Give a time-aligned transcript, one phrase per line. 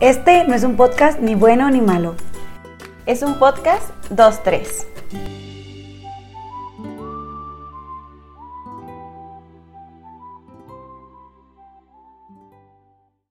[0.00, 2.16] Este no es un podcast ni bueno ni malo.
[3.04, 4.86] Es un podcast 2-3.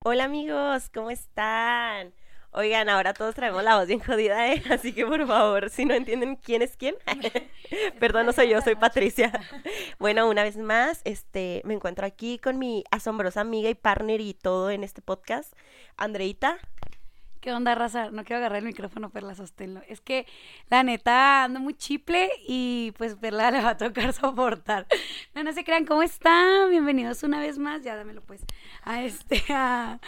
[0.05, 2.13] Hola amigos, ¿cómo están?
[2.52, 4.63] Oigan, ahora todos traemos la voz bien jodida, ¿eh?
[4.71, 6.95] Así que por favor, si no entienden quién es quién,
[7.99, 9.31] perdón, no soy yo, soy Patricia.
[9.99, 14.34] Bueno, una vez más, este, me encuentro aquí con mi asombrosa amiga y partner y
[14.34, 15.54] todo en este podcast,
[15.98, 16.57] Andreita.
[17.49, 18.12] ¿Qué onda, raza?
[18.12, 19.81] No quiero agarrar el micrófono, Perla, sosténlo.
[19.88, 20.27] Es que,
[20.70, 24.85] la neta, ando muy chiple y pues Perla le va a tocar soportar.
[25.34, 26.70] No, no se crean, ¿cómo están?
[26.70, 28.45] Bienvenidos una vez más, ya dámelo pues,
[28.84, 29.99] a este, a,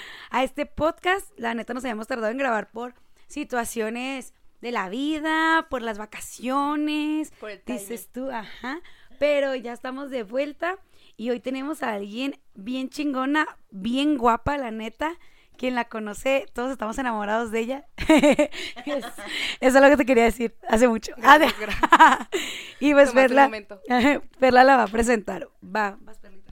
[0.43, 1.31] este podcast.
[1.35, 2.93] La neta nos habíamos tardado en grabar por
[3.25, 8.81] situaciones de la vida, por las vacaciones, Por el dices tú, ajá.
[9.17, 10.77] Pero ya estamos de vuelta
[11.17, 15.17] y hoy tenemos a alguien bien chingona, bien guapa, la neta.
[15.61, 17.85] Quien la conoce, todos estamos enamorados de ella.
[18.07, 19.11] Es- eso
[19.59, 21.13] es lo que te quería decir hace mucho.
[21.21, 21.45] Ah, de-
[22.79, 24.21] y pues Tomaste el Perla.
[24.39, 25.47] Perla la va a presentar.
[25.63, 26.51] Va, vas Perlita.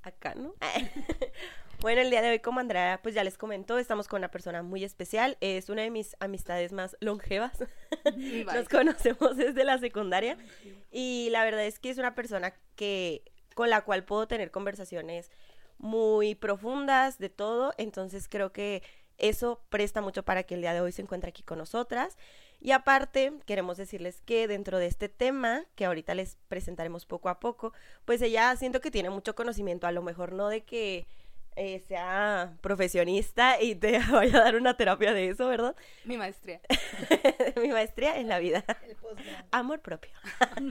[0.00, 0.54] acá, ¿no?
[1.82, 4.62] bueno, el día de hoy, como Andrea, pues ya les comentó, estamos con una persona
[4.62, 5.36] muy especial.
[5.42, 7.52] Es una de mis amistades más longevas.
[8.16, 8.44] Bye.
[8.46, 10.38] Nos conocemos desde la secundaria.
[10.90, 15.30] Y la verdad es que es una persona que con la cual puedo tener conversaciones
[15.78, 17.72] muy profundas de todo.
[17.78, 18.82] Entonces creo que
[19.16, 22.16] eso presta mucho para que el día de hoy se encuentre aquí con nosotras.
[22.60, 27.38] Y aparte, queremos decirles que dentro de este tema, que ahorita les presentaremos poco a
[27.38, 27.72] poco,
[28.04, 31.06] pues ella siento que tiene mucho conocimiento, a lo mejor no de que
[31.58, 35.74] eh, sea profesionista y te vaya a dar una terapia de eso, ¿verdad?
[36.04, 36.60] Mi maestría.
[37.60, 38.64] Mi maestría en la vida.
[39.50, 40.12] Amor propio.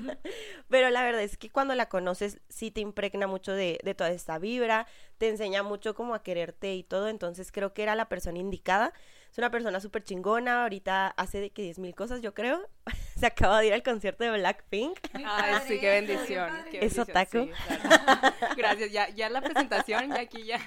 [0.70, 4.12] Pero la verdad es que cuando la conoces, sí te impregna mucho de, de toda
[4.12, 8.08] esta vibra, te enseña mucho como a quererte y todo, entonces creo que era la
[8.08, 8.94] persona indicada.
[9.32, 12.68] Es una persona súper chingona, ahorita hace de que 10 mil cosas, yo creo.
[13.18, 14.98] Se acaba de ir al concierto de Blackpink.
[15.14, 16.50] Ay, sí, qué bendición.
[16.72, 17.46] qué ¿Es bendición, otaku?
[17.46, 18.36] sí, claro.
[18.58, 20.60] Gracias, ya, ya la presentación, ya aquí ya.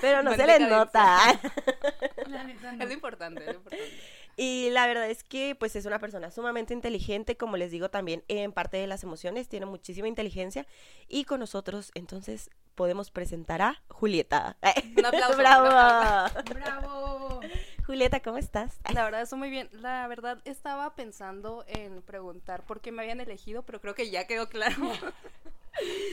[0.00, 1.18] Pero no No se les nota.
[2.26, 2.82] La neta, no.
[2.82, 3.90] Es lo importante, es lo importante.
[4.36, 8.24] Y la verdad es que pues es una persona sumamente inteligente, como les digo también
[8.28, 10.66] en parte de las emociones, tiene muchísima inteligencia
[11.08, 14.56] y con nosotros entonces podemos presentar a Julieta.
[14.96, 15.66] Un aplauso, ¡Bravo!
[15.66, 16.54] un aplauso.
[16.54, 17.40] ¡Bravo!
[17.86, 18.78] Julieta, ¿cómo estás?
[18.92, 19.68] La verdad, eso muy bien.
[19.72, 24.26] La verdad, estaba pensando en preguntar por qué me habían elegido, pero creo que ya
[24.26, 24.76] quedó claro.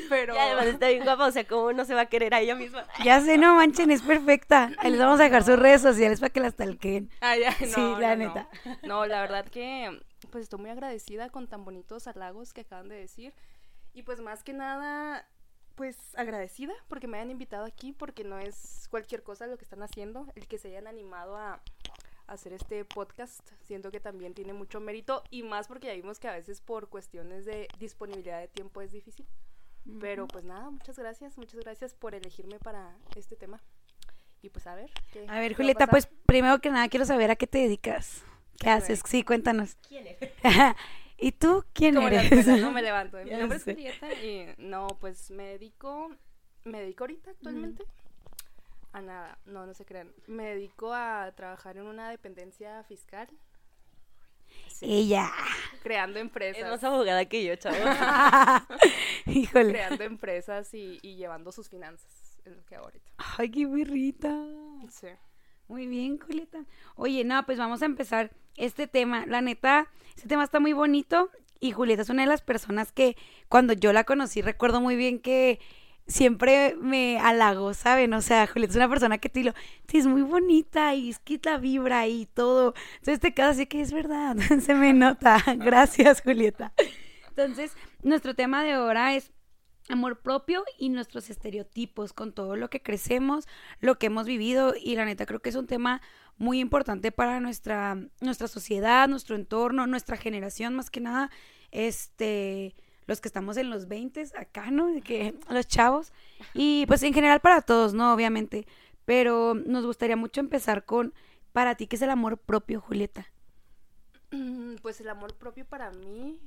[0.10, 0.34] Pero.
[0.34, 2.56] Y además está bien guapa, o sea, ¿cómo no se va a querer a ella
[2.56, 2.84] misma?
[3.06, 4.72] Ya sé, no manchen, es perfecta.
[4.84, 7.12] Les vamos a dejar sus redes sociales para que la stalkeen.
[7.22, 8.34] Ah, ya, no, Sí, la no, no.
[8.34, 8.50] neta.
[8.82, 10.02] No, la verdad que
[10.32, 13.34] pues estoy muy agradecida con tan bonitos halagos que acaban de decir.
[13.94, 15.28] Y pues más que nada,
[15.76, 19.82] pues agradecida porque me hayan invitado aquí, porque no es cualquier cosa lo que están
[19.84, 21.62] haciendo, el que se hayan animado a,
[22.28, 26.30] hacer este podcast, siento que también tiene mucho mérito y más porque ya vimos que
[26.30, 29.28] a veces por cuestiones de disponibilidad de tiempo es difícil.
[30.00, 33.62] Pero pues nada, muchas gracias, muchas gracias por elegirme para este tema.
[34.42, 34.92] Y pues a ver.
[35.12, 38.24] ¿qué- A ver, Julieta, pues primero que nada quiero saber a qué te dedicas.
[38.58, 39.02] ¿Qué A haces?
[39.04, 39.12] ver.
[39.12, 39.76] Sí, cuéntanos.
[39.90, 40.18] ¿Quién es?
[41.22, 42.32] ¿Y tú quién Como eres?
[42.32, 43.18] escuela, no me levanto.
[43.24, 43.64] Mi nombre es.
[43.64, 46.10] Julieta y no, pues me dedico,
[46.66, 47.86] me dedico ahorita actualmente
[48.94, 50.12] a nada, no, no se crean.
[50.28, 53.30] Me dedico a trabajar en una dependencia fiscal,
[54.68, 55.32] sí, Ella.
[55.84, 57.78] creando Es empresas, más abogada que yo, chavo.
[59.28, 59.70] Híjole.
[59.72, 63.12] creando empresas y, y llevando sus finanzas, es lo que hago ahorita.
[63.38, 64.36] Ay, qué birrita.
[64.90, 65.08] Sí.
[65.72, 66.66] Muy bien, Julieta.
[66.98, 69.26] Oye, no, pues vamos a empezar este tema.
[69.26, 69.88] La neta,
[70.18, 71.30] este tema está muy bonito
[71.62, 73.16] y Julieta es una de las personas que
[73.48, 75.62] cuando yo la conocí recuerdo muy bien que
[76.08, 78.14] siempre me halagó, ¿saben?
[78.14, 79.54] O sea, Julieta es una persona que te digo,
[79.88, 82.74] sí, es muy bonita y es que la vibra y todo.
[82.96, 85.42] Entonces te quedas así que es verdad, se me nota.
[85.56, 86.74] Gracias, Julieta.
[87.30, 89.32] Entonces, nuestro tema de ahora es
[89.92, 93.48] amor propio y nuestros estereotipos con todo lo que crecemos,
[93.80, 96.02] lo que hemos vivido y la neta creo que es un tema
[96.38, 101.30] muy importante para nuestra nuestra sociedad, nuestro entorno, nuestra generación más que nada,
[101.72, 102.76] este
[103.08, 104.88] los que estamos en los 20 acá, ¿no?
[104.88, 106.14] De que los chavos
[106.54, 108.14] y pues en general para todos, ¿no?
[108.14, 108.68] Obviamente,
[109.06, 111.14] pero nos gustaría mucho empezar con
[111.52, 113.28] para ti qué es el amor propio, Julieta.
[114.32, 116.40] Mm, Pues el amor propio para mí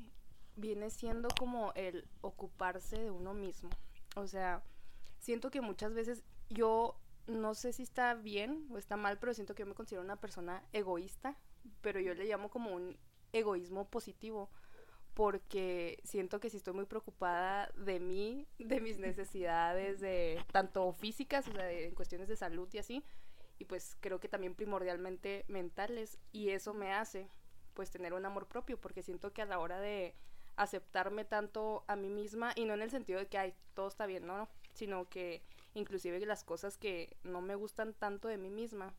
[0.56, 3.70] viene siendo como el ocuparse de uno mismo.
[4.16, 4.62] O sea,
[5.18, 9.54] siento que muchas veces yo no sé si está bien o está mal, pero siento
[9.54, 11.36] que yo me considero una persona egoísta,
[11.80, 12.96] pero yo le llamo como un
[13.32, 14.50] egoísmo positivo,
[15.14, 21.48] porque siento que si estoy muy preocupada de mí, de mis necesidades, de tanto físicas,
[21.48, 23.04] o sea, de, en cuestiones de salud y así,
[23.58, 27.28] y pues creo que también primordialmente mentales y eso me hace
[27.74, 30.14] pues tener un amor propio porque siento que a la hora de
[30.56, 34.06] aceptarme tanto a mí misma y no en el sentido de que ay, todo está
[34.06, 35.42] bien, no, no, sino que
[35.74, 38.94] inclusive las cosas que no me gustan tanto de mí misma,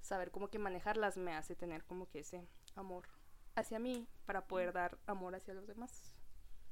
[0.00, 2.42] saber cómo que manejarlas me hace tener como que ese
[2.74, 3.08] amor
[3.54, 6.14] hacia mí para poder dar amor hacia los demás.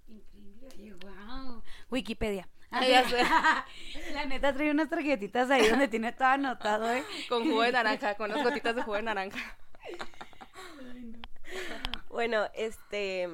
[0.08, 1.62] Increíble, wow.
[1.90, 2.48] Wikipedia.
[2.72, 3.18] Ah, ya sé.
[4.14, 7.02] La neta trae unas tarjetitas ahí donde tiene todo anotado, ¿eh?
[7.28, 9.56] Con jugo de naranja, con unas gotitas de jugo de naranja.
[12.08, 13.28] Bueno, este,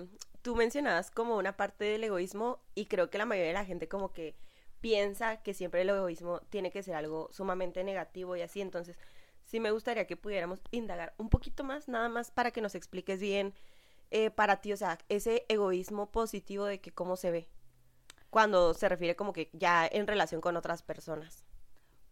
[0.47, 3.89] tú mencionabas como una parte del egoísmo y creo que la mayoría de la gente
[3.89, 4.37] como que
[4.81, 8.97] piensa que siempre el egoísmo tiene que ser algo sumamente negativo y así, entonces
[9.45, 13.19] sí me gustaría que pudiéramos indagar un poquito más, nada más para que nos expliques
[13.19, 13.55] bien
[14.13, 17.49] eh, para ti, o sea, ese egoísmo positivo de que cómo se ve
[18.31, 21.43] cuando se refiere como que ya en relación con otras personas.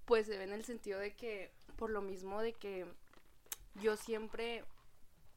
[0.06, 2.84] Pues se ve en el sentido de que, por lo mismo de que
[3.76, 4.64] yo siempre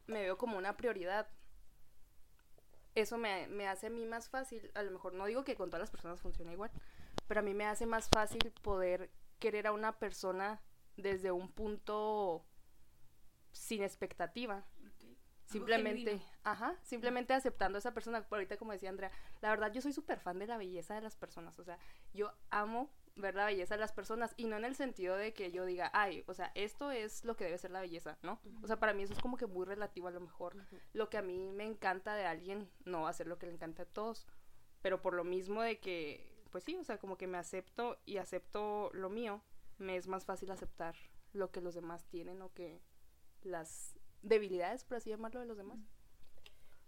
[0.08, 1.28] me veo como una prioridad,
[3.02, 5.70] eso me, me hace a mí más fácil, a lo mejor no digo que con
[5.70, 6.72] todas las personas funcione igual,
[7.28, 10.62] pero a mí me hace más fácil poder querer a una persona
[10.96, 12.44] desde un punto
[13.52, 14.66] sin expectativa.
[15.46, 18.28] Simplemente, ajá, simplemente aceptando a esa persona.
[18.28, 19.12] Por ahorita, como decía Andrea,
[19.42, 21.58] la verdad yo soy súper fan de la belleza de las personas.
[21.58, 21.78] O sea,
[22.14, 25.52] yo amo ver la belleza de las personas y no en el sentido de que
[25.52, 28.40] yo diga, ay, o sea, esto es lo que debe ser la belleza, ¿no?
[28.62, 30.56] O sea, para mí eso es como que muy relativo a lo mejor.
[30.94, 33.54] Lo que a mí me encanta de alguien no va a ser lo que le
[33.54, 34.28] encanta a todos.
[34.82, 38.18] Pero por lo mismo de que, pues sí, o sea, como que me acepto y
[38.18, 39.42] acepto lo mío,
[39.78, 40.96] me es más fácil aceptar
[41.34, 42.82] lo que los demás tienen o que
[43.42, 45.80] las debilidades, por así llamarlo, de los demás.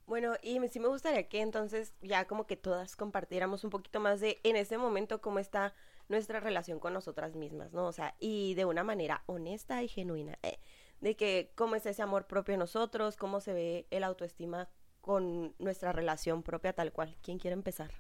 [0.06, 4.20] Bueno, y sí me gustaría que entonces ya como que todas compartiéramos un poquito más
[4.20, 5.76] de en este momento cómo está
[6.10, 7.88] nuestra relación con nosotras mismas, ¿no?
[7.88, 10.60] O sea, y de una manera honesta y genuina, ¿eh?
[11.00, 14.70] de que cómo es ese amor propio en nosotros, cómo se ve el autoestima
[15.02, 17.16] con nuestra relación propia tal cual.
[17.22, 17.92] ¿Quién quiere empezar?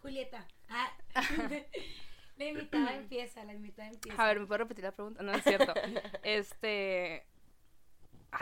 [0.00, 0.48] Julieta.
[0.68, 0.90] Ah.
[2.36, 4.20] la invitada empieza, la invitada empieza.
[4.20, 5.22] A ver, ¿me puedo repetir la pregunta?
[5.22, 5.72] No, es cierto.
[6.24, 7.26] este...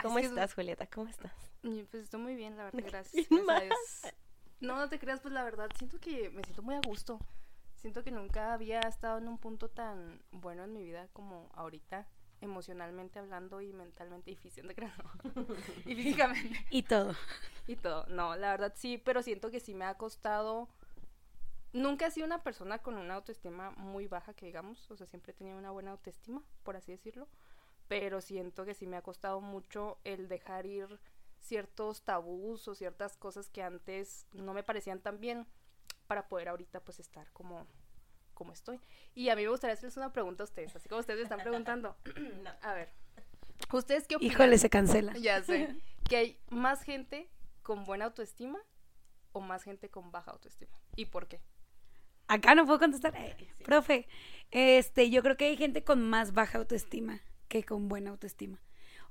[0.01, 0.87] ¿Cómo estás, Julieta?
[0.87, 1.33] ¿Cómo estás?
[1.61, 3.27] Pues estoy muy bien, la verdad, gracias.
[3.29, 4.13] gracias
[4.61, 7.19] no, no te creas, pues la verdad, siento que me siento muy a gusto.
[7.81, 12.07] Siento que nunca había estado en un punto tan bueno en mi vida como ahorita,
[12.39, 14.87] emocionalmente hablando y mentalmente y físicamente,
[15.85, 16.65] y físicamente.
[16.69, 17.15] Y todo.
[17.67, 18.05] Y todo.
[18.07, 20.69] No, la verdad sí, pero siento que sí me ha costado
[21.73, 25.31] Nunca he sido una persona con una autoestima muy baja, que digamos, o sea, siempre
[25.31, 27.29] he tenido una buena autoestima, por así decirlo,
[27.87, 30.99] pero siento que sí me ha costado mucho el dejar ir
[31.39, 35.47] ciertos tabús o ciertas cosas que antes no me parecían tan bien
[36.11, 37.65] para poder ahorita pues estar como
[38.33, 38.81] como estoy.
[39.15, 41.39] Y a mí me gustaría hacerles una pregunta a ustedes, así como ustedes me están
[41.43, 41.95] preguntando.
[42.61, 42.89] A ver,
[43.71, 44.33] ¿ustedes qué opinan?
[44.33, 45.13] Híjole, se cancela.
[45.13, 45.73] Ya sé.
[46.09, 47.29] ¿Que hay más gente
[47.63, 48.59] con buena autoestima
[49.31, 50.77] o más gente con baja autoestima?
[50.97, 51.39] ¿Y por qué?
[52.27, 53.15] Acá no puedo contestar.
[53.15, 54.05] Eh, profe,
[54.49, 58.59] este, yo creo que hay gente con más baja autoestima que con buena autoestima.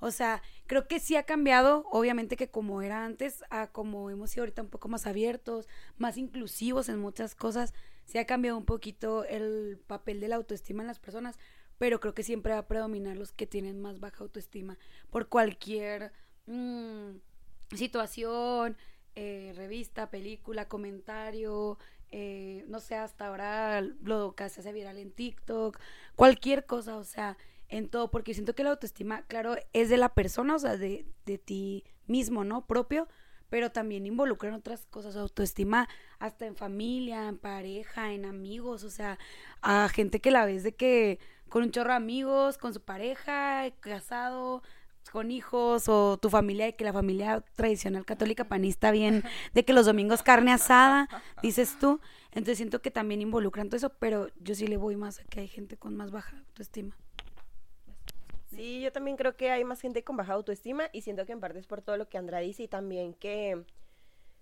[0.01, 4.31] O sea, creo que sí ha cambiado, obviamente que como era antes, a como hemos
[4.31, 5.69] sido ahorita un poco más abiertos,
[5.99, 7.75] más inclusivos en muchas cosas,
[8.07, 11.39] sí ha cambiado un poquito el papel de la autoestima en las personas,
[11.79, 14.79] pero creo que siempre va a predominar los que tienen más baja autoestima
[15.11, 16.13] por cualquier
[16.47, 17.17] mm,
[17.75, 18.77] situación,
[19.15, 21.79] eh, revista, película, comentario,
[22.11, 25.79] eh, no sé, hasta ahora lo que se hace viral en TikTok,
[26.17, 27.37] cualquier cosa, o sea,
[27.71, 31.07] en todo, porque siento que la autoestima, claro, es de la persona, o sea, de,
[31.25, 32.67] de ti mismo, ¿no?
[32.67, 33.09] Propio,
[33.49, 38.91] pero también involucra en otras cosas, autoestima, hasta en familia, en pareja, en amigos, o
[38.91, 39.19] sea,
[39.63, 43.71] a gente que la ves de que con un chorro de amigos, con su pareja,
[43.81, 44.63] casado,
[45.11, 49.25] con hijos o tu familia, de que la familia tradicional católica panista bien,
[49.55, 51.09] de que los domingos carne asada,
[51.43, 52.01] dices tú.
[52.31, 55.41] Entonces siento que también involucran todo eso, pero yo sí le voy más a que
[55.41, 56.97] hay gente con más baja autoestima.
[58.51, 61.41] Sí, yo también creo que hay más gente con baja autoestima y siento que en
[61.41, 63.65] parte es por todo lo que Andra dice y también que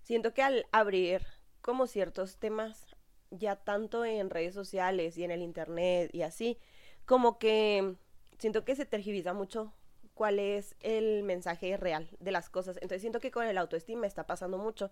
[0.03, 1.25] siento que al abrir
[1.61, 2.95] como ciertos temas
[3.31, 6.57] ya tanto en redes sociales y en el internet y así,
[7.05, 7.95] como que
[8.39, 9.73] siento que se tergiversa mucho
[10.15, 12.77] cuál es el mensaje real de las cosas.
[12.77, 14.89] Entonces siento que con el autoestima está pasando mucho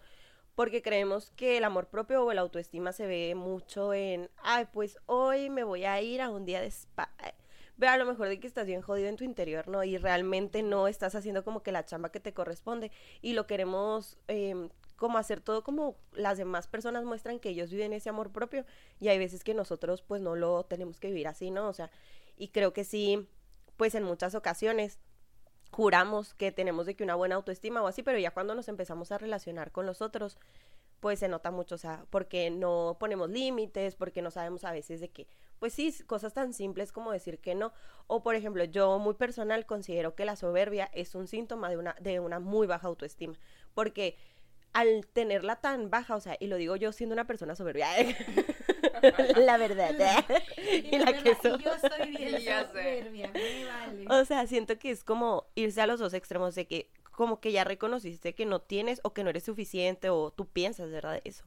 [0.55, 4.97] porque creemos que el amor propio o el autoestima se ve mucho en, ay, pues
[5.05, 7.11] hoy me voy a ir a un día de spa.
[7.79, 9.83] Pero a lo mejor de que estás bien jodido en tu interior, ¿no?
[9.83, 12.91] Y realmente no estás haciendo como que la chamba que te corresponde.
[13.21, 17.93] Y lo queremos em, como hacer todo como las demás personas muestran que ellos viven
[17.93, 18.65] ese amor propio.
[18.99, 21.67] Y hay veces que nosotros pues no lo tenemos que vivir así, ¿no?
[21.67, 21.91] O sea,
[22.35, 23.27] y creo que sí
[23.77, 24.99] pues en muchas ocasiones
[25.71, 29.11] juramos que tenemos de que una buena autoestima o así, pero ya cuando nos empezamos
[29.11, 30.37] a relacionar con los otros,
[30.99, 34.99] pues se nota mucho, o sea, porque no ponemos límites, porque no sabemos a veces
[34.99, 35.27] de que,
[35.59, 37.73] pues sí, cosas tan simples como decir que no.
[38.07, 41.95] O por ejemplo, yo muy personal considero que la soberbia es un síntoma de una,
[41.99, 43.33] de una muy baja autoestima,
[43.73, 44.15] porque
[44.73, 47.87] al tenerla tan baja, o sea, y lo digo yo siendo una persona soberbia,
[49.35, 50.23] la verdad,
[50.91, 51.63] y la que soy.
[51.63, 54.05] yo soy bien soberbia, me vale.
[54.09, 57.51] O sea, siento que es como irse a los dos extremos de que como que
[57.51, 61.19] ya reconociste que no tienes o que no eres suficiente o tú piensas, ¿verdad?
[61.23, 61.45] Eso.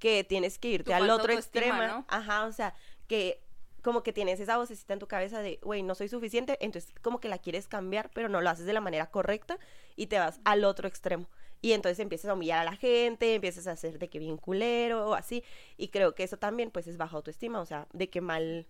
[0.00, 1.80] Que tienes que irte Tu al otro extremo.
[1.86, 2.04] ¿no?
[2.08, 2.74] Ajá, o sea,
[3.06, 3.40] que
[3.82, 7.20] como que tienes esa vocecita en tu cabeza de, güey, no soy suficiente, entonces como
[7.20, 9.58] que la quieres cambiar, pero no lo haces de la manera correcta
[9.96, 11.28] y te vas al otro extremo.
[11.60, 15.10] Y entonces empiezas a humillar a la gente, empiezas a hacer de que bien culero
[15.10, 15.44] o así.
[15.76, 18.66] Y creo que eso también pues es baja autoestima, o sea, de que mal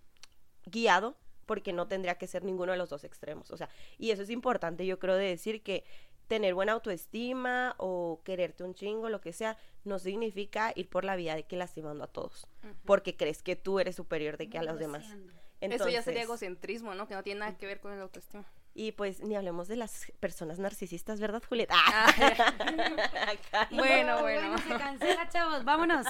[0.66, 1.16] guiado,
[1.47, 3.50] porque no tendría que ser ninguno de los dos extremos.
[3.50, 5.85] O sea, y eso es importante, yo creo, de decir que
[6.32, 11.14] tener buena autoestima o quererte un chingo, lo que sea, no significa ir por la
[11.14, 12.48] vida de que lastimando a todos,
[12.86, 15.04] porque crees que tú eres superior de que a los demás.
[15.04, 17.06] Eso ya sería Entonces, egocentrismo, ¿no?
[17.06, 18.46] Que no tiene nada que ver con el autoestima.
[18.72, 21.74] Y pues ni hablemos de las personas narcisistas, ¿verdad, Julieta?
[21.76, 23.68] Acá.
[23.70, 24.56] Bueno, bueno.
[24.56, 26.06] se cancela, chavos, vámonos.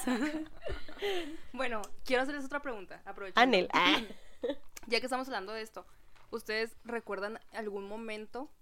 [1.53, 3.03] Bueno, quiero hacerles otra pregunta.
[3.05, 3.43] Aprovechando.
[3.43, 3.69] Anel.
[3.73, 4.01] Ah.
[4.87, 5.85] Ya que estamos hablando de esto,
[6.31, 8.53] ¿ustedes recuerdan algún momento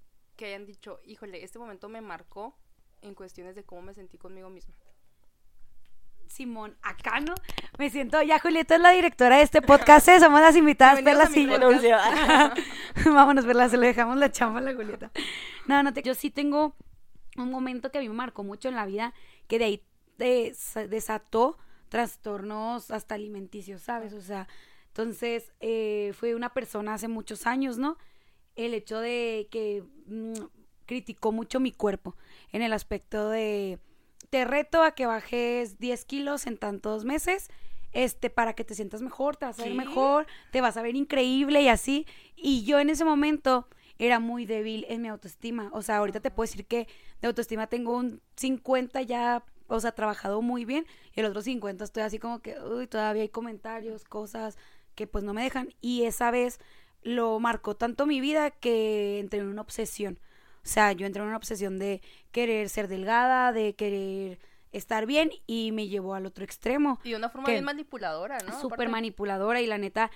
[0.40, 2.56] que hayan dicho, híjole, este momento me marcó
[3.02, 4.74] en cuestiones de cómo me sentí conmigo misma?
[6.28, 7.34] Simón, acá no.
[7.76, 10.18] Me siento, ya Julieta es la directora de este podcast, ¿eh?
[10.18, 11.26] somos las invitadas, Perla.
[11.26, 11.96] Denuncio.
[13.12, 15.10] Vámonos, Perla, se lo dejamos la chamba a la Julieta.
[15.66, 16.74] No, no, te- yo sí tengo
[17.36, 19.12] un momento que a mí me marcó mucho en la vida,
[19.46, 19.84] que de ahí
[20.16, 21.58] des- desató
[21.90, 24.14] trastornos hasta alimenticios, ¿sabes?
[24.14, 24.48] O sea,
[24.86, 27.98] entonces eh, fue una persona hace muchos años, ¿no?
[28.66, 30.34] El hecho de que mm,
[30.86, 32.16] criticó mucho mi cuerpo
[32.52, 33.78] en el aspecto de
[34.30, 37.48] te reto a que bajes 10 kilos en tantos meses,
[37.92, 39.78] este, para que te sientas mejor, te vas a ver ¿Qué?
[39.78, 42.06] mejor, te vas a ver increíble y así.
[42.36, 43.66] Y yo en ese momento
[43.98, 45.70] era muy débil en mi autoestima.
[45.72, 46.86] O sea, ahorita te puedo decir que
[47.20, 51.84] de autoestima tengo un 50 ya, o sea, trabajado muy bien, y el otro 50
[51.84, 54.56] estoy así como que, uy, todavía hay comentarios, cosas
[54.94, 55.74] que pues no me dejan.
[55.80, 56.60] Y esa vez
[57.02, 60.18] lo marcó tanto mi vida que entré en una obsesión.
[60.62, 62.02] O sea, yo entré en una obsesión de
[62.32, 64.38] querer ser delgada, de querer
[64.72, 67.00] estar bien y me llevó al otro extremo.
[67.02, 68.60] Y de una forma bien manipuladora, ¿no?
[68.60, 70.10] Súper manipuladora y la neta,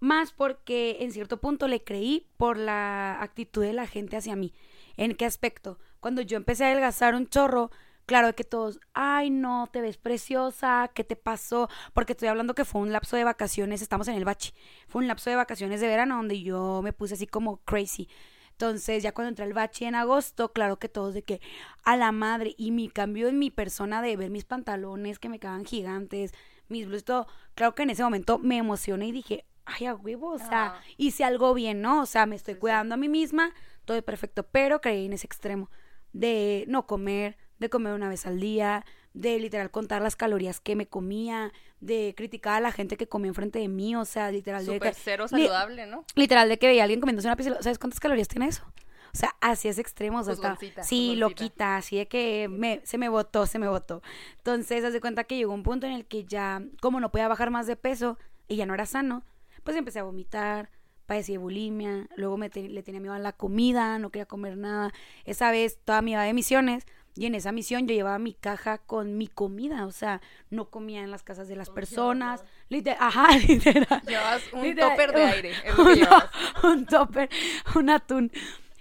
[0.00, 4.52] más porque en cierto punto le creí por la actitud de la gente hacia mí.
[4.96, 5.78] ¿En qué aspecto?
[6.00, 7.70] Cuando yo empecé a adelgazar un chorro,
[8.08, 11.68] claro que todos, ay no, te ves preciosa, ¿qué te pasó?
[11.92, 14.54] Porque estoy hablando que fue un lapso de vacaciones, estamos en el bachi,
[14.88, 18.08] fue un lapso de vacaciones de verano donde yo me puse así como crazy.
[18.52, 21.42] Entonces, ya cuando entré al bachi en agosto, claro que todos de que
[21.84, 25.38] a la madre y mi cambio en mi persona de ver mis pantalones que me
[25.38, 26.32] quedaban gigantes,
[26.68, 30.30] mis blusas, todo, claro que en ese momento me emocioné y dije, ay, a huevo,
[30.30, 30.80] o sea, Ajá.
[30.96, 32.00] hice algo bien, ¿no?
[32.00, 33.52] O sea, me estoy cuidando a mí misma,
[33.84, 35.70] todo es perfecto, pero creí en ese extremo
[36.14, 38.84] de no comer, de comer una vez al día,
[39.14, 43.28] de literal contar las calorías que me comía, de criticar a la gente que comía
[43.28, 46.04] enfrente de mí, o sea, literal de Súper que- cero li- saludable, ¿no?
[46.14, 48.64] literal de que veía a alguien comiéndose una pizza, ¿sabes cuántas calorías tiene eso?
[49.12, 51.16] O sea, así es extremo, o sea, sí, juzgoncita.
[51.16, 54.02] loquita, así de que me, se me botó, se me botó.
[54.36, 57.26] Entonces, haz de cuenta que llegó un punto en el que ya, como no podía
[57.26, 59.24] bajar más de peso y ya no era sano,
[59.64, 60.70] pues empecé a vomitar,
[61.06, 64.58] padecí de bulimia, luego me te- le tenía miedo a la comida, no quería comer
[64.58, 64.92] nada.
[65.24, 66.86] Esa vez toda mi iba de misiones
[67.18, 70.20] y en esa misión yo llevaba mi caja con mi comida, o sea,
[70.50, 74.02] no comía en las casas de las personas, literal, ajá, literal.
[74.06, 75.52] Llevas un Literal, topper de aire.
[75.64, 75.74] Es
[76.64, 77.28] un topper,
[77.74, 78.30] un atún.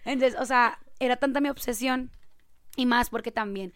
[0.05, 2.11] Entonces, o sea, era tanta mi obsesión
[2.75, 3.73] y más porque también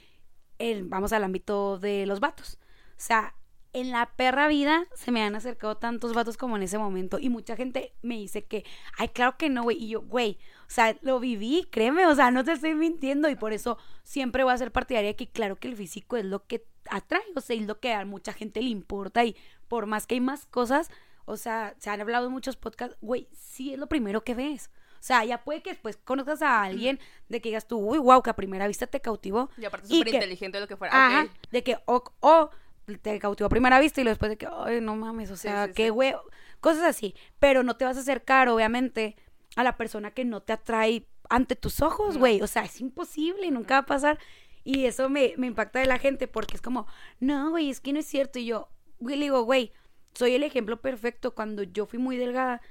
[0.60, 2.60] el- vamos al ámbito de los vatos.
[2.92, 3.34] O sea,
[3.74, 7.30] en la perra vida se me han acercado tantos vatos como en ese momento y
[7.30, 8.66] mucha gente me dice que,
[8.98, 9.78] ay, claro que no, güey.
[9.82, 10.38] Y yo, güey,
[10.72, 14.54] sea, lo viví, créeme, o sea, no te estoy mintiendo y por eso siempre voy
[14.54, 17.56] a ser partidaria de que claro que el físico es lo que atrae, o sea,
[17.56, 19.36] es lo que a mucha gente le importa y
[19.68, 20.90] por más que hay más cosas,
[21.26, 24.70] o sea, se han hablado en muchos podcasts, güey, sí es lo primero que ves.
[24.94, 28.22] O sea, ya puede que después conozcas a alguien de que digas tú, uy, wow,
[28.22, 29.50] que a primera vista te cautivó.
[29.58, 30.94] Y aparte súper inteligente lo que fuera.
[30.94, 32.50] Ajá, de que o, o
[33.02, 35.44] te cautivó a primera vista y luego después de que, ay, no mames, o Sí,
[35.44, 35.90] sea, sí, qué sí.
[35.90, 36.14] güey,
[36.60, 37.16] cosas así.
[37.40, 39.16] Pero no te vas a acercar, obviamente,
[39.56, 42.20] a la persona que no te atrae ante tus ojos, No.
[42.22, 42.42] güey.
[42.42, 44.20] O sea, es imposible, nunca va a pasar.
[44.64, 46.86] Y eso me, me impacta de la gente porque es como,
[47.20, 48.38] no, güey, es que no es cierto.
[48.40, 49.72] Y yo, güey, le digo, güey,
[50.14, 51.34] soy el ejemplo perfecto.
[51.34, 52.62] Cuando yo fui muy delgada,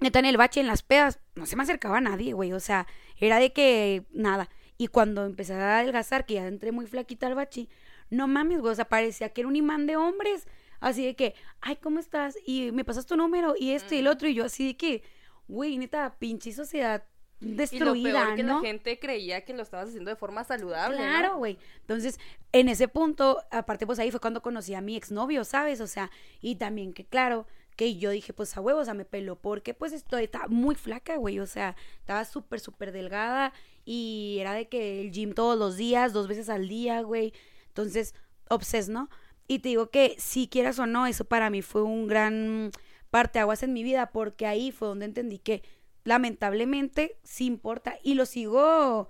[0.00, 2.52] neta en el bache, en las pedas, no se me acercaba a nadie, güey.
[2.52, 2.86] O sea,
[3.16, 4.48] era de que nada.
[4.76, 7.68] Y cuando empecé a adelgazar, que ya entré muy flaquita al bachi,
[8.10, 8.72] no mames, güey.
[8.72, 10.46] O sea, parecía que era un imán de hombres.
[10.78, 12.36] Así de que, ay, ¿cómo estás?
[12.46, 14.28] Y me pasas tu número y esto y el otro.
[14.28, 15.02] Y yo así de que,
[15.48, 17.04] güey, neta, pinche sociedad
[17.40, 18.54] destruida, y lo peor que ¿no?
[18.56, 20.96] la gente creía que lo estabas haciendo de forma saludable.
[20.96, 21.58] Claro, güey.
[21.80, 22.18] Entonces,
[22.52, 25.80] en ese punto, aparte, pues ahí fue cuando conocí a mi exnovio, ¿sabes?
[25.80, 29.04] O sea, y también que, claro, que yo dije, pues a huevos, o sea, me
[29.04, 31.38] peló porque pues estoy, estaba muy flaca, güey.
[31.38, 33.52] O sea, estaba súper, súper delgada
[33.84, 37.32] y era de que el gym todos los días, dos veces al día, güey.
[37.68, 38.14] Entonces,
[38.48, 39.08] obses, ¿no?
[39.46, 42.72] Y te digo que si quieras o no, eso para mí fue un gran
[43.10, 45.62] parteaguas en mi vida porque ahí fue donde entendí que
[46.04, 49.08] lamentablemente sí importa y lo sigo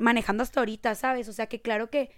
[0.00, 1.28] manejando hasta ahorita, ¿sabes?
[1.28, 2.10] O sea que claro que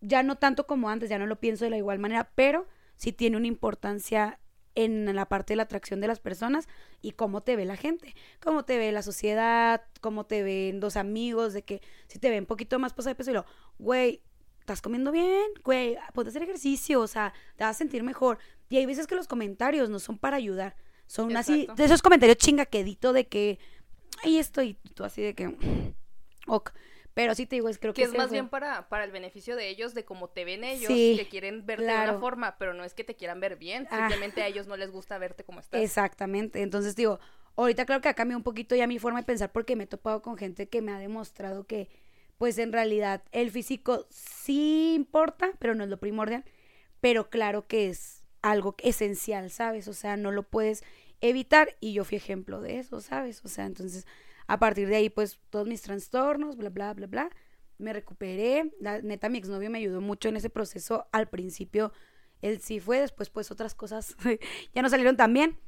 [0.00, 2.66] ya no tanto como antes, ya no lo pienso de la igual manera, pero
[2.96, 4.38] sí tiene una importancia
[4.74, 6.68] en la parte de la atracción de las personas
[7.00, 10.96] y cómo te ve la gente, cómo te ve la sociedad, cómo te ven dos
[10.96, 13.46] amigos, de que si te ven un poquito más pasado de peso y lo,
[13.78, 14.22] güey,
[14.60, 18.38] estás comiendo bien, güey, puedes hacer ejercicio, o sea, te vas a sentir mejor.
[18.68, 22.36] Y hay veces que los comentarios no son para ayudar, son así, de esos comentarios
[22.38, 23.58] chingaquedito de que,
[24.24, 25.56] ahí estoy, tú así de que,
[26.46, 26.72] ok.
[27.14, 29.10] Pero sí te digo, es creo que, Que es más fue- bien para, para el
[29.10, 32.58] beneficio de ellos, de cómo te ven ellos, Sí, que quieren verte de una forma,
[32.58, 34.00] pero no es que te quieran ver bien, Ah.
[34.00, 35.80] simplemente a ellos no les gusta verte como estás.
[35.80, 36.60] Exactamente.
[36.60, 37.18] Entonces digo,
[37.56, 39.86] ahorita claro que ha cambiado un poquito ya mi forma de pensar porque me he
[39.86, 41.88] topado con gente que me ha demostrado que,
[42.36, 46.44] pues en realidad, el físico sí importa, pero no es lo primordial.
[47.00, 48.15] Pero claro que es
[48.50, 49.88] algo esencial, ¿sabes?
[49.88, 50.84] O sea, no lo puedes
[51.20, 53.44] evitar y yo fui ejemplo de eso, ¿sabes?
[53.44, 54.06] O sea, entonces,
[54.46, 57.30] a partir de ahí, pues todos mis trastornos, bla, bla, bla, bla,
[57.78, 58.72] me recuperé.
[58.80, 61.06] La neta, mi exnovio me ayudó mucho en ese proceso.
[61.12, 61.92] Al principio,
[62.42, 64.16] él sí fue, después, pues otras cosas
[64.74, 65.58] ya no salieron tan bien.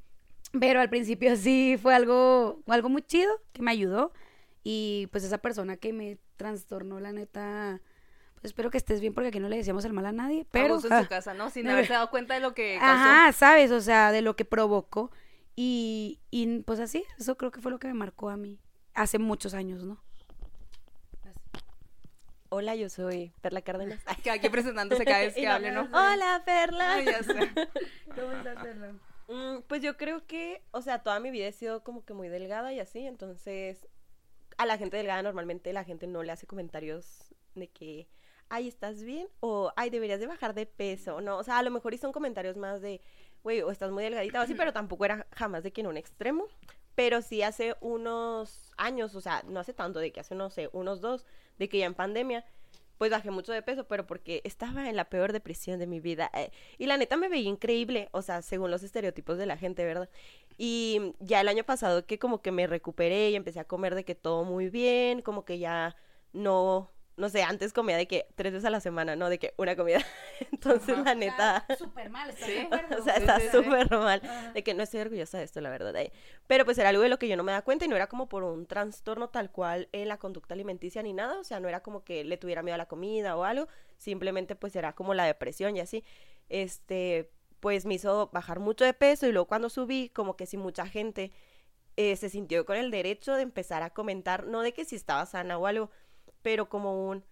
[0.59, 4.13] Pero al principio sí fue algo, algo muy chido que me ayudó.
[4.63, 7.81] Y pues esa persona que me trastornó, la neta,
[8.41, 10.47] pues espero que estés bien porque aquí no le decíamos el mal a nadie.
[10.51, 11.51] Pero, Abuso en ah, su casa, ¿no?
[11.51, 13.03] Sin haberse dado cuenta de lo que causó.
[13.03, 15.11] ajá, sabes, o sea, de lo que provocó.
[15.57, 18.61] Y, y pues así, eso creo que fue lo que me marcó a mí
[18.95, 20.01] hace muchos años, ¿no?
[22.51, 24.01] Hola, yo soy Perla Cárdenas.
[24.23, 25.83] Que aquí presentándose cada vez que no, hable, ¿no?
[25.93, 26.95] Hola, Perla.
[26.95, 27.51] Ay, ya sé.
[29.31, 32.29] Mm, pues yo creo que, o sea, toda mi vida he sido como que muy
[32.29, 33.87] delgada y así, entonces
[34.57, 38.09] a la gente delgada normalmente la gente no le hace comentarios de que,
[38.49, 39.29] ay, ¿estás bien?
[39.41, 41.39] O, ay, deberías de bajar de peso, ¿no?
[41.39, 43.01] O sea, a lo mejor y son comentarios más de,
[43.43, 45.97] güey, o estás muy delgadita o así, pero tampoco era jamás de que en un
[45.97, 46.47] extremo.
[46.95, 50.69] Pero sí hace unos años, o sea, no hace tanto, de que hace, no sé,
[50.73, 51.27] unos dos,
[51.59, 52.45] de que ya en pandemia,
[52.99, 56.31] pues bajé mucho de peso, pero porque estaba en la peor depresión de mi vida.
[56.35, 59.85] eh, y la neta me veía increíble, o sea, según los estereotipos de la gente,
[59.85, 60.11] ¿verdad?
[60.57, 64.05] Y ya el año pasado que como que me recuperé y empecé a comer de
[64.05, 65.95] que todo muy bien, como que ya
[66.33, 69.29] no, no sé, antes comía de que tres veces a la semana, ¿no?
[69.29, 69.99] De que una comida.
[70.53, 71.03] Entonces, Ajá.
[71.03, 71.67] la neta...
[71.77, 72.69] Súper mal, ¿estás Sí.
[72.99, 74.21] O sea, está súper mal.
[74.25, 74.53] Ajá.
[74.53, 75.95] De que no estoy orgullosa de esto, la verdad.
[75.97, 76.13] eh.
[76.47, 78.07] Pero pues era algo de lo que yo no me da cuenta y no era
[78.07, 81.39] como por un trastorno tal cual en la conducta alimenticia ni nada.
[81.39, 83.69] O sea, no era como que le tuviera miedo a la comida o algo.
[83.97, 86.05] Simplemente pues era como la depresión y así.
[86.49, 90.57] Este, pues me hizo bajar mucho de peso y luego cuando subí, como que si
[90.57, 91.33] mucha gente
[91.97, 95.27] eh, se sintió con el derecho de empezar a comentar, no de que si estaba
[95.27, 95.91] sana o algo,
[96.43, 97.25] pero como un...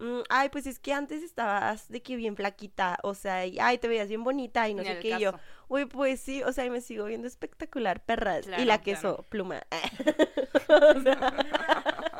[0.00, 3.78] mm, ay, pues es que antes estabas de que bien flaquita, o sea, y, ay,
[3.78, 5.34] te veías bien bonita y no Ni sé qué, y yo,
[5.68, 9.28] uy, pues sí, o sea, y me sigo viendo espectacular, perras, y la queso, claro.
[9.28, 9.62] pluma.
[10.68, 11.32] O sea,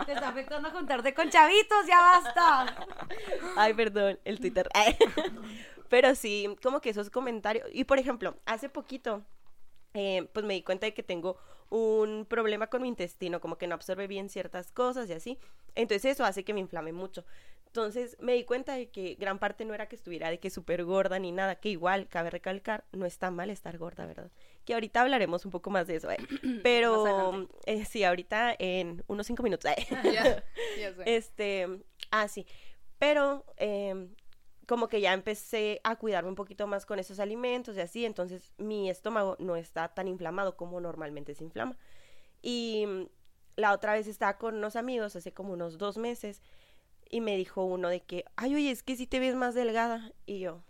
[0.05, 2.75] Te está afectando juntarte con chavitos, ya basta.
[3.55, 4.69] ay, perdón, el Twitter.
[5.89, 9.25] Pero sí, como que esos comentarios, y por ejemplo, hace poquito,
[9.95, 11.39] eh, pues me di cuenta de que tengo
[11.75, 15.39] un problema con mi intestino, como que no absorbe bien ciertas cosas y así.
[15.75, 17.25] Entonces eso hace que me inflame mucho.
[17.67, 20.85] Entonces me di cuenta de que gran parte no era que estuviera de que súper
[20.85, 24.31] gorda ni nada, que igual, cabe recalcar, no está mal estar gorda, ¿verdad?
[24.65, 26.19] Que ahorita hablaremos un poco más de eso, ¿eh?
[26.63, 29.85] Pero eh, sí, ahorita en unos cinco minutos, ¿eh?
[30.05, 30.45] Ya,
[30.79, 31.03] ya sé.
[31.07, 31.67] Este,
[32.13, 32.47] ah, sí.
[33.01, 34.07] Pero eh,
[34.67, 38.53] como que ya empecé a cuidarme un poquito más con esos alimentos y así, entonces
[38.59, 41.77] mi estómago no está tan inflamado como normalmente se inflama.
[42.43, 43.03] Y mm,
[43.57, 46.43] la otra vez estaba con unos amigos hace como unos dos meses
[47.11, 50.13] y me dijo uno de que, ay, oye, es que si te ves más delgada.
[50.27, 50.63] Y yo,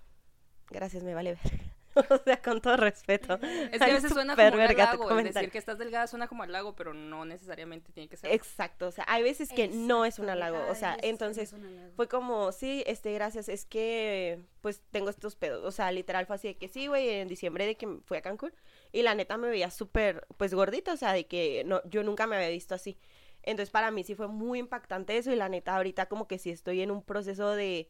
[0.71, 1.74] gracias, me vale ver.
[2.11, 3.39] o sea, con todo respeto.
[3.43, 5.33] Es que a veces suena como un halago, comentario.
[5.33, 8.33] decir que estás delgada suena como halago, pero no necesariamente tiene que ser.
[8.33, 11.53] Exacto, o sea, hay veces que no es un halago, o sea, es no entonces
[11.53, 11.61] es
[11.97, 16.37] fue como, sí, este, gracias, es que, pues, tengo estos pedos, o sea, literal fue
[16.37, 18.53] así de que sí, güey, en diciembre de que fui a Cancún,
[18.93, 22.27] y la neta me veía súper, pues, gordita, o sea, de que no, yo nunca
[22.27, 22.99] me había visto así,
[23.43, 26.51] entonces para mí sí fue muy impactante eso, y la neta ahorita como que sí
[26.51, 27.89] estoy en un proceso de,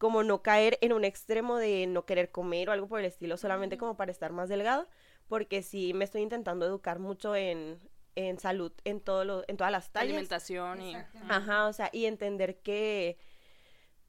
[0.00, 3.36] como no caer en un extremo de no querer comer o algo por el estilo,
[3.36, 4.88] solamente como para estar más delgada,
[5.28, 7.78] porque sí me estoy intentando educar mucho en,
[8.16, 10.08] en salud, en, todo lo, en todas las tallas.
[10.08, 10.96] Alimentación y...
[11.28, 13.18] Ajá, o sea, y entender que,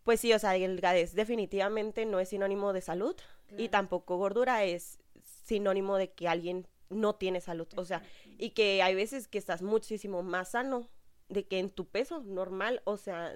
[0.06, 3.18] pues sí, o sea, delgadez definitivamente no es sinónimo de salud
[3.58, 4.98] y tampoco gordura es
[5.44, 8.02] sinónimo de que alguien no tiene salud, o sea,
[8.38, 10.88] y que hay veces que estás muchísimo más sano
[11.28, 13.36] de que en tu peso normal, o sea,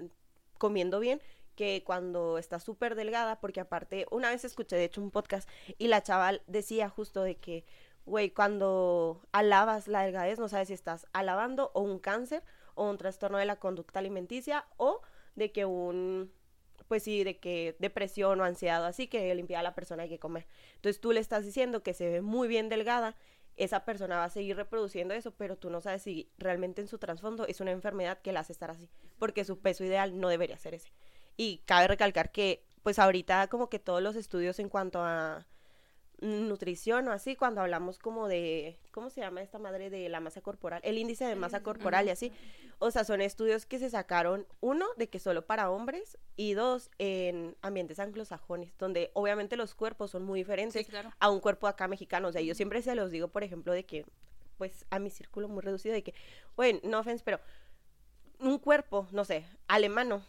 [0.56, 1.20] comiendo bien,
[1.56, 5.88] que cuando estás súper delgada, porque aparte, una vez escuché de hecho un podcast y
[5.88, 7.64] la chaval decía justo de que,
[8.04, 12.98] güey, cuando alabas la delgadez, no sabes si estás alabando o un cáncer o un
[12.98, 15.00] trastorno de la conducta alimenticia o
[15.34, 16.30] de que un,
[16.88, 20.08] pues sí, de que depresión o ansiedad o así que limpiar a la persona hay
[20.08, 20.46] que comer.
[20.76, 23.16] Entonces tú le estás diciendo que se ve muy bien delgada,
[23.56, 26.98] esa persona va a seguir reproduciendo eso, pero tú no sabes si realmente en su
[26.98, 30.58] trasfondo es una enfermedad que la hace estar así, porque su peso ideal no debería
[30.58, 30.92] ser ese.
[31.36, 35.46] Y cabe recalcar que, pues ahorita como que todos los estudios en cuanto a
[36.20, 40.40] nutrición o así, cuando hablamos como de, ¿cómo se llama esta madre de la masa
[40.40, 40.80] corporal?
[40.82, 42.32] El índice de masa corporal y así.
[42.78, 46.90] O sea, son estudios que se sacaron, uno, de que solo para hombres y dos,
[46.98, 51.10] en ambientes anglosajones, donde obviamente los cuerpos son muy diferentes Sí, claro.
[51.18, 52.28] a un cuerpo acá mexicano.
[52.28, 54.06] O sea, yo siempre se los digo, por ejemplo, de que,
[54.56, 56.14] pues a mi círculo muy reducido, de que,
[56.54, 57.40] bueno, no offense, pero
[58.38, 60.24] un cuerpo, no sé, alemano,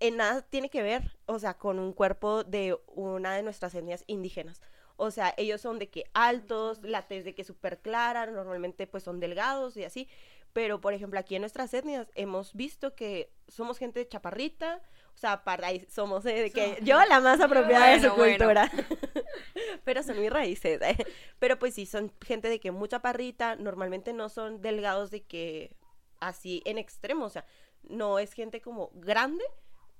[0.00, 4.04] en nada tiene que ver, o sea, con un cuerpo de una de nuestras etnias
[4.06, 4.60] indígenas.
[4.96, 9.02] O sea, ellos son de que altos, la tez de que súper clara, normalmente pues
[9.02, 10.08] son delgados y así.
[10.52, 14.82] Pero, por ejemplo, aquí en nuestras etnias hemos visto que somos gente chaparrita,
[15.14, 18.36] o sea, para somos eh, de que yo la más apropiada de su bueno.
[18.36, 18.70] cultura.
[19.84, 20.80] Pero son mis raíces.
[20.82, 20.96] eh.
[21.38, 25.76] Pero pues sí, son gente de que mucha parrita, normalmente no son delgados de que
[26.20, 27.44] así en extremo, o sea,
[27.82, 29.44] no es gente como grande,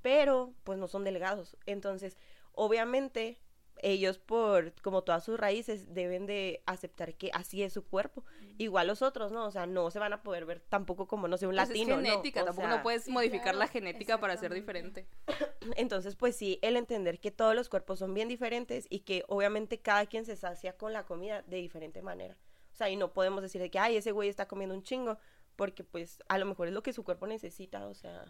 [0.03, 1.57] pero pues no son delgados.
[1.67, 2.17] Entonces,
[2.53, 3.41] obviamente,
[3.83, 8.25] ellos por como todas sus raíces deben de aceptar que así es su cuerpo.
[8.59, 9.47] Igual los otros, ¿no?
[9.47, 11.97] O sea, no se van a poder ver tampoco como, no sé, un Pues latino,
[11.97, 12.09] es ¿no?
[12.09, 15.07] genética, tampoco sea, no puedes modificar claro, la genética para ser diferente.
[15.77, 19.81] entonces, pues sí, el entender que todos los cuerpos son bien diferentes y que obviamente
[19.81, 22.37] cada quien se sacia con la comida de diferente manera.
[22.73, 25.19] O sea, y no podemos decir de que, ay, ese güey está comiendo un chingo,
[25.57, 28.25] porque pues a lo mejor es lo que su cuerpo necesita, o sea.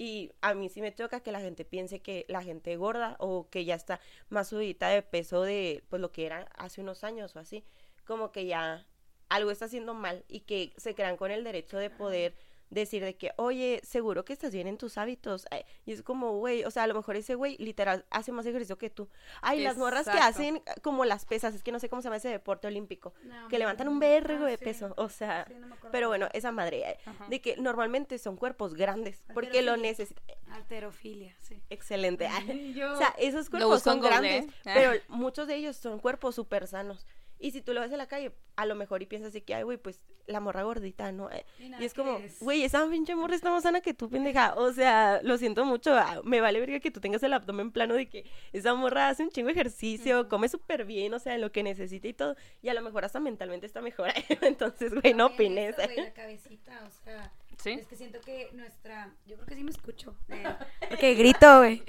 [0.00, 3.48] Y a mí sí me toca que la gente piense que la gente gorda o
[3.50, 7.34] que ya está más subida de peso de pues lo que era hace unos años
[7.34, 7.64] o así,
[8.06, 8.86] como que ya
[9.28, 12.36] algo está haciendo mal y que se crean con el derecho de poder
[12.70, 15.46] decir de que, oye, seguro que estás bien en tus hábitos.
[15.50, 18.44] Ay, Y es como, güey, o sea, a lo mejor ese güey literal hace más
[18.46, 19.08] ejercicio que tú.
[19.40, 22.16] Ay, las morras que hacen como las pesas, es que no sé cómo se llama
[22.16, 24.64] ese deporte olímpico, No, que levantan un vergo Ah, de sí.
[24.64, 28.74] peso, o sea, Sí, no pero bueno, esa madre, eh, de que normalmente son cuerpos
[28.74, 30.22] grandes, porque lo necesitan.
[30.50, 31.62] Alterofilia, sí.
[31.70, 32.28] Excelente.
[32.74, 34.50] Yo- O sea, esos cuerpos son grandes, ¿eh?
[34.64, 37.06] pero muchos de ellos son cuerpos súper sanos.
[37.40, 39.54] Y si tú lo ves en la calle, a lo mejor y piensas de que,
[39.54, 41.30] ay, güey, pues la morra gordita, ¿no?
[41.30, 41.44] Eh,
[41.80, 42.40] Y es como, es.
[42.40, 44.54] güey, esa pinche morra está más sana que tú, pendeja.
[44.56, 45.94] O sea, lo siento mucho.
[45.96, 49.22] ah, Me vale verga que tú tengas el abdomen plano de que esa morra hace
[49.22, 52.36] un chingo de ejercicio, come súper bien, o sea, lo que necesita y todo.
[52.60, 54.08] Y a lo mejor hasta mentalmente está mejor.
[54.42, 55.78] Entonces, güey, no opines.
[55.78, 57.70] eso, la cabecita, o sea, ¿Sí?
[57.70, 60.44] es que siento que nuestra, yo creo que sí me escucho, eh,
[60.88, 61.82] porque grito, güey.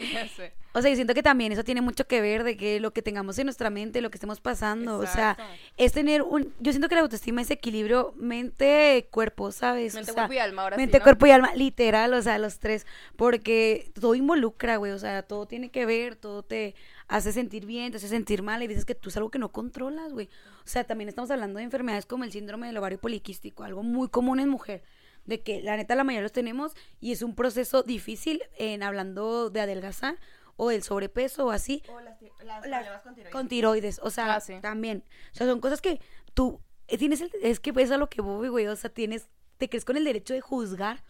[0.74, 3.02] O sea, yo siento que también eso tiene mucho que ver de que lo que
[3.02, 5.36] tengamos en nuestra mente, lo que estemos pasando, o sea,
[5.78, 9.96] es tener un, yo siento que la autoestima es equilibrio mente-cuerpo, ¿sabes?
[9.96, 11.04] Mente, O sea, cuerpo y alma, ahora sí, mente, ¿no?
[11.04, 15.48] cuerpo y alma, literal, o sea, los tres, porque todo involucra, güey, o sea, todo
[15.48, 16.76] tiene que ver, todo te
[17.08, 19.52] hace sentir bien, te hace sentir mal, y dices que tú es algo que no
[19.52, 20.30] controlas, güey.
[20.64, 24.08] O sea, también estamos hablando de enfermedades como el síndrome del ovario poliquístico, algo muy
[24.08, 24.84] común en mujer,
[25.26, 29.50] de que la neta la mayoría los tenemos y es un proceso difícil en hablando
[29.50, 30.18] de adelgazar
[30.56, 33.32] o del sobrepeso o así, O las, las Las- problemas con tiroides.
[33.34, 34.56] con tiroides, o sea, Ah, sí.
[34.62, 35.04] también.
[35.34, 36.02] O sea, son cosas que
[36.34, 39.30] tú eh, tienes el, es que es a lo que voy, güey, o sea, tienes
[39.58, 41.04] te crees con el derecho de juzgar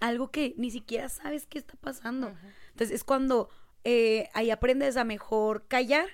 [0.00, 2.32] algo que ni siquiera sabes qué está pasando.
[2.70, 3.50] Entonces, es cuando
[3.84, 6.06] eh, ahí aprendes a mejor callar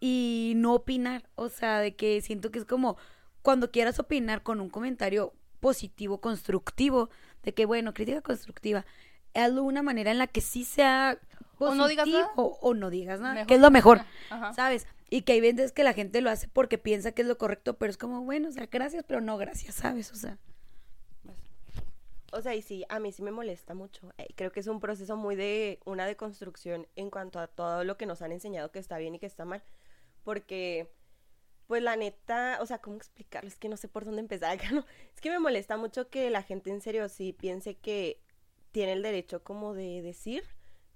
[0.00, 2.96] y no opinar, o sea, de que siento que es como
[3.42, 7.10] cuando quieras opinar con un comentario positivo, constructivo,
[7.42, 8.84] de que bueno, crítica constructiva,
[9.34, 11.18] hazlo de una manera en la que sí sea
[11.58, 12.24] O no digas nada.
[12.34, 14.00] positivo, o no digas nada, que es lo mejor.
[14.30, 14.52] Ajá.
[14.54, 14.86] ¿Sabes?
[15.10, 17.78] Y que hay veces que la gente lo hace porque piensa que es lo correcto,
[17.78, 20.12] pero es como, bueno, o sea, gracias, pero no gracias, ¿sabes?
[20.12, 20.38] O sea.
[22.30, 24.12] O sea, y sí, a mí sí me molesta mucho.
[24.18, 27.96] Eh, creo que es un proceso muy de una deconstrucción en cuanto a todo lo
[27.96, 29.62] que nos han enseñado que está bien y que está mal.
[30.24, 30.92] Porque,
[31.68, 33.46] pues la neta, o sea, ¿cómo explicarlo?
[33.46, 34.84] Es que no sé por dónde empezar acá, ¿no?
[35.14, 38.20] Es que me molesta mucho que la gente en serio sí piense que
[38.72, 40.44] tiene el derecho como de decir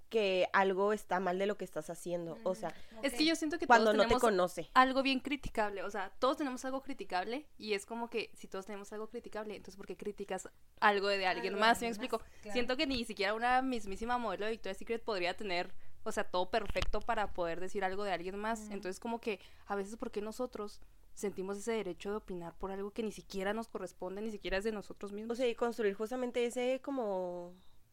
[0.08, 2.37] que algo está mal de lo que estás haciendo.
[2.44, 4.70] O sea, Es que yo siento que cuando todos no te tenemos conoce.
[4.74, 8.66] algo bien criticable, o sea, todos tenemos algo criticable y es como que si todos
[8.66, 11.78] tenemos algo criticable, entonces ¿por qué criticas algo de alguien más?
[11.78, 12.20] ¿Sí me explico?
[12.52, 15.72] Siento que ni siquiera una mismísima modelo de Victoria's Secret podría tener,
[16.04, 18.68] o sea, todo perfecto para poder decir algo de alguien más.
[18.70, 20.80] Entonces como que a veces ¿por qué nosotros
[21.14, 24.64] sentimos ese derecho de opinar por algo que ni siquiera nos corresponde, ni siquiera es
[24.64, 25.36] de nosotros O mismos?
[25.36, 27.52] sea, y construir justamente ese como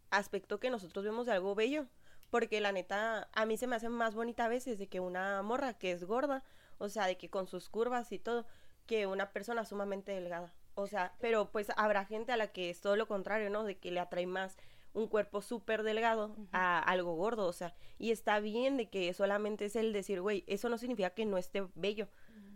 [0.10, 1.86] aspecto que nosotros vemos de algo bello.
[2.30, 5.42] Porque la neta, a mí se me hace más bonita a veces de que una
[5.42, 6.44] morra que es gorda,
[6.78, 8.46] o sea, de que con sus curvas y todo,
[8.86, 10.54] que una persona sumamente delgada.
[10.76, 13.64] O sea, pero pues habrá gente a la que es todo lo contrario, ¿no?
[13.64, 14.58] De que le atrae más
[15.00, 19.66] un cuerpo súper delgado a algo gordo, o sea, y está bien de que solamente
[19.66, 22.08] es el decir, güey, eso no significa que no esté bello.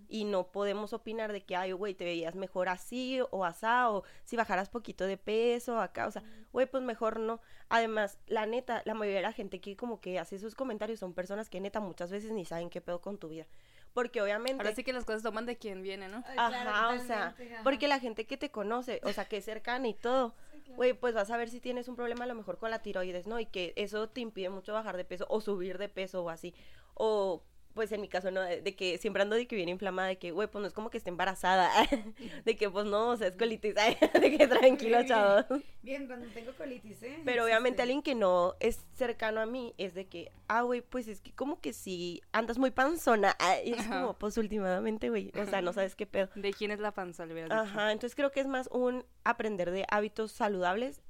[0.10, 4.04] Y no podemos opinar de que, ay, güey, te veías mejor así o asá, o
[4.26, 7.42] si bajaras poquito de peso acá, o sea, güey, pues mejor no.
[7.68, 11.14] Además, la neta, la mayoría de la gente que como que hace esos comentarios son
[11.14, 13.48] personas que neta muchas veces ni saben qué pedo con tu vida.
[13.94, 14.62] Porque obviamente...
[14.62, 16.24] Ahora sí que las cosas toman de quien viene, ¿no?
[16.38, 19.96] Ajá, o sea, porque la gente que te conoce, o sea, que es cercana y
[19.96, 20.36] todo,
[20.68, 23.28] güey, pues vas a ver si tienes un problema a lo mejor con la tiroides,
[23.28, 23.40] ¿no?
[23.40, 26.54] Y que eso te impide mucho bajar de peso o subir de peso o así.
[26.94, 28.42] O, pues en mi caso, ¿no?
[28.42, 30.90] De, que siempre ando de que viene inflamada, de que, güey, pues no es como
[30.90, 31.70] que esté embarazada,
[32.46, 33.76] de que, pues no, o sea, es colitis,
[34.14, 35.46] de que tranquilo, chavos.
[35.82, 37.22] Bien, cuando tengo colitis, ¿eh?
[37.26, 41.08] Pero obviamente alguien que no es cercano a mí es de que, ah, güey, pues
[41.08, 43.36] es que como que si andas muy panzona.
[43.66, 44.02] Y es Ajá.
[44.02, 46.30] como, pues últimamente, güey, o sea, no sabes qué pedo.
[46.36, 47.26] ¿De quién es la panza?
[47.26, 47.54] Le dicho.
[47.54, 51.02] Ajá, entonces creo que es más un aprender de hábitos saludables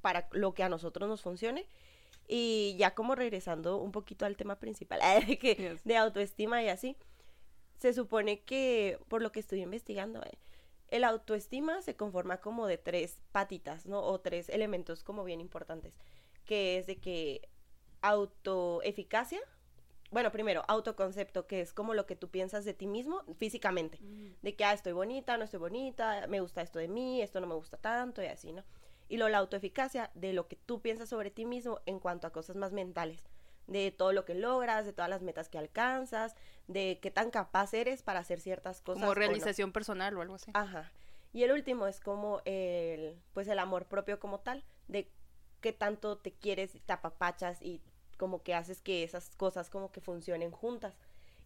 [0.00, 1.66] para lo que a nosotros nos funcione.
[2.28, 5.84] Y ya como regresando un poquito al tema principal, de, que, Yes.
[5.84, 6.96] de autoestima y así,
[7.78, 10.38] se supone que, por lo que estoy investigando, eh,
[10.88, 14.00] el autoestima se conforma como de tres patitas, ¿no?
[14.02, 15.94] O tres elementos como bien importantes,
[16.44, 17.48] que es de que
[18.02, 19.40] autoeficacia,
[20.12, 23.98] bueno, primero, autoconcepto, que es como lo que tú piensas de ti mismo físicamente,
[24.42, 27.48] de que, ah, estoy bonita, no estoy bonita, me gusta esto de mí, esto no
[27.48, 28.62] me gusta tanto y así, ¿no?
[29.08, 32.32] Y luego la autoeficacia de lo que tú piensas sobre ti mismo en cuanto a
[32.32, 33.24] cosas más mentales,
[33.66, 36.34] de todo lo que logras, de todas las metas que alcanzas,
[36.66, 39.00] de qué tan capaz eres para hacer ciertas cosas.
[39.00, 39.18] Como o no.
[39.18, 40.50] realización personal o algo así.
[40.54, 40.92] Ajá.
[41.32, 45.10] Y el último es como el, pues el amor propio como tal, de
[45.60, 47.82] qué tanto te quieres, te apapachas y
[48.16, 50.96] como que haces que esas cosas como que funcionen juntas.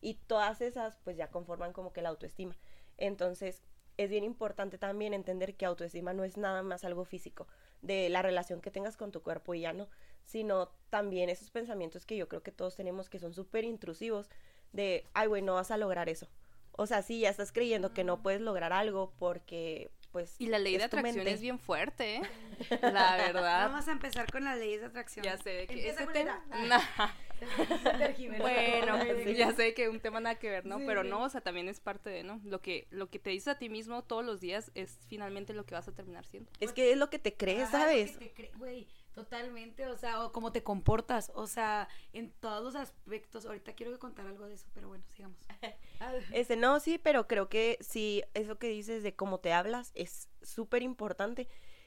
[0.01, 2.57] Y todas esas pues ya conforman como que la autoestima.
[2.97, 3.63] Entonces
[3.97, 7.47] es bien importante también entender que autoestima no es nada más algo físico,
[7.83, 9.89] de la relación que tengas con tu cuerpo y ya no,
[10.25, 14.31] sino también esos pensamientos que yo creo que todos tenemos que son súper intrusivos,
[14.73, 16.29] de, ay, güey, no vas a lograr eso.
[16.73, 20.37] O sea, sí, ya estás creyendo que no puedes lograr algo porque, pues...
[20.39, 21.33] Y la ley de atracción mente.
[21.33, 22.23] es bien fuerte, ¿eh?
[22.83, 23.69] La verdad.
[23.69, 25.25] Vamos a empezar con las leyes de atracción.
[25.25, 26.43] Ya sé que ese tema...
[28.39, 29.35] Bueno, Sí.
[29.35, 30.79] ya sé que un tema nada que ver, ¿no?
[30.79, 30.85] Sí.
[30.87, 32.41] Pero no, o sea, también es parte de, ¿no?
[32.45, 35.65] Lo que, lo que te dices a ti mismo todos los días es finalmente lo
[35.67, 36.51] que vas a terminar siendo.
[36.61, 38.17] Es que es lo que te crees, Ajá, lo ¿sabes?
[38.19, 42.63] que te cre- Güey, totalmente, o sea, o cómo te comportas, o sea, en todos
[42.63, 43.45] los aspectos.
[43.47, 45.39] Ahorita quiero contar algo de eso, pero bueno, sigamos.
[46.33, 50.29] Este, no, sí, pero creo que sí, eso que dices de cómo te hablas es
[50.43, 51.47] súper importante.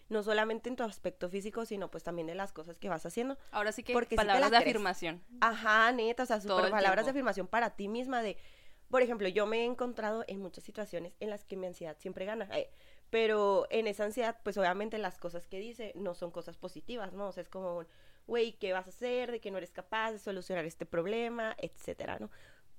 [0.10, 3.38] No solamente en tu aspecto físico, sino pues también de las cosas que vas haciendo.
[3.52, 5.24] Ahora sí que Porque sí palabras la de afirmación.
[5.42, 7.10] Ajá, neta, o sea, el palabras de tiempo.
[7.10, 8.38] afirmación para ti misma de,
[8.89, 12.26] por ejemplo, yo me he encontrado en muchas situaciones en las que mi ansiedad siempre
[12.26, 12.70] gana, eh,
[13.10, 17.28] pero en esa ansiedad, pues obviamente las cosas que dice no son cosas positivas, ¿no?
[17.28, 17.86] O sea, es como,
[18.28, 19.32] güey, ¿qué vas a hacer?
[19.32, 22.30] De que no eres capaz de solucionar este problema, etcétera, ¿no?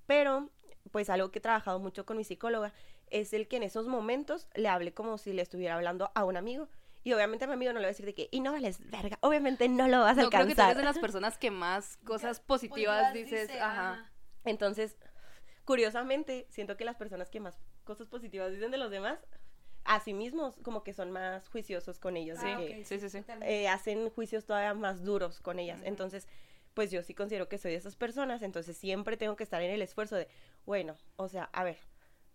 [0.07, 0.51] Pero,
[0.91, 2.73] pues algo que he trabajado mucho con mi psicóloga
[3.11, 6.37] es el que en esos momentos le hable como si le estuviera hablando a un
[6.37, 6.69] amigo.
[7.05, 8.79] Y obviamente a mi amigo no le va a decir de que, y no vales
[8.91, 10.71] verga, obviamente no lo vas a No, creo que tú alcanzar.
[10.71, 14.11] eres de las personas que más cosas positivas dices, ajá.
[14.45, 14.97] Entonces,
[15.65, 19.19] curiosamente, siento que las personas que más cosas positivas dicen de los demás,
[19.85, 22.39] a sí mismos, como que son más juiciosos con ellos.
[22.43, 23.23] Ah, que, sí, sí, sí.
[23.43, 25.81] eh, hacen juicios todavía más duros con ellas.
[25.85, 26.27] Entonces,
[26.73, 29.71] pues yo sí considero que soy de esas personas, entonces siempre tengo que estar en
[29.71, 30.29] el esfuerzo de,
[30.65, 31.79] bueno, o sea, a ver,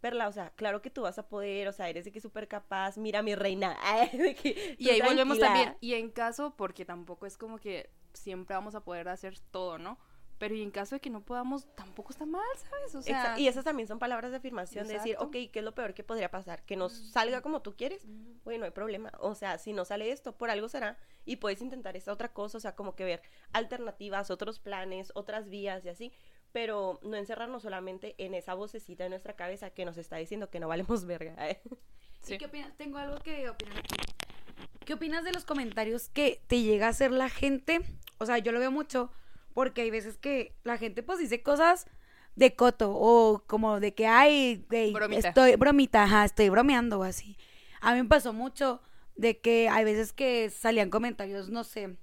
[0.01, 2.47] verla, o sea, claro que tú vas a poder, o sea, eres de que súper
[2.47, 3.77] capaz, mira mi reina,
[4.13, 5.75] de que Y ahí volvemos también.
[5.81, 9.97] Y en caso, porque tampoco es como que siempre vamos a poder hacer todo, ¿no?
[10.39, 12.95] Pero y en caso de que no podamos, tampoco está mal, ¿sabes?
[12.95, 15.75] O sea, y esas también son palabras de afirmación, de decir, ok, ¿qué es lo
[15.75, 16.63] peor que podría pasar?
[16.63, 18.07] Que no salga como tú quieres,
[18.45, 19.12] güey, no hay problema.
[19.19, 22.57] O sea, si no sale esto, por algo será, y puedes intentar esta otra cosa,
[22.57, 26.13] o sea, como que ver alternativas, otros planes, otras vías y así,
[26.51, 30.59] pero no encerrarnos solamente en esa vocecita de nuestra cabeza que nos está diciendo que
[30.59, 31.49] no valemos verga.
[31.49, 31.62] ¿eh?
[32.21, 32.33] Sí.
[32.35, 32.75] ¿Y qué opinas?
[32.75, 33.95] Tengo algo que opinar aquí.
[34.85, 37.81] ¿Qué opinas de los comentarios que te llega a hacer la gente?
[38.17, 39.12] O sea, yo lo veo mucho
[39.53, 41.85] porque hay veces que la gente pues dice cosas
[42.35, 45.27] de coto o como de que, ay, Bromita.
[45.27, 47.38] estoy bromita, ajá, estoy bromeando o así.
[47.81, 48.81] A mí me pasó mucho
[49.15, 51.97] de que hay veces que salían comentarios, no sé,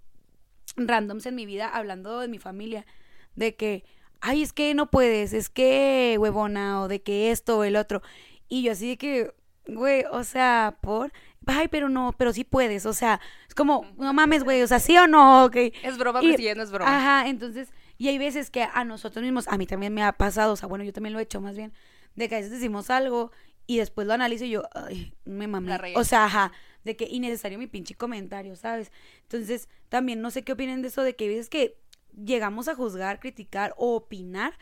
[0.77, 2.87] randoms en mi vida hablando de mi familia,
[3.35, 3.85] de que,
[4.21, 8.03] ay, es que no puedes, es que huevona, o de que esto o el otro.
[8.49, 9.35] Y yo así de que,
[9.67, 11.13] güey, o sea, por,
[11.47, 14.79] ay, pero no, pero sí puedes, o sea, es como, no mames, güey, o sea,
[14.79, 15.57] sí o no, ok.
[15.83, 16.97] es broma, Y- pero sí, no es broma.
[16.97, 20.53] Ajá, entonces, y hay veces que a nosotros mismos, a mí también me ha pasado,
[20.53, 21.73] o sea, bueno, yo también lo he hecho más bien,
[22.15, 23.33] de que a veces decimos algo
[23.67, 25.77] y después lo analizo y yo, ay, me mamé.
[25.97, 26.53] O sea, ajá,
[26.85, 28.93] de que innecesario mi pinche comentario, ¿sabes?
[29.23, 31.77] Entonces, también no sé qué opinen de eso, de que hay veces que
[32.17, 34.55] llegamos a juzgar, criticar o opinar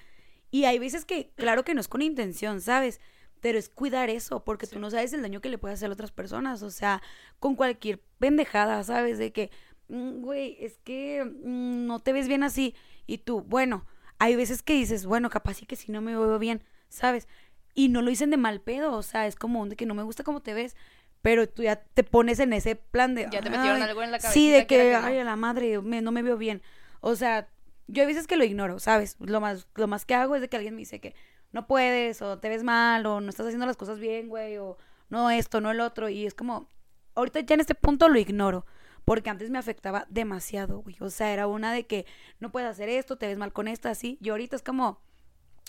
[0.50, 3.00] y hay veces que, claro que no es con intención, ¿sabes?
[3.40, 5.92] Pero es cuidar eso, porque tú no sabes el daño que le puede hacer a
[5.92, 6.62] otras personas.
[6.62, 7.02] O sea,
[7.40, 9.18] con cualquier pendejada, ¿sabes?
[9.18, 9.50] De que,
[9.88, 12.74] "Mm, güey, es que mm, no te ves bien así.
[13.06, 13.84] Y tú, bueno,
[14.18, 17.28] hay veces que dices, bueno, capaz sí que si no me veo bien, ¿sabes?
[17.74, 19.94] Y no lo dicen de mal pedo, o sea, es como un de que no
[19.94, 20.76] me gusta cómo te ves,
[21.20, 23.22] pero tú ya te pones en ese plan de...
[23.30, 25.06] Ya te metieron "Ay, algo en la Sí, cabecita de que que, que no".
[25.06, 26.62] ay, a la madre, me- no me veo bien.
[27.06, 27.50] O sea,
[27.86, 29.16] yo hay veces que lo ignoro, ¿sabes?
[29.20, 31.14] Lo más, lo más que hago es de que alguien me dice que
[31.52, 34.78] no puedes, o te ves mal, o no estás haciendo las cosas bien, güey, o
[35.10, 36.08] no esto, no el otro.
[36.08, 36.66] Y es como,
[37.14, 38.64] ahorita ya en este punto lo ignoro.
[39.04, 40.96] Porque antes me afectaba demasiado, güey.
[41.00, 42.06] O sea, era una de que
[42.40, 44.16] no puedes hacer esto, te ves mal con esta, así.
[44.22, 45.02] Y ahorita es como,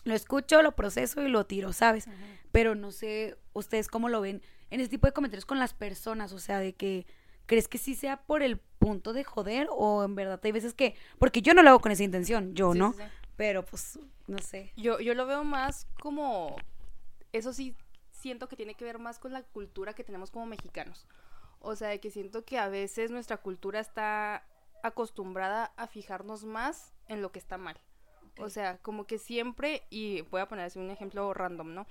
[0.05, 2.07] lo escucho, lo proceso y lo tiro, ¿sabes?
[2.53, 6.31] Pero no sé ustedes cómo lo ven en ese tipo de comentarios con las personas,
[6.31, 7.05] o sea, de que
[7.45, 10.95] crees que sí sea por el punto de joder o en verdad hay veces que,
[11.17, 13.09] porque yo no lo hago con esa intención, yo Sí, no, sí, sí.
[13.35, 14.71] pero pues no sé.
[14.75, 16.55] Yo, yo lo veo más como,
[17.31, 17.75] eso sí,
[18.11, 21.05] siento que tiene que ver más con la cultura que tenemos como mexicanos.
[21.59, 24.43] O sea, de que siento que a veces nuestra cultura está
[24.83, 27.79] acostumbrada a fijarnos más en lo que está mal.
[28.37, 31.87] O sea, como que siempre, y voy a poner así un ejemplo random, ¿no?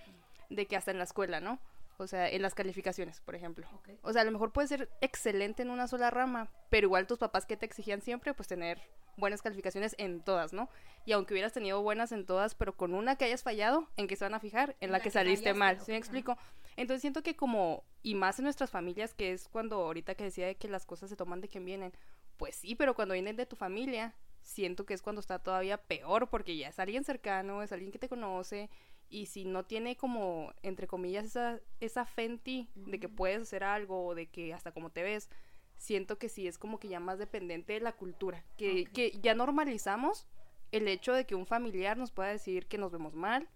[0.50, 1.58] De que hasta en la escuela, ¿no?
[1.98, 3.66] O sea, en las calificaciones, por ejemplo.
[4.02, 7.18] O sea, a lo mejor puedes ser excelente en una sola rama, pero igual tus
[7.18, 8.80] papás que te exigían siempre, pues tener
[9.16, 10.68] buenas calificaciones en todas, ¿no?
[11.04, 14.16] Y aunque hubieras tenido buenas en todas, pero con una que hayas fallado, ¿en qué
[14.16, 14.76] se van a fijar?
[14.80, 16.36] En la, que, saliste mal, ¿sí me explico?
[16.76, 20.46] Entonces siento que como, y más en nuestras familias, que es cuando ahorita que decía
[20.46, 21.92] de que las cosas se toman de quien vienen,
[22.36, 26.28] pues sí, pero cuando vienen de tu familia, siento que es cuando está todavía peor,
[26.28, 28.70] porque ya es alguien cercano, es alguien que te conoce,
[29.14, 33.42] y si no tiene como, entre comillas, esa, esa fe en ti de que puedes
[33.42, 35.30] hacer algo, o de que hasta como te ves,
[35.76, 39.36] siento que sí es como que ya más dependiente de la cultura, que, que ya
[39.36, 40.26] normalizamos
[40.72, 43.48] el hecho de que un familiar nos pueda decir que nos vemos mal,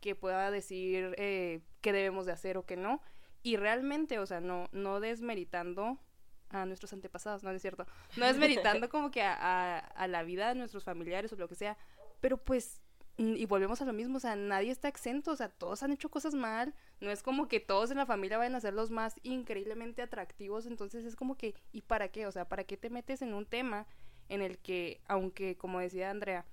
[0.00, 3.00] que pueda decir eh, qué debemos de hacer o qué no,
[3.44, 5.96] y realmente, o sea, no, no desmeritando
[6.48, 10.24] a nuestros antepasados, no, no es cierto, no desmeritando como que a, a, a la
[10.24, 11.78] vida de nuestros familiares o lo que sea,
[12.20, 12.80] pero pues
[13.16, 16.10] y volvemos a lo mismo, o sea, nadie está exento, o sea, todos han hecho
[16.10, 19.14] cosas mal, no es como que todos en la familia vayan a ser los más
[19.22, 22.26] increíblemente atractivos, entonces es como que, ¿y para qué?
[22.26, 23.86] O sea, ¿para qué te metes en un tema
[24.28, 26.44] en el que, aunque, como decía Andrea,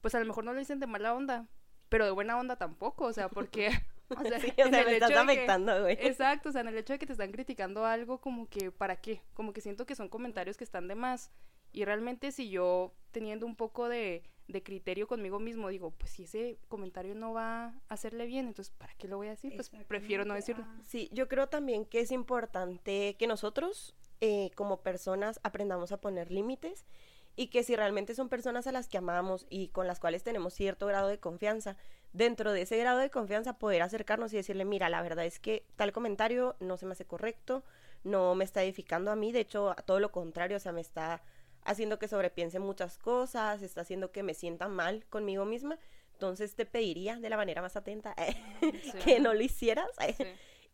[0.00, 1.48] pues a lo mejor no lo dicen de mala onda,
[1.88, 3.70] pero de buena onda tampoco, o sea, porque...
[4.16, 5.98] O sea, Sí, o sea, me estás afectando, güey.
[6.00, 8.96] Exacto, o sea, en el hecho de que te están criticando algo, como que, ¿para
[8.96, 9.20] qué?
[9.34, 11.32] Como que siento que son comentarios que están de más.
[11.72, 16.24] Y realmente si yo, teniendo un poco de, de criterio conmigo mismo, digo, pues si
[16.24, 19.54] ese comentario no va a hacerle bien, entonces, ¿para qué lo voy a decir?
[19.54, 20.64] Pues prefiero no decirlo.
[20.84, 26.30] Sí, yo creo también que es importante que nosotros, eh, como personas, aprendamos a poner
[26.30, 26.86] límites
[27.34, 30.54] y que si realmente son personas a las que amamos y con las cuales tenemos
[30.54, 31.76] cierto grado de confianza,
[32.12, 35.66] dentro de ese grado de confianza poder acercarnos y decirle, mira, la verdad es que
[35.76, 37.62] tal comentario no se me hace correcto,
[38.04, 40.80] no me está edificando a mí, de hecho, a todo lo contrario, o sea, me
[40.80, 41.22] está
[41.66, 45.78] haciendo que sobrepiense muchas cosas, está haciendo que me sienta mal conmigo misma.
[46.12, 48.14] Entonces te pediría de la manera más atenta
[49.04, 49.90] que no lo hicieras.
[50.16, 50.24] Sí.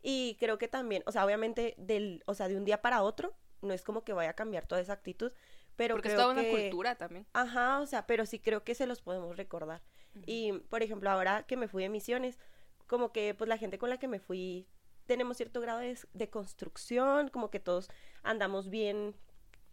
[0.04, 3.36] Y creo que también, o sea, obviamente del, o sea, de un día para otro,
[3.60, 5.32] no es como que vaya a cambiar toda esa actitud,
[5.76, 7.26] pero Porque es creo toda una cultura también.
[7.32, 9.80] Ajá, o sea, pero sí creo que se los podemos recordar.
[10.26, 12.38] Y, por ejemplo, ahora que me fui de misiones,
[12.86, 14.66] como que, pues, la gente con la que me fui,
[15.06, 17.88] tenemos cierto grado de, de construcción, como que todos
[18.22, 19.14] andamos bien,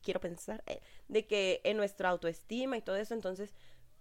[0.04, 3.54] quiero pensar, eh, de que en nuestra autoestima y todo eso, entonces,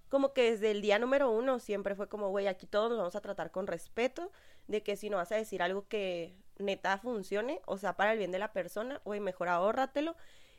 [0.08, 3.16] como que desde el día número uno siempre fue como, güey, aquí todos nos vamos
[3.16, 4.30] a tratar con respeto,
[4.66, 8.18] de que si no vas a decir algo que neta funcione, o sea, para el
[8.18, 10.16] bien de la persona, güey, mejor ahórratelo.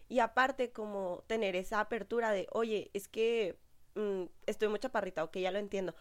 [0.08, 3.58] Y aparte, como tener esa apertura de, oye, es que
[3.96, 5.94] mm, estoy muy chaparrita, ok, ya lo entiendo,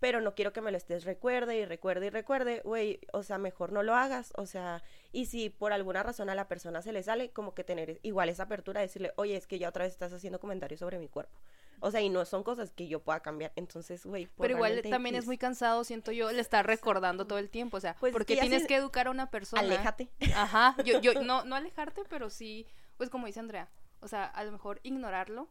[0.00, 3.38] pero no quiero que me lo estés recuerde y recuerde y recuerde, güey, o sea,
[3.38, 4.82] mejor no lo hagas, o sea,
[5.12, 8.28] y si por alguna razón a la persona se le sale, como que tener igual
[8.30, 11.08] esa apertura, de decirle, oye, es que ya otra vez estás haciendo comentarios sobre mi
[11.08, 11.38] cuerpo.
[11.82, 13.52] O sea, y no son cosas que yo pueda cambiar.
[13.56, 14.26] Entonces, güey.
[14.26, 17.78] Pues Pero igual también es muy cansado, siento yo, le estar recordando todo el tiempo.
[17.78, 19.62] O sea, Pues porque tienes se- que educar a una persona.
[19.62, 20.10] Aléjate.
[20.36, 20.76] Ajá.
[20.84, 22.66] Yo, yo, no, no alejarte, pero sí,
[22.98, 23.70] pues como dice Andrea.
[24.00, 25.48] O sea, a lo mejor ignorarlo,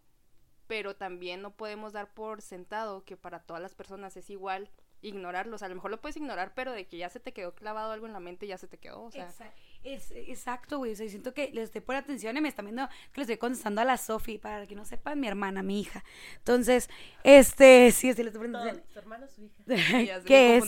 [0.69, 4.69] pero también no podemos dar por sentado que para todas las personas es igual
[5.01, 5.55] ignorarlo.
[5.55, 7.55] O sea, a lo mejor lo puedes ignorar, pero de que ya se te quedó
[7.55, 9.01] clavado algo en la mente, ya se te quedó.
[9.01, 9.51] O sea, Exa-
[9.83, 10.91] es, exacto, güey.
[10.91, 13.37] O sea, siento que les estoy por atención y me están viendo que le estoy
[13.37, 14.37] contestando a la Sofi.
[14.37, 16.03] Para que no sepan, mi hermana, mi hija.
[16.37, 16.87] Entonces,
[17.23, 18.87] este, sí, sí, le estoy poniendo atención.
[18.93, 19.63] su hermano, su hija.
[20.05, 20.65] ya se ¿Qué es?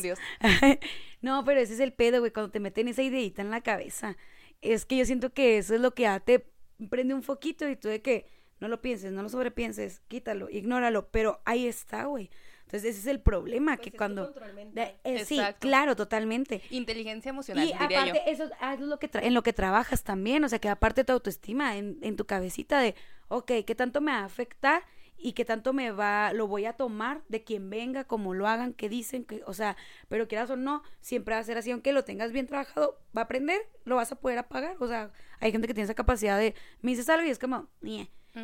[1.22, 4.18] no, pero ese es el pedo, güey, cuando te meten esa ideita en la cabeza.
[4.62, 6.48] Es que yo siento que eso es lo que ya te
[6.90, 11.10] prende un foquito y tú de que no lo pienses, no lo sobrepienses, quítalo, ignóralo,
[11.10, 12.30] pero ahí está, güey.
[12.62, 14.34] Entonces ese es el problema, Pues que es cuando...
[14.72, 16.62] de- eh, sí, claro, totalmente.
[16.70, 18.12] Inteligencia emocional, Y diría yo.
[18.14, 21.04] aparte, eso ah, es lo que en lo que trabajas también, o sea, que aparte
[21.04, 22.96] tu autoestima en, en tu cabecita de,
[23.28, 24.84] ok, ¿qué tanto me va a afectar?
[25.24, 28.74] Y qué tanto me va, lo voy a tomar de quien venga, como lo hagan,
[28.74, 29.76] que dicen, que, o sea,
[30.08, 33.22] pero quieras o no, siempre va a ser así, aunque lo tengas bien trabajado, va
[33.22, 36.40] a aprender, lo vas a poder apagar, o sea, hay gente que tiene esa capacidad
[36.40, 37.68] de, me dices algo y es como,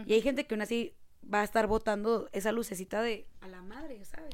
[0.05, 0.93] Y hay gente que aún así
[1.33, 4.33] va a estar botando esa lucecita de, a la madre, ¿sabes?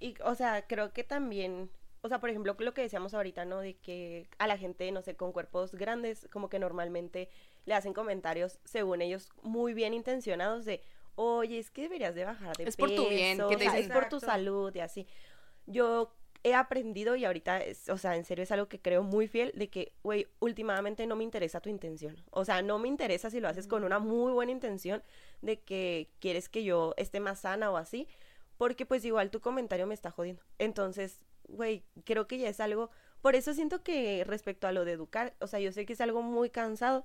[0.00, 1.70] Y, o sea, creo que también,
[2.02, 3.60] o sea, por ejemplo, lo que decíamos ahorita, ¿no?
[3.60, 7.28] De que a la gente, no sé, con cuerpos grandes, como que normalmente
[7.64, 10.82] le hacen comentarios, según ellos, muy bien intencionados de,
[11.14, 13.64] oye, es que deberías de bajar de Es por tu bien, peso, que o te
[13.64, 15.06] sea, dicen- es por tu salud y así.
[15.66, 16.14] Yo
[16.44, 19.52] he aprendido y ahorita, es- o sea, en serio es algo que creo muy fiel,
[19.54, 22.16] de que, güey, últimamente no me interesa tu intención.
[22.30, 25.02] O sea, no me interesa si lo haces con una muy buena intención
[25.42, 28.08] de que quieres que yo esté más sana o así,
[28.58, 30.42] porque pues igual tu comentario me está jodiendo.
[30.58, 34.92] Entonces, güey, creo que ya es algo, por eso siento que respecto a lo de
[34.92, 37.04] educar, o sea, yo sé que es algo muy cansado,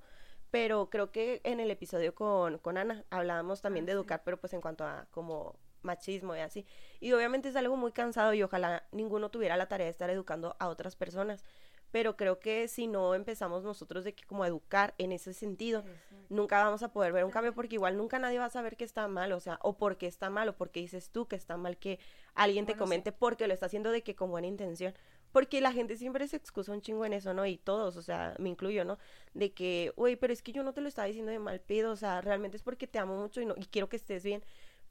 [0.50, 3.96] pero creo que en el episodio con, con Ana hablábamos también Ah, de sí.
[3.96, 6.66] educar, pero pues en cuanto a como machismo y así.
[7.00, 10.56] Y obviamente es algo muy cansado y ojalá ninguno tuviera la tarea de estar educando
[10.58, 11.44] a otras personas.
[11.90, 15.84] Pero creo que si no empezamos nosotros de que como educar en ese sentido,
[16.30, 18.84] nunca vamos a poder ver un cambio porque igual nunca nadie va a saber que
[18.84, 21.58] está mal, o sea, o por qué está mal, o porque dices tú que está
[21.58, 21.98] mal que
[22.34, 22.84] alguien te Bueno, sí.
[22.84, 24.94] comente porque lo está haciendo de que con buena intención.
[25.32, 27.44] Porque la gente siempre se excusa un chingo en eso, ¿no?
[27.46, 28.98] Y todos, o sea, me incluyo, ¿no?
[29.34, 31.92] De que, güey, pero es que yo no te lo estaba diciendo de mal pedo,
[31.92, 34.42] o sea, realmente es porque te amo mucho y, no, y quiero que estés bien.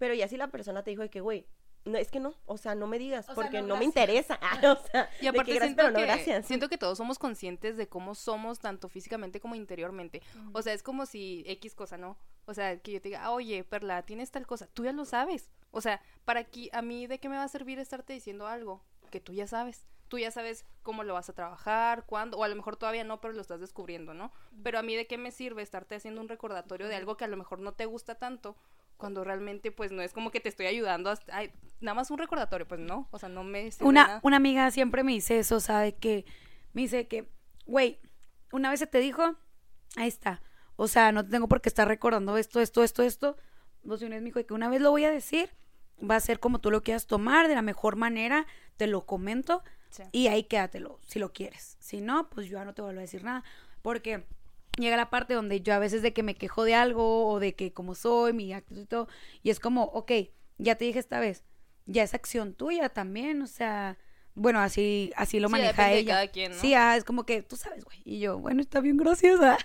[0.01, 1.45] Pero ya si la persona te dijo de que, güey,
[1.85, 3.85] no, es que no, o sea, no me digas, O sea, porque no, no, me
[3.85, 4.39] interesa.
[4.41, 6.47] Ah, o sea, Y aparte que gracias, siento, pero no que, gracias.
[6.47, 10.23] siento que todos somos conscientes de cómo somos, tanto físicamente como interiormente.
[10.53, 12.17] O sea, es como si X cosa, ¿no?
[12.45, 14.65] O sea, que yo te diga, "Ah, oye, Perla, tienes tal cosa.
[14.73, 15.51] Tú ya lo sabes.
[15.69, 18.83] O sea, para aquí, a mí, ¿de qué me va a servir estarte diciendo algo
[19.11, 19.85] que tú ya sabes?
[20.07, 23.21] Tú ya sabes cómo lo vas a trabajar, cuándo, o a lo mejor todavía no,
[23.21, 24.31] pero lo estás descubriendo, ¿no?
[24.63, 27.27] Pero a mí, ¿de qué me sirve estarte haciendo un recordatorio de algo que a
[27.27, 28.57] lo mejor no te gusta tanto?
[29.01, 31.17] Cuando realmente, pues, no es como que te estoy ayudando a...
[31.33, 33.07] ay, nada más un recordatorio, pues no.
[33.11, 34.19] O sea, no me Una, nada.
[34.23, 35.95] una amiga siempre me dice eso, ¿sabe?
[35.95, 36.23] Que
[36.73, 37.27] me dice que,
[37.65, 37.99] güey,
[38.51, 39.35] una vez se te dijo,
[39.95, 40.41] ahí está.
[40.75, 43.37] O sea, no tengo por qué estar recordando esto, esto, esto, esto.
[43.83, 45.49] Dos me dijo que una vez lo voy a decir,
[45.99, 48.45] va a ser como tú lo quieras tomar, de la mejor manera,
[48.77, 50.03] te lo comento Sí.
[50.13, 51.75] y ahí quédatelo, si lo quieres.
[51.79, 53.43] Si no, pues yo ya no te vuelvo a decir nada.
[53.81, 54.25] Porque
[54.77, 57.53] llega la parte donde yo a veces de que me quejo de algo o de
[57.55, 59.07] que como soy, mi actitud y todo,
[59.43, 60.11] y es como, ok,
[60.57, 61.43] ya te dije esta vez,
[61.85, 63.97] ya es acción tuya también, o sea,
[64.33, 66.13] bueno, así, así lo Sí, maneja depende de ella.
[66.13, 66.57] cada quien, ¿no?
[66.57, 68.01] Sí, ah, es como que tú sabes, güey.
[68.05, 69.39] Y yo, bueno, está bien, gracias.
[69.41, 69.57] ah.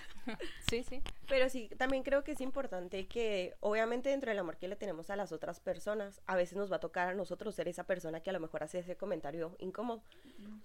[0.69, 1.01] Sí, sí.
[1.29, 5.09] Pero sí, también creo que es importante que, obviamente, dentro del amor que le tenemos
[5.09, 8.19] a las otras personas, a veces nos va a tocar a nosotros ser esa persona
[8.19, 10.03] que a lo mejor hace ese comentario incómodo.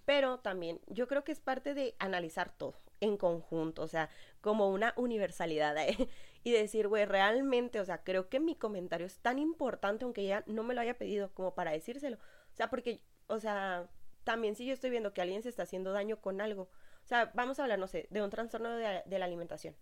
[0.05, 4.09] Pero también, yo creo que es parte de analizar todo en conjunto, o sea,
[4.41, 5.77] como una universalidad.
[5.77, 6.09] ¿eh?
[6.45, 10.43] Y decir, güey, realmente, o sea, creo que mi comentario es tan importante, aunque ella
[10.47, 12.17] no me lo haya pedido, como para decírselo.
[12.17, 13.89] O sea, porque, o sea,
[14.25, 17.31] también si yo estoy viendo que alguien se está haciendo daño con algo, o sea,
[17.35, 19.77] vamos a hablar, no sé, de un trastorno de, la alimentación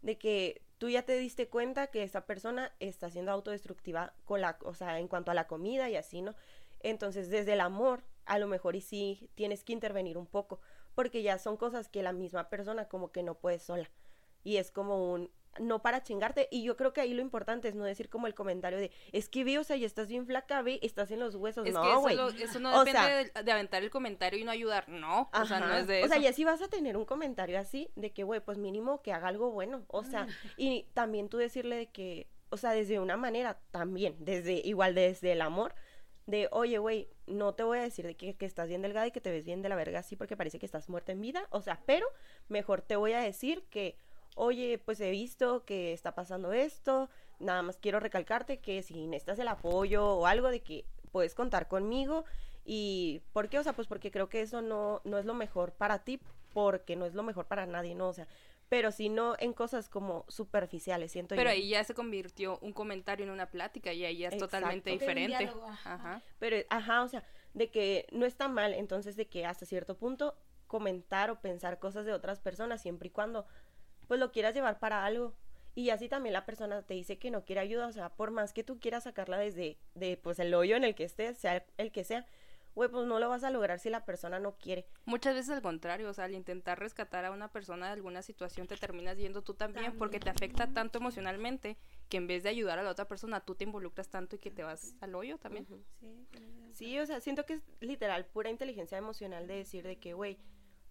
[0.00, 4.58] de que tú ya te diste cuenta que esta persona está siendo autodestructiva con la,
[4.64, 6.34] o sea, en cuanto a la comida y así, ¿no?
[6.80, 10.60] Entonces, desde el amor, a lo mejor y sí tienes que intervenir un poco,
[10.94, 13.90] porque ya son cosas que la misma persona como que no puede sola.
[14.44, 15.30] y es como un
[15.60, 18.34] no para chingarte y yo creo que ahí lo importante es no decir como el
[18.34, 21.34] comentario de es que vi, o sea, y estás bien flaca, ve, estás en los
[21.34, 22.18] huesos, Es no, eso, güey.
[22.42, 24.88] eso no O depende sea- de, de aventar el comentario y no ayudar.
[24.88, 27.58] No, o sea, no es de O sea, ya si vas a tener un comentario
[27.58, 29.84] así, de que, güey, pues mínimo que haga algo bueno.
[29.88, 30.26] O sea,
[30.56, 35.32] y también tú decirle de que, o sea, desde una manera también, desde, igual desde
[35.32, 35.74] el amor,
[36.26, 39.10] de, oye, güey, no te voy a decir de que, que estás bien delgada y
[39.10, 41.46] que te ves bien de la verga así porque parece que estás muerta en vida.
[41.50, 42.06] O sea, pero
[42.48, 43.96] mejor te voy a decir que,
[44.34, 47.08] oye, pues he visto que está pasando esto,
[47.38, 51.68] nada más quiero recalcarte que si necesitas el apoyo o algo de que puedes contar
[51.68, 52.24] conmigo
[52.64, 53.58] y ¿por qué?
[53.58, 56.20] O sea, pues porque creo que eso no, no es lo mejor para ti,
[56.52, 58.08] porque no es lo mejor para nadie, ¿no?
[58.08, 58.28] O sea,
[58.72, 61.56] pero si no en cosas como superficiales, siento Pero yo.
[61.56, 64.56] ahí ya se convirtió un comentario en una plática y ahí ya es Exacto.
[64.56, 65.36] totalmente diferente.
[65.36, 65.92] diálogo, ajá.
[65.92, 66.22] Ajá.
[66.38, 70.38] Pero, ajá, o sea, de que no está mal, entonces de que hasta cierto punto
[70.68, 73.44] comentar o pensar cosas de otras personas, siempre y cuando,
[74.08, 75.34] pues lo quieras llevar para algo.
[75.74, 78.54] Y así también la persona te dice que no quiere ayuda, o sea, por más
[78.54, 81.92] que tú quieras sacarla desde, de, pues el hoyo en el que estés, sea el
[81.92, 82.24] que sea,
[82.74, 84.86] güey, pues no lo vas a lograr si la persona no quiere.
[85.04, 88.66] Muchas veces al contrario, o sea, al intentar rescatar a una persona de alguna situación
[88.66, 91.76] te terminas yendo tú también, porque te afecta tanto emocionalmente
[92.08, 94.50] que en vez de ayudar a la otra persona tú te involucras tanto y que
[94.50, 95.66] te vas al hoyo también.
[96.72, 100.38] Sí, o sea, siento que es literal pura inteligencia emocional de decir de que, güey,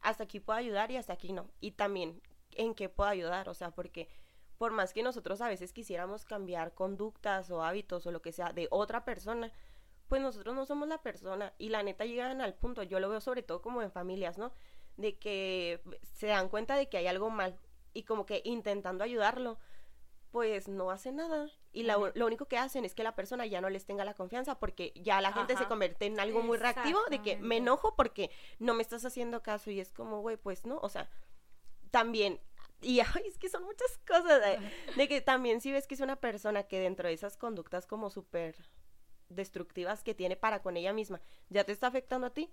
[0.01, 1.49] hasta aquí puedo ayudar y hasta aquí no.
[1.59, 2.21] Y también
[2.51, 4.07] en qué puedo ayudar, o sea, porque
[4.57, 8.53] por más que nosotros a veces quisiéramos cambiar conductas o hábitos o lo que sea
[8.53, 9.51] de otra persona,
[10.11, 13.21] pues nosotros no somos la persona y la neta llegan al punto, yo lo veo
[13.21, 14.51] sobre todo como en familias, ¿no?
[14.97, 15.79] De que
[16.15, 17.57] se dan cuenta de que hay algo mal
[17.93, 19.57] y como que intentando ayudarlo,
[20.31, 21.49] pues no hace nada.
[21.71, 24.13] Y la- lo único que hacen es que la persona ya no les tenga la
[24.13, 27.95] confianza porque ya la gente se convierte en algo muy reactivo de que me enojo
[27.95, 31.09] porque no me estás haciendo caso y es como, güey, pues no, o sea,
[31.89, 32.41] también,
[32.81, 34.59] y ay, es que son muchas cosas, de,
[34.97, 38.09] de que también si ves que es una persona que dentro de esas conductas como
[38.09, 38.55] súper
[39.35, 42.51] destructivas que tiene para con ella misma, ya te está afectando a ti,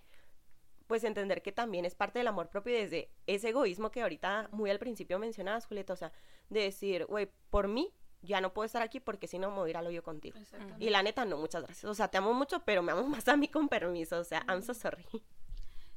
[0.86, 4.48] pues entender que también es parte del amor propio y desde ese egoísmo que ahorita
[4.52, 6.12] muy al principio mencionabas, Julieta, o sea,
[6.48, 9.68] de decir, güey, por mí ya no puedo estar aquí porque si no me voy
[9.68, 10.38] a ir al hoyo contigo.
[10.78, 11.84] Y la neta, no, muchas gracias.
[11.84, 14.18] O sea, te amo mucho, pero me amo más a mí con permiso.
[14.18, 15.04] O sea, I'm so sorry.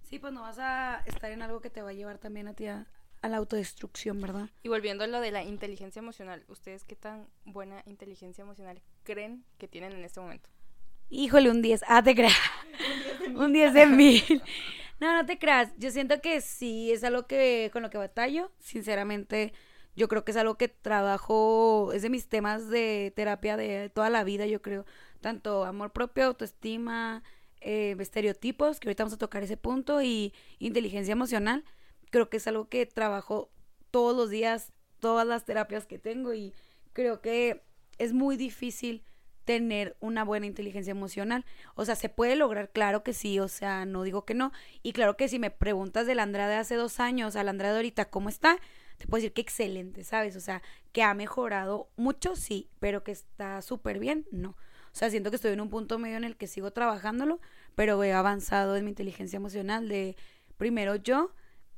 [0.03, 2.53] Sí, pues no vas a estar en algo que te va a llevar también a
[2.53, 2.85] ti a,
[3.21, 4.49] a la autodestrucción, ¿verdad?
[4.61, 9.45] Y volviendo a lo de la inteligencia emocional, ¿ustedes qué tan buena inteligencia emocional creen
[9.57, 10.49] que tienen en este momento?
[11.11, 11.83] Híjole, un 10.
[11.87, 12.33] Ah, te creas.
[13.35, 14.41] un 10 de mil.
[15.01, 15.69] No, no te creas.
[15.77, 18.49] Yo siento que sí es algo que con lo que batallo.
[18.59, 19.51] Sinceramente,
[19.93, 21.91] yo creo que es algo que trabajo.
[21.93, 24.85] Es de mis temas de terapia de toda la vida, yo creo.
[25.19, 27.23] Tanto amor propio, autoestima,
[27.59, 31.65] eh, estereotipos, que ahorita vamos a tocar ese punto, y inteligencia emocional.
[32.09, 33.51] Creo que es algo que trabajo
[33.91, 36.53] todos los días, todas las terapias que tengo, y
[36.93, 37.63] creo que
[37.97, 39.03] es muy difícil
[39.51, 41.45] tener una buena inteligencia emocional.
[41.75, 44.51] O sea, se puede lograr, claro que sí, o sea, no digo que no.
[44.81, 47.51] Y claro que si me preguntas de la Andrea de hace dos años a la
[47.51, 48.57] Andrea de ahorita, ¿cómo está?
[48.97, 50.35] Te puedo decir que excelente, ¿sabes?
[50.35, 50.61] O sea,
[50.93, 54.51] que ha mejorado mucho, sí, pero que está súper bien, no.
[54.51, 57.39] O sea, siento que estoy en un punto medio en el que sigo trabajándolo,
[57.75, 60.15] pero he avanzado en mi inteligencia emocional de
[60.57, 61.33] primero yo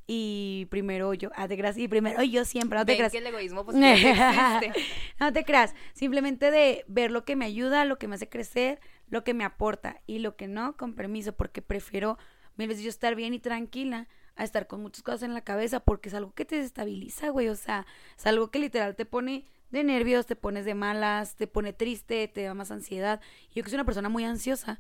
[0.08, 1.30] y primero yo.
[1.36, 3.12] Ah, te creas, y primero yo siempre, no te Ven creas.
[3.12, 3.66] que el egoísmo
[5.20, 8.80] no te creas, simplemente de ver lo que me ayuda, lo que me hace crecer,
[9.08, 12.18] lo que me aporta y lo que no, con permiso, porque prefiero
[12.56, 15.80] mil veces yo estar bien y tranquila a estar con muchas cosas en la cabeza
[15.80, 17.86] porque es algo que te desestabiliza, güey, o sea,
[18.18, 22.28] es algo que literal te pone de nervios, te pones de malas, te pone triste,
[22.28, 23.22] te da más ansiedad.
[23.54, 24.80] Yo que soy una persona muy ansiosa,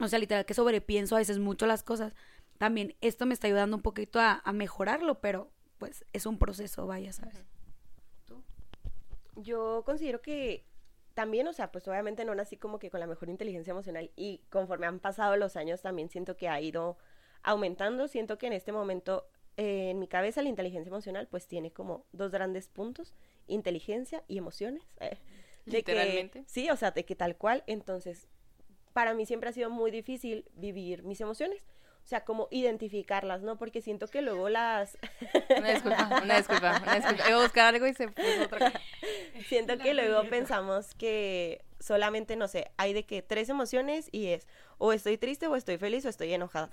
[0.00, 2.14] o sea, literal que sobrepienso a veces mucho las cosas.
[2.62, 6.86] También esto me está ayudando un poquito a, a mejorarlo, pero pues es un proceso,
[6.86, 7.44] vaya, ¿sabes?
[9.34, 10.64] Yo considero que
[11.14, 14.42] también, o sea, pues obviamente no nací como que con la mejor inteligencia emocional y
[14.48, 16.98] conforme han pasado los años también siento que ha ido
[17.42, 18.06] aumentando.
[18.06, 22.06] Siento que en este momento eh, en mi cabeza la inteligencia emocional pues tiene como
[22.12, 23.12] dos grandes puntos,
[23.48, 24.84] inteligencia y emociones.
[25.00, 25.18] eh,
[25.66, 26.44] de que- Literalmente.
[26.46, 27.64] sí, o sea, de que tal cual.
[27.66, 28.28] Entonces,
[28.92, 31.66] para mí siempre ha sido muy difícil vivir mis emociones.
[32.04, 33.56] O sea, como identificarlas, ¿no?
[33.56, 34.98] Porque siento que luego las...
[35.56, 37.28] Una disculpa, una disculpa, una disculpa.
[37.28, 38.72] Iba a buscar algo y se puso otra.
[39.48, 44.46] Siento que luego pensamos que solamente, no sé, hay de que tres emociones y es
[44.78, 46.70] o estoy triste o estoy feliz o estoy enojada.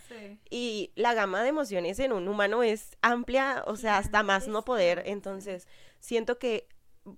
[0.50, 4.66] Y la gama de emociones en un humano es amplia, o sea, hasta más no
[4.66, 5.04] poder.
[5.06, 5.68] Entonces,
[6.00, 6.68] siento que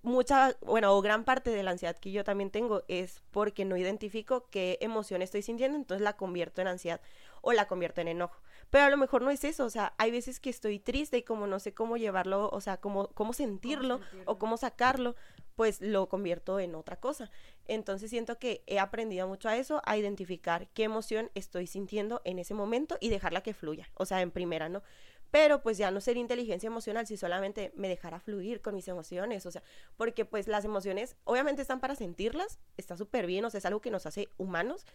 [0.04, 3.78] mucha, bueno, o gran parte de la ansiedad que yo también tengo es porque no
[3.78, 7.02] identifico qué emoción estoy sintiendo, entonces la convierto en ansiedad
[7.42, 8.42] o la convierto en enojo.
[8.70, 11.24] pero a lo mejor no es eso, o sea, hay veces que estoy triste y
[11.24, 15.16] como no sé cómo llevarlo, o sea, cómo, cómo sentirlo o cómo sacarlo,
[15.56, 17.30] pues lo convierto en otra cosa.
[17.66, 22.40] Entonces siento que he aprendido mucho a eso, a identificar qué emoción estoy sintiendo en
[22.40, 24.82] ese momento y dejarla que fluya, o sea, en primera, ¿no?
[25.30, 29.46] Pero pues ya no sería inteligencia emocional si solamente me dejara fluir con mis emociones,
[29.46, 29.64] o sea,
[29.96, 33.82] porque pues las emociones obviamente están para sentirlas, está súper bien, o sea, es algo
[33.82, 34.86] que nos hace humanos,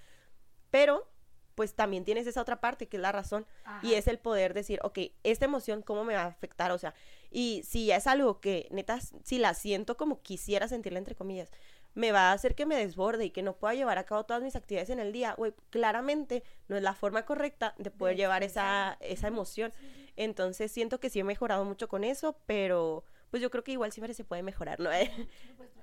[0.70, 1.08] pero
[1.56, 3.46] pues también tienes esa otra parte que es la razón
[3.82, 6.70] y es el poder decir, ok, esta emoción, ¿cómo me va a afectar?
[6.70, 6.94] O sea,
[7.30, 11.50] y si ya es algo que neta, si la siento como quisiera sentirla, entre comillas,
[11.94, 14.42] me va a hacer que me desborde y que no pueda llevar a cabo todas
[14.42, 18.42] mis actividades en el día, güey, claramente no es la forma correcta de poder llevar
[18.42, 19.72] esa, esa emoción.
[20.14, 23.92] Entonces siento que sí he mejorado mucho con eso, pero pues yo creo que igual
[23.92, 24.90] siempre se puede mejorar, ¿no?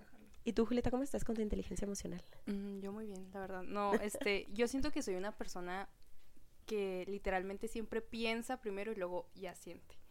[0.43, 2.21] ¿Y tú, Julieta, cómo estás con tu inteligencia emocional?
[2.45, 3.63] Mm, yo muy bien, la verdad.
[3.63, 5.89] No, este, yo siento que soy una persona
[6.65, 10.02] que literalmente siempre piensa primero y luego ya siente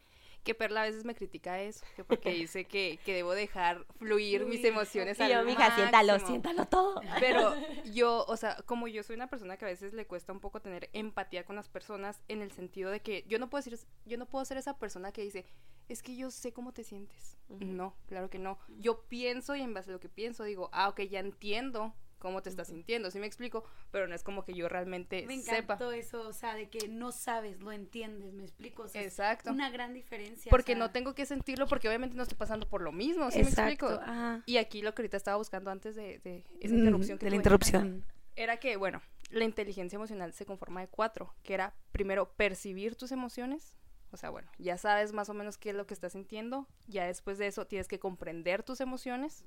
[0.42, 4.46] que Perla a veces me critica eso, que porque dice que, que debo dejar fluir
[4.46, 7.00] mis emociones y yo, mija, siéntalo, siéntalo todo.
[7.20, 7.54] Pero
[7.92, 10.60] yo, o sea, como yo soy una persona que a veces le cuesta un poco
[10.60, 14.18] tener empatía con las personas en el sentido de que yo no puedo decir, yo
[14.18, 15.46] no puedo ser esa persona que dice,
[15.88, 17.36] es que yo sé cómo te sientes.
[17.48, 18.58] No, claro que no.
[18.78, 22.40] Yo pienso y en base a lo que pienso digo, ah, ok, ya entiendo cómo
[22.40, 23.64] te estás sintiendo, ¿sí me explico?
[23.90, 27.10] Pero no es como que yo realmente me encantó eso, o sea, de que no
[27.10, 28.86] sabes, lo entiendes, ¿me explico?
[28.94, 29.50] Exacto.
[29.50, 30.48] una gran diferencia.
[30.48, 33.48] Porque no tengo que sentirlo porque obviamente no estoy pasando por lo mismo, ¿sí me
[33.48, 34.00] explico?
[34.46, 38.04] Y aquí lo que ahorita estaba buscando antes de, esa interrupción que De la interrupción.
[38.36, 43.10] Era que, bueno, la inteligencia emocional se conforma de cuatro, que era primero percibir tus
[43.10, 43.74] emociones,
[44.12, 47.04] o sea, bueno, ya sabes más o menos qué es lo que estás sintiendo, ya
[47.04, 49.44] después de eso tienes que comprender tus emociones,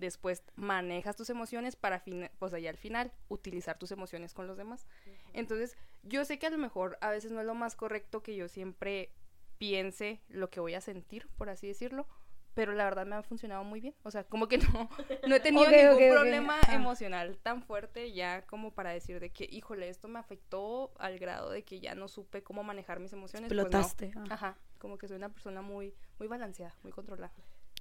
[0.00, 2.02] después manejas tus emociones para,
[2.38, 4.86] pues allá al final, utilizar tus emociones con los demás.
[5.32, 8.34] Entonces, yo sé que a lo mejor a veces no es lo más correcto que
[8.34, 9.12] yo siempre
[9.58, 12.08] piense lo que voy a sentir, por así decirlo,
[12.54, 13.94] pero la verdad me ha funcionado muy bien.
[14.02, 14.88] O sea, como que no,
[15.28, 19.88] no he tenido ningún problema emocional tan fuerte ya como para decir de que, híjole,
[19.88, 23.52] esto me afectó al grado de que ya no supe cómo manejar mis emociones.
[23.52, 24.10] Explotaste.
[24.12, 24.34] Pues no.
[24.34, 27.32] Ajá, como que soy una persona muy, muy balanceada, muy controlada.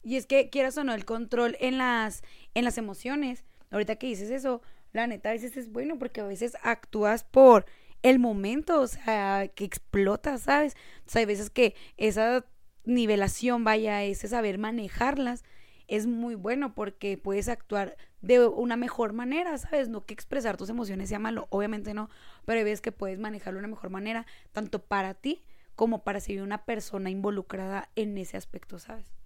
[0.04, 2.24] Y es que quieras o no, el control en las,
[2.54, 6.26] en las emociones, ahorita que dices eso, la neta a veces es bueno porque a
[6.26, 7.66] veces actúas por
[8.02, 10.76] el momento, o sea, que explotas, ¿sabes?
[11.14, 12.46] O hay veces que esa
[12.86, 15.44] nivelación, vaya, ese saber manejarlas,
[15.88, 19.90] es muy bueno porque puedes actuar de una mejor manera, ¿sabes?
[19.90, 22.10] No que expresar tus emociones sea malo, obviamente no,
[22.46, 25.44] pero hay veces que puedes manejarlo de una mejor manera, tanto para ti
[25.76, 29.19] como para ser una persona involucrada en ese aspecto, ¿sabes?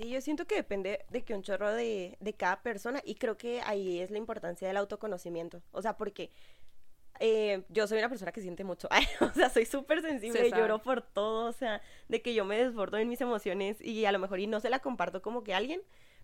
[0.00, 3.36] Sí, yo siento que depende de que un chorro de, de cada persona y creo
[3.36, 5.62] que ahí es la importancia del autoconocimiento.
[5.72, 6.30] O sea, porque
[7.18, 8.88] eh, yo soy una persona que siente mucho,
[9.20, 12.96] o sea, soy súper sensible, lloro por todo, o sea, de que yo me desbordo
[12.96, 15.58] en mis emociones y a lo mejor y no se la comparto como que a
[15.58, 15.82] alguien,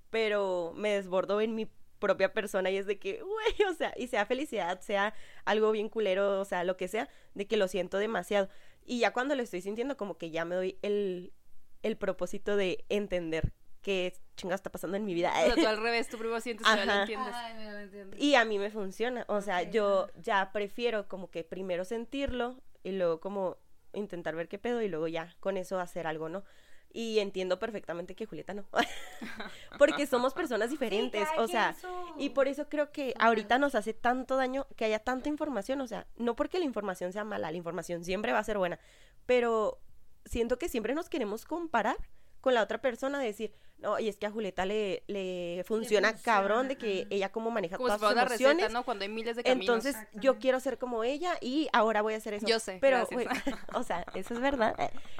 [0.08, 4.06] pero me desbordo en mi propia persona y es de que, güey, o sea, y
[4.06, 5.12] sea felicidad, sea
[5.44, 8.48] algo bien culero, o sea, lo que sea, de que lo siento demasiado.
[8.86, 11.34] Y ya cuando lo estoy sintiendo, como que ya me doy el,
[11.82, 13.52] el propósito de entender
[13.86, 15.32] qué chingas está pasando en mi vida.
[15.44, 17.34] Pero tú al revés, tú primero sientes que lo entiendes.
[18.18, 22.90] Y a mí me funciona, o sea, yo ya prefiero como que primero sentirlo y
[22.90, 23.58] luego como
[23.92, 26.42] intentar ver qué pedo y luego ya con eso hacer algo, ¿no?
[26.92, 28.64] Y entiendo perfectamente que Julieta no.
[29.78, 31.76] Porque somos personas diferentes, o sea,
[32.18, 35.86] y por eso creo que ahorita nos hace tanto daño que haya tanta información, o
[35.86, 38.80] sea, no porque la información sea mala, la información siempre va a ser buena,
[39.26, 39.78] pero
[40.24, 41.96] siento que siempre nos queremos comparar
[42.46, 46.14] con la otra persona, de decir, no, y es que a Julieta le, le, funciona,
[46.14, 48.38] cabrón de que ella como maneja todas sus emociones.
[48.38, 48.84] Receta, ¿no?
[48.84, 49.84] Cuando hay miles de caminos.
[49.84, 52.46] Entonces, yo quiero ser como ella y ahora voy a hacer eso.
[52.46, 53.08] Yo sé, Pero,
[53.74, 54.76] o sea, eso es verdad.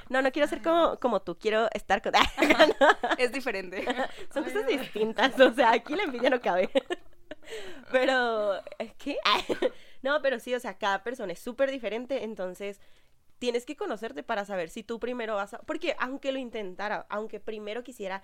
[0.07, 2.13] No, no quiero ser como, como tú, quiero estar con...
[3.17, 3.85] es diferente.
[4.33, 6.69] Son cosas distintas, o sea, aquí la envidia no cabe.
[7.91, 8.53] Pero,
[8.97, 9.17] ¿qué?
[10.01, 12.79] No, pero sí, o sea, cada persona es súper diferente, entonces
[13.39, 15.59] tienes que conocerte para saber si tú primero vas a...
[15.59, 18.23] Porque aunque lo intentara, aunque primero quisiera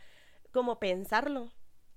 [0.51, 1.51] como pensarlo,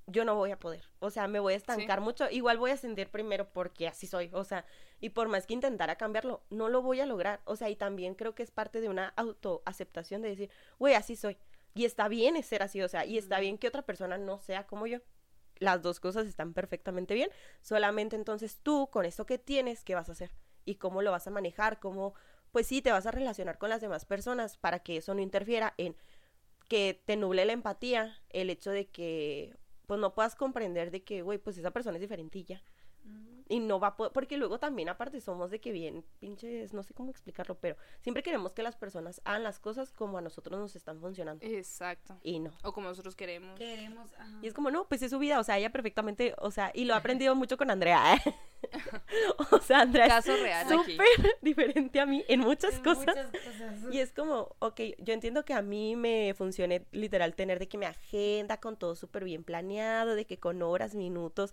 [0.07, 0.85] yo no voy a poder.
[1.01, 2.31] O sea, me voy a estancar mucho.
[2.31, 4.31] Igual voy a sentir primero porque así soy.
[4.33, 4.65] O sea,
[5.01, 7.41] y por más que intentara cambiarlo, no lo voy a lograr.
[7.45, 11.17] O sea, y también creo que es parte de una autoaceptación de decir, güey, así
[11.17, 11.37] soy.
[11.75, 14.67] Y está bien ser así, o sea, y está bien que otra persona no sea
[14.67, 15.01] como yo.
[15.59, 17.31] Las dos cosas están perfectamente bien.
[17.61, 20.31] Solamente entonces tú, con esto que tienes, ¿qué vas a hacer?
[20.65, 22.15] Y cómo lo vas a manejar, cómo,
[22.57, 25.75] pues sí, te vas a relacionar con las demás personas para que eso no interfiera
[25.77, 25.95] en
[26.71, 29.55] que te nuble la empatía, el hecho de que
[29.85, 32.63] pues no puedas comprender de que, güey, pues esa persona es diferentilla.
[33.49, 36.83] y no va a poder, porque luego también aparte somos de que bien pinches, no
[36.83, 40.59] sé cómo explicarlo, pero siempre queremos que las personas hagan las cosas como a nosotros
[40.59, 41.45] nos están funcionando.
[41.45, 42.19] Exacto.
[42.23, 42.53] Y no.
[42.65, 43.57] O como nosotros queremos.
[43.59, 44.39] Queremos, ajá.
[44.43, 46.87] Y es como, no, pues es su vida, o sea, ella perfectamente, o sea, y
[46.87, 48.35] lo ha aprendido mucho con Andrea, ¿eh?
[49.53, 53.07] o sea, Andrea Caso es súper diferente a mí en muchas En cosas.
[53.07, 53.93] muchas cosas.
[53.95, 57.79] Y es como, ok, yo entiendo que a mí me funcione literal tener de que
[57.79, 61.53] me agenda con todo súper bien planeado, de que con horas, minutos,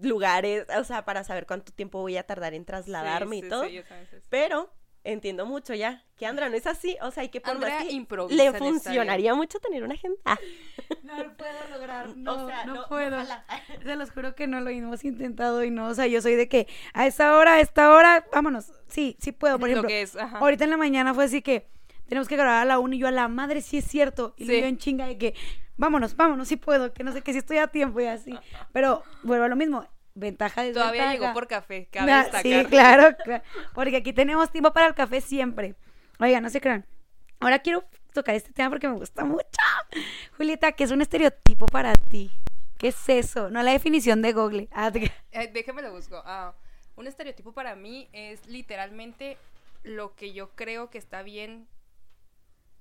[0.00, 3.48] lugares, o sea, para saber cuánto tiempo voy a tardar en trasladarme Sí, y sí,
[3.48, 3.64] todo.
[3.68, 3.82] sí.
[4.28, 4.70] Pero
[5.04, 7.84] entiendo mucho ya que Andrea no es así, o sea, y que por Andrea más
[7.86, 10.18] que improvisa le esta funcionaría mucho tener una agenda.
[10.24, 10.38] Ah,
[11.02, 13.16] No lo puedo lograr, no, o sea, no, no, puedo.
[13.16, 13.44] ojalá.
[13.82, 16.48] Se los juro que no lo hemos intentado y no, o sea, yo soy de
[16.48, 18.72] que a esa hora, a esta hora, vámonos.
[18.88, 19.88] Sí, sí puedo, por Lo ejemplo.
[19.88, 20.38] que es, ajá.
[20.38, 21.66] Ahorita en la mañana fue así que
[22.08, 24.34] tenemos que grabar a la 1 y yo a la madre, sí es cierto.
[24.36, 24.52] Y Sí.
[24.52, 25.34] le yo en chinga de que
[25.76, 28.32] vámonos, vámonos, sí puedo, que no sé, que si estoy a tiempo y así.
[28.72, 29.84] Pero vuelvo a lo mismo,
[30.14, 32.42] ventaja de Todavía llegó por café, cabe Ah, destacar.
[32.42, 33.44] Sí, claro, claro,
[33.74, 35.74] porque aquí tenemos tiempo para el café siempre.
[36.18, 36.86] Oiga, no se crean.
[37.40, 39.42] Ahora quiero tocar este tema porque me gusta mucho.
[40.36, 42.30] Julieta, ¿qué es un estereotipo para ti?
[42.78, 43.50] ¿Qué es eso?
[43.50, 44.68] No la definición de Google.
[44.72, 46.22] Ah, te- Eh, déjame lo busco.
[46.24, 46.54] Ah,
[46.96, 49.38] un estereotipo para mí es literalmente
[49.82, 51.66] lo que yo creo que está bien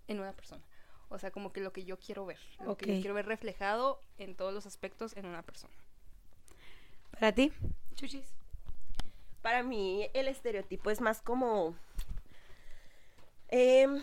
[0.08, 0.64] en una persona.
[1.10, 2.40] O sea, como que lo que yo quiero ver.
[2.64, 5.74] Lo que yo quiero ver reflejado en todos los aspectos en una persona.
[7.22, 7.54] ¿Para ti?
[7.94, 8.34] Chuchis.
[9.44, 11.76] Para mí el estereotipo es más como
[13.50, 14.02] em,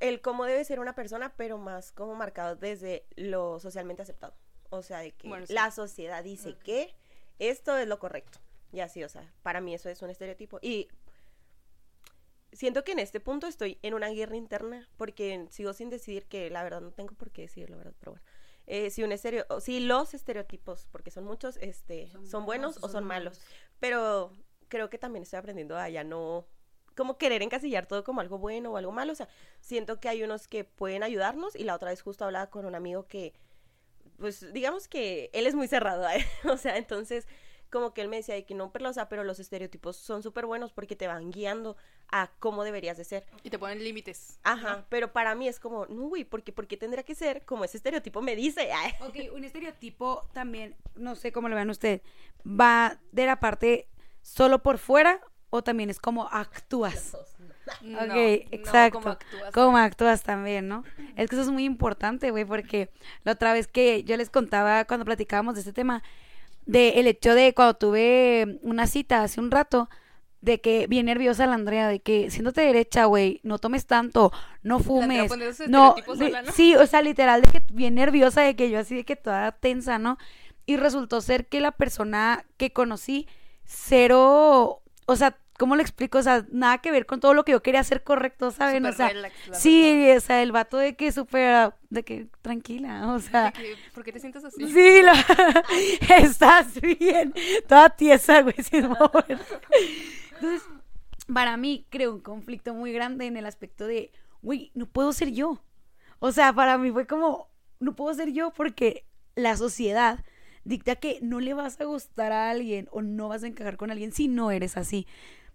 [0.00, 4.34] el cómo debe ser una persona, pero más como marcado desde lo socialmente aceptado.
[4.70, 5.52] O sea, de que Bueno, sí.
[5.52, 6.96] la sociedad dice que
[7.38, 8.40] esto es lo correcto.
[8.72, 10.58] Y así, o sea, para mí eso es un estereotipo.
[10.60, 10.88] Y
[12.50, 16.50] siento que en este punto estoy en una guerra interna porque sigo sin decidir que
[16.50, 18.26] la verdad no tengo por qué decirlo, la verdad, pero bueno.
[18.70, 23.02] Eh, si un estereo, si los estereotipos, porque son muchos, este, son, buenos o son
[23.04, 23.40] malos.
[23.80, 24.30] Pero
[24.68, 26.46] creo que también estoy aprendiendo a ya no
[26.94, 29.12] como querer encasillar todo como algo bueno o algo malo.
[29.12, 29.28] O sea,
[29.60, 32.74] siento que hay unos que pueden ayudarnos y la otra vez justo hablaba con un
[32.74, 33.32] amigo que,
[34.18, 36.06] pues digamos que él es muy cerrado.
[36.10, 36.26] ¿eh?
[36.44, 37.26] O sea, entonces
[37.70, 40.22] como que él me decía de que no, pero, o sea, pero los estereotipos son
[40.22, 41.76] súper buenos porque te van guiando
[42.10, 43.26] a cómo deberías de ser.
[43.42, 44.38] Y te ponen límites.
[44.42, 47.64] Ajá, pero para mí es como, no, güey, porque ¿por qué tendría que ser como
[47.64, 48.70] ese estereotipo me dice?
[49.00, 52.02] Ok, un estereotipo también, no sé cómo lo vean ustedes,
[52.44, 53.88] va de la parte
[54.22, 57.16] solo por fuera o también es como actúas.
[57.82, 58.98] No, Ok, no exacto.
[58.98, 59.52] como actúas.
[59.52, 60.84] Cómo actúas también, ¿no?
[61.16, 62.90] Es que eso es muy importante, güey, porque
[63.24, 66.02] la otra vez que yo les contaba cuando platicábamos de este tema,
[66.68, 69.88] de el hecho de cuando tuve una cita hace un rato,
[70.42, 74.78] de que bien nerviosa la Andrea, de que siéndote derecha, güey, no tomes tanto, no
[74.78, 75.32] fumes,
[75.66, 76.52] no, sola, ¿no?
[76.52, 79.50] sí, o sea, literal, de que bien nerviosa, de que yo así de que toda
[79.52, 80.18] tensa, ¿no?
[80.66, 83.26] Y resultó ser que la persona que conocí,
[83.64, 86.18] cero, o sea, ¿cómo lo explico?
[86.18, 88.86] O sea, nada que ver con todo lo que yo quería hacer correcto, ¿saben?
[88.86, 93.18] O sea, relax, sí, o sea, el vato de que súper, de que tranquila, o
[93.18, 94.66] sea, que, ¿Por qué te sientes así?
[94.72, 95.02] sí,
[96.08, 97.34] estás bien,
[97.66, 99.38] toda tiesa, güey, sin mover.
[100.34, 100.62] Entonces,
[101.32, 105.32] para mí creo un conflicto muy grande en el aspecto de, güey, no puedo ser
[105.32, 105.62] yo.
[106.20, 107.50] O sea, para mí fue como,
[107.80, 109.04] no puedo ser yo porque
[109.34, 110.24] la sociedad
[110.64, 113.90] dicta que no le vas a gustar a alguien o no vas a encajar con
[113.90, 115.06] alguien si no eres así.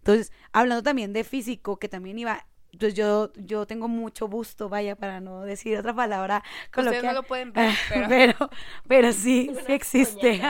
[0.03, 2.45] Entonces, hablando también de físico, que también iba,
[2.77, 6.43] pues yo, yo tengo mucho busto, vaya, para no decir otra palabra
[6.75, 8.07] Ustedes no lo pueden ver, pero...
[8.09, 8.49] pero,
[8.85, 10.41] pero sí, sí existe.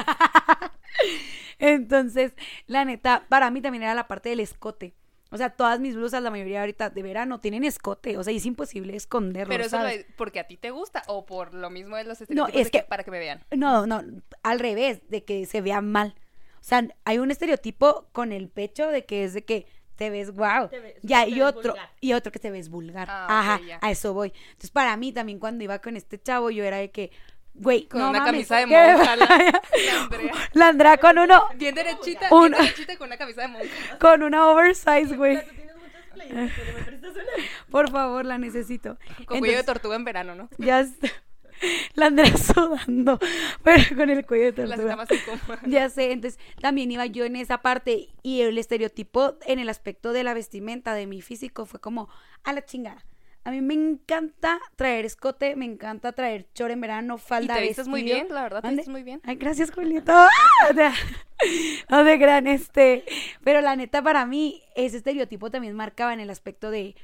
[1.60, 2.34] Entonces,
[2.66, 4.96] la neta, para mí también era la parte del escote.
[5.30, 8.18] O sea, todas mis blusas, la mayoría ahorita de verano, tienen escote.
[8.18, 9.52] O sea, y es imposible esconderlo.
[9.52, 10.00] Pero eso ¿sabes?
[10.00, 12.72] es porque a ti te gusta o por lo mismo de los estereotipos es de
[12.72, 13.44] que, que- para que me vean.
[13.56, 14.02] No, no,
[14.42, 16.16] al revés, de que se vea mal.
[16.64, 20.34] O sea, hay un estereotipo con el pecho de que es de que te ves
[20.34, 20.70] wow.
[20.70, 23.10] Te ves- Ya, y otro, y otro que te ves vulgar.
[23.12, 24.32] Ah, Ajá, a eso voy.
[24.48, 27.12] Entonces, para mí también cuando iba con este chavo, yo era de que,
[27.54, 30.34] güey, Con no una mames, camisa de monja, la- la Andrea.
[30.54, 33.98] La Andrea con uno, Bien derechita, Un- bien derechita con una camisa de monja.
[34.00, 35.42] con una oversize, güey.
[37.70, 38.98] Por favor, la necesito.
[39.26, 40.50] Con cuello de Entonces, tortuga en verano, ¿no?
[40.58, 41.10] Ya está.
[41.96, 43.20] La Andrea sudando,
[43.64, 45.06] pero con el cuello de tortuga.
[45.68, 50.14] Ya sé, entonces también iba yo en esa parte y el estereotipo en el aspecto
[50.14, 52.10] de la vestimenta de mi físico fue como
[52.44, 53.04] a la chingada.
[53.46, 57.62] A mí me encanta traer escote, me encanta traer chor en verano, Y falda, te
[57.62, 59.20] vistes muy bien, la verdad, te vistes muy bien.
[59.26, 60.14] Ay, gracias, Julito.
[60.16, 60.30] ¡Ah!
[60.72, 60.94] O sea,
[61.90, 63.04] No de gran este.
[63.44, 66.96] Pero la neta, para mí, ese estereotipo también marcaba en el aspecto de.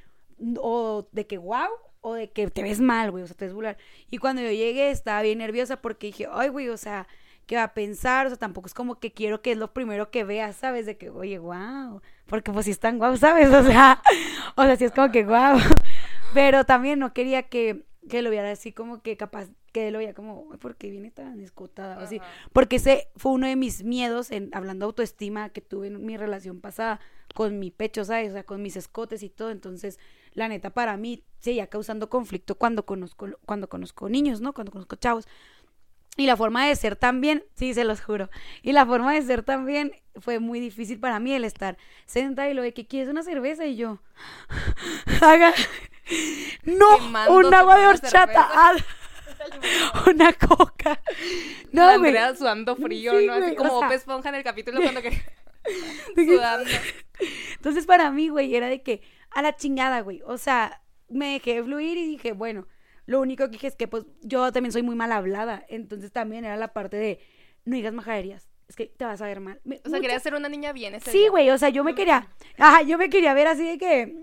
[0.62, 1.68] O de que wow,
[2.02, 3.24] o de que te ves mal, güey.
[3.24, 3.78] O sea, te ves vulgar.
[4.10, 7.08] Y cuando yo llegué, estaba bien nerviosa porque dije, ay, güey, o sea,
[7.50, 10.12] qué va a pensar, o sea, tampoco es como que quiero que es lo primero
[10.12, 10.86] que vea, ¿sabes?
[10.86, 13.50] De que, oye, wow, porque pues si están guau, ¿sabes?
[13.54, 14.02] O sea,
[14.56, 15.58] o sea, sí es como que guau,
[16.36, 20.14] pero también no quería que, que lo viera así como que capaz, que lo veía
[20.14, 21.98] como, "Ay, ¿por qué viene tan escotada?
[21.98, 22.20] O así,
[22.54, 26.18] porque ese fue uno de mis miedos en hablando de autoestima que tuve en mi
[26.18, 27.00] relación pasada
[27.36, 28.30] con mi pecho, ¿sabes?
[28.30, 29.52] O sea, con mis escotes y todo.
[29.52, 30.00] Entonces,
[30.34, 34.54] la neta, para mí, seguía causando conflicto cuando conozco, cuando conozco niños, ¿no?
[34.54, 35.28] Cuando conozco chavos.
[36.18, 38.30] Y la forma de ser también, sí, se los juro.
[38.62, 42.54] Y la forma de ser también fue muy difícil para mí el estar sentada y
[42.54, 44.00] lo de que quieres una cerveza y yo.
[45.22, 45.54] Haga.
[46.64, 46.98] No,
[47.30, 48.50] un agua de horchata.
[50.08, 51.02] una coca.
[51.72, 51.96] No, güey.
[51.96, 53.34] Andrea sudando frío, Sí, ¿no?
[53.34, 55.22] Así como o sea- Esponja en el capítulo cuando que-
[56.16, 56.70] sudando.
[57.56, 60.22] Entonces para mí, güey, era de que a la chingada, güey.
[60.26, 62.68] O sea, me dejé fluir y dije, bueno,
[63.06, 65.66] lo único que dije es que pues yo también soy muy mal hablada.
[65.70, 67.20] Entonces también era la parte de
[67.66, 68.49] no digas majaderías.
[68.70, 69.60] Es que te vas a ver mal.
[69.64, 71.84] Me- O sea, mucha- quería ser una niña bien ese Sí, güey, o sea, yo
[71.84, 74.16] me quería, ajá, yo me quería ver así de que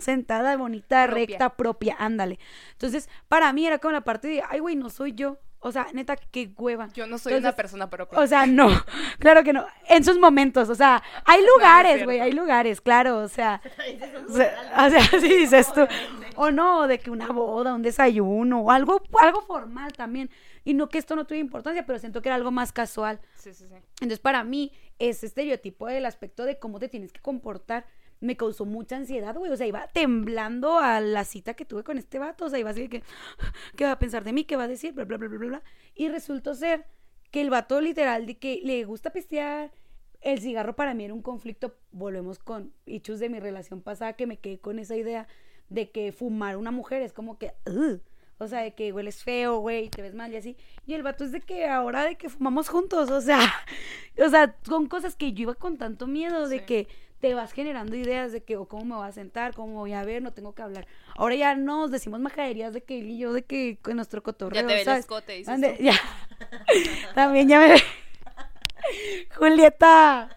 [0.00, 1.26] sentada, bonita, Propia.
[1.26, 2.38] recta, propia, ándale.
[2.72, 5.38] Entonces, para mí era como la parte de, ay, güey, no soy yo.
[5.64, 6.88] O sea, neta, qué hueva.
[6.92, 8.18] Yo no soy una Entonces, persona propia.
[8.18, 8.66] O sea, no,
[9.20, 9.64] claro que no.
[9.88, 13.60] En sus momentos, o sea, hay lugares, güey, hay lugares, claro, o sea.
[14.28, 15.86] O sea, o sea, sí dices tú.
[16.34, 20.28] O no, de que una boda, un desayuno, o algo, algo formal también.
[20.64, 23.20] Y no que esto no tuviera importancia, pero siento que era algo más casual.
[23.34, 23.74] Sí, sí, sí.
[24.00, 27.86] Entonces, para mí, ese estereotipo del aspecto de cómo te tienes que comportar
[28.22, 29.50] me causó mucha ansiedad, güey.
[29.50, 32.46] O sea, iba temblando a la cita que tuve con este vato.
[32.46, 33.02] O sea, iba así que,
[33.76, 34.44] ¿qué va a pensar de mí?
[34.44, 34.92] ¿Qué va a decir?
[34.92, 35.62] Bla, bla, bla, bla, bla.
[35.94, 36.86] Y resultó ser
[37.30, 39.72] que el vato literal de que le gusta pistear.
[40.20, 41.74] El cigarro para mí era un conflicto.
[41.90, 45.26] Volvemos con hechos de mi relación pasada que me quedé con esa idea
[45.68, 47.52] de que fumar una mujer es como que.
[48.42, 50.56] O sea, de que hueles feo, güey, te ves mal y así.
[50.86, 53.38] Y el vato es de que ahora de que fumamos juntos, o sea,
[54.24, 56.64] o sea, son cosas que yo iba con tanto miedo de Sí.
[56.66, 56.88] que
[57.20, 59.92] te vas generando ideas de que, o cómo me voy a sentar, cómo me voy
[59.92, 60.88] a ver, no tengo que hablar.
[61.14, 64.60] Ahora ya nos decimos majaderías de que él y yo, de que con nuestro cotorreo,
[64.62, 65.84] Ya te ve el escote, dices Ande- tú.
[65.84, 65.94] ya.
[67.14, 67.76] También ya me
[69.36, 70.36] Julieta.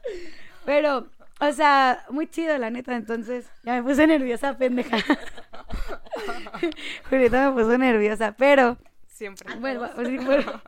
[0.66, 1.08] Pero,
[1.40, 2.96] o sea, muy chido, la neta.
[2.96, 4.98] Entonces, ya me puse nerviosa, pendeja.
[7.10, 8.78] Julieta me puso nerviosa, pero
[9.08, 9.56] Siempre.
[9.56, 10.62] vuelvo, sí, vuelvo,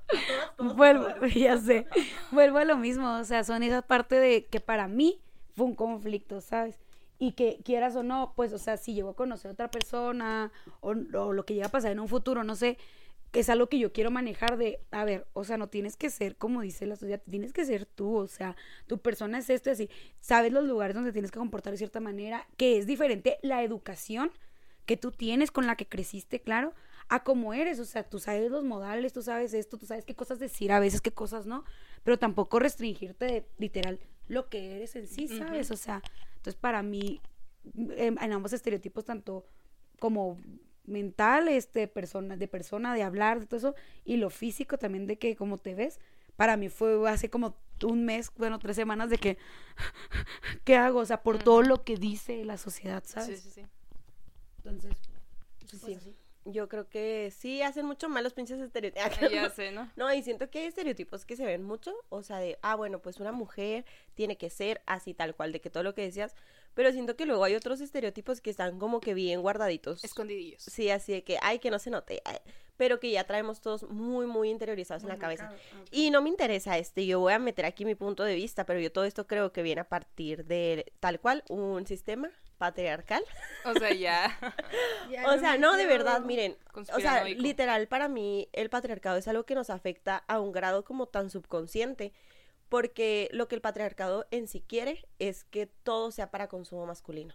[0.76, 1.88] vuelvo, ya sé.
[2.32, 3.18] Vuelvo a lo mismo.
[3.18, 5.22] O sea, son esa parte de que para mí
[5.56, 6.78] fue un conflicto, ¿sabes?
[7.20, 10.52] Y que quieras o no, pues, o sea, si llego a conocer a otra persona
[10.82, 12.78] o, o lo que llega a pasar en un futuro, no sé,
[13.34, 16.38] es algo que yo quiero manejar de, a ver, o sea, no tienes que ser
[16.38, 18.56] como dice la sociedad, tienes que ser tú, o sea,
[18.88, 22.00] tu persona es esto y así, sabes los lugares donde tienes que comportar de cierta
[22.00, 24.32] manera, que es diferente la educación
[24.86, 26.74] que tú tienes con la que creciste, claro,
[27.10, 30.16] a cómo eres, o sea, tú sabes los modales, tú sabes esto, tú sabes qué
[30.16, 31.64] cosas decir a veces, qué cosas no,
[32.04, 35.72] pero tampoco restringirte de literal lo que eres en sí, ¿sabes?
[35.72, 36.02] O sea,
[36.38, 37.22] entonces para mí,
[37.76, 39.46] en, en ambos estereotipos, tanto
[40.00, 40.38] como
[40.88, 45.18] mental, este, persona, de persona, de hablar, de todo eso, y lo físico también de
[45.18, 46.00] que como te ves,
[46.36, 49.38] para mí fue hace como un mes, bueno, tres semanas de que,
[50.64, 51.00] ¿qué hago?
[51.00, 53.42] O sea, por todo lo que dice la sociedad, ¿sabes?
[53.42, 53.68] Sí, sí, sí.
[54.58, 54.94] Entonces,
[55.68, 55.78] Sí.
[55.82, 56.16] pues así.
[56.50, 59.20] Yo creo que sí hacen mucho mal los pinches estereotipos.
[59.32, 59.92] Ya sé, ¿no?
[59.98, 63.00] No, y siento que hay estereotipos que se ven mucho, o sea, de, ah, bueno,
[63.00, 66.36] pues una mujer tiene que ser así tal cual, de que todo lo que decías,
[66.74, 70.04] pero siento que luego hay otros estereotipos que están como que bien guardaditos.
[70.04, 70.62] Escondidillos.
[70.62, 72.38] Sí, así de que, ay, que no se note, ay,
[72.78, 75.52] pero que ya traemos todos muy, muy interiorizados en la cabeza.
[75.92, 78.80] Y no me interesa este, yo voy a meter aquí mi punto de vista, pero
[78.80, 83.24] yo todo esto creo que viene a partir de tal cual un sistema patriarcal.
[83.66, 84.38] O sea, ya.
[85.28, 89.46] O sea, no, de verdad, miren, o sea, literal para mí el patriarcado es algo
[89.46, 92.14] que nos afecta a un grado como tan subconsciente,
[92.70, 97.34] porque lo que el patriarcado en sí quiere es que todo sea para consumo masculino.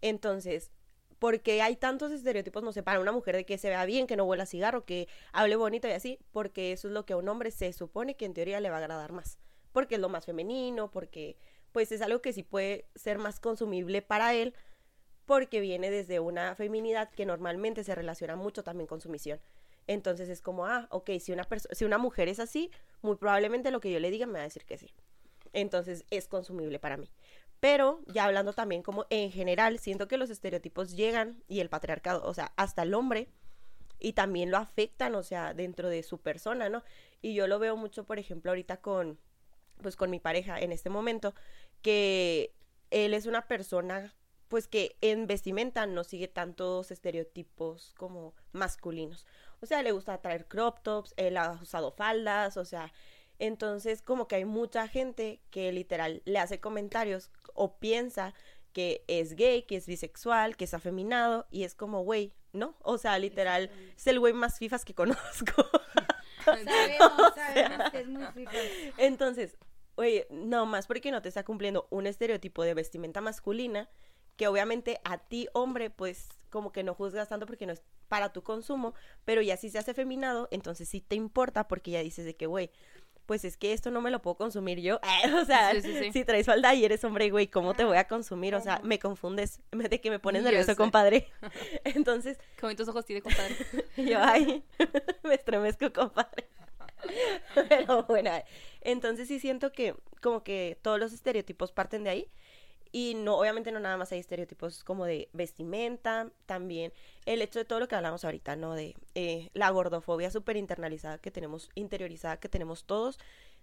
[0.00, 0.70] Entonces,
[1.18, 4.16] porque hay tantos estereotipos, no sé, para una mujer de que se vea bien, que
[4.16, 7.28] no huela cigarro, que hable bonito y así, porque eso es lo que a un
[7.28, 9.38] hombre se supone que en teoría le va a agradar más,
[9.72, 11.36] porque es lo más femenino, porque
[11.72, 14.54] pues es algo que sí puede ser más consumible para él,
[15.26, 19.40] porque viene desde una feminidad que normalmente se relaciona mucho también con sumisión.
[19.86, 22.70] Entonces es como, ah, ok, si una, si una mujer es así,
[23.02, 24.92] muy probablemente lo que yo le diga me va a decir que sí.
[25.52, 27.10] Entonces es consumible para mí.
[27.60, 32.24] Pero ya hablando también como en general, siento que los estereotipos llegan y el patriarcado,
[32.24, 33.28] o sea, hasta el hombre,
[33.98, 36.84] y también lo afectan, o sea, dentro de su persona, ¿no?
[37.20, 39.18] Y yo lo veo mucho, por ejemplo, ahorita con,
[39.78, 41.34] pues con mi pareja en este momento,
[41.82, 42.54] que
[42.90, 44.14] él es una persona,
[44.48, 49.26] pues que en vestimenta no sigue tantos estereotipos como masculinos.
[49.60, 52.92] O sea, le gusta traer crop tops, él ha usado faldas, o sea,
[53.40, 58.34] Entonces, como que hay mucha gente que literal le hace comentarios o piensa
[58.72, 62.76] que es gay, que es bisexual, que es afeminado, y es como, güey, ¿no?
[62.82, 65.64] O sea, literal, es el güey más fifas que conozco.
[66.44, 68.52] Sabemos, sabemos que es muy fifa.
[68.96, 69.56] Entonces,
[69.98, 73.88] oye, no más porque no te está cumpliendo un estereotipo de vestimenta masculina,
[74.36, 78.32] que obviamente a ti, hombre, pues como que no juzgas tanto porque no es para
[78.32, 78.94] tu consumo,
[79.24, 82.46] pero ya si se hace feminado, entonces sí te importa porque ya dices de que,
[82.46, 82.70] güey,
[83.26, 85.00] pues es que esto no me lo puedo consumir yo.
[85.42, 86.12] o sea, Sí, sí, sí.
[86.12, 88.54] si traes falda y eres hombre, güey, ¿cómo te voy a consumir?
[88.54, 91.28] O sea, me confundes, de que me pones nervioso, compadre.
[91.84, 93.54] Entonces, Qué bonitos ojos tiene, compadre.
[93.98, 94.64] yo, ay,
[95.24, 96.48] me estremezco, compadre.
[97.68, 98.30] Pero bueno,
[98.80, 102.30] entonces sí siento que como que todos los estereotipos parten de ahí.
[102.90, 106.92] Y no, obviamente no nada más hay estereotipos como de vestimenta, también
[107.26, 108.74] el hecho de todo lo que hablamos ahorita, ¿no?
[108.74, 113.18] De eh, la gordofobia súper internalizada que tenemos, interiorizada que tenemos todos,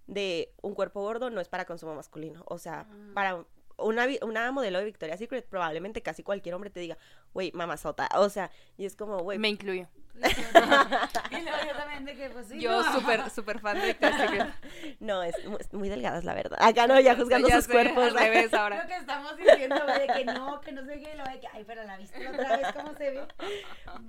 [0.05, 2.43] de un cuerpo gordo no es para consumo masculino.
[2.47, 3.43] O sea, para
[3.77, 6.97] una, una modelo de Victoria's Secret, probablemente casi cualquier hombre te diga,
[7.33, 8.07] güey, mamazota.
[8.17, 9.87] O sea, y es como, güey, Me incluyo.
[11.31, 12.93] Y luego yo también de que, pues sí, Yo no.
[12.93, 14.47] súper, súper fan de Secret.
[14.99, 16.57] no, es, mu- es muy delgadas, la verdad.
[16.61, 18.03] Acá no, ya juzgando Ya sus sé, cuerpos.
[18.05, 18.87] Al revés Lo ahora.
[18.87, 21.83] que estamos diciendo, de que no, que no sé qué, lo de que, ay, pero
[21.83, 23.21] la viste otra vez, ¿cómo se ve?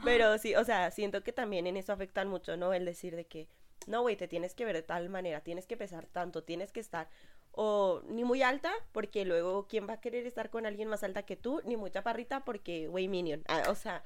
[0.05, 2.73] Pero sí, o sea, siento que también en eso afectan mucho, ¿no?
[2.73, 3.49] El decir de que,
[3.87, 6.81] no, güey, te tienes que ver de tal manera, tienes que pesar tanto, tienes que
[6.81, 7.09] estar,
[7.59, 11.23] o ni muy alta, porque luego, ¿quién va a querer estar con alguien más alta
[11.25, 11.63] que tú?
[11.65, 13.43] Ni muy chaparrita, porque, güey, minion.
[13.49, 14.05] Ah, o sea,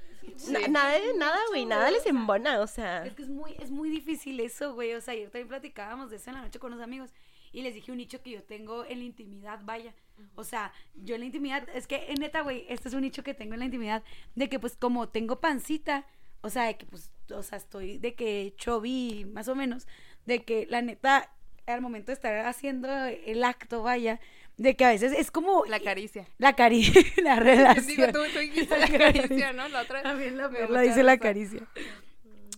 [0.49, 3.05] na- nada, de- nada, güey, nada les embona, o sea.
[3.05, 4.95] Es que es muy, es muy difícil eso, güey.
[4.95, 7.11] O sea, ayer también platicábamos de eso en la noche con unos amigos
[7.53, 9.93] y les dije un nicho que yo tengo en la intimidad, vaya.
[10.37, 13.25] O sea, yo en la intimidad, es que en neta, güey, este es un nicho
[13.25, 14.05] que tengo en la intimidad,
[14.37, 16.07] de que pues como tengo pancita,
[16.43, 19.89] o sea, de que pues, o sea, estoy de que chovi más o menos,
[20.27, 21.33] de que la neta,
[21.71, 24.21] al momento de estar haciendo el acto, vaya,
[24.57, 26.27] de que a veces es como La caricia.
[26.39, 27.87] la caricia, la relación.
[27.87, 29.69] Digo, tú, tú dijiste la caricia, ¿no?
[29.69, 30.03] La otra.
[30.03, 31.61] También la dio dice la caricia.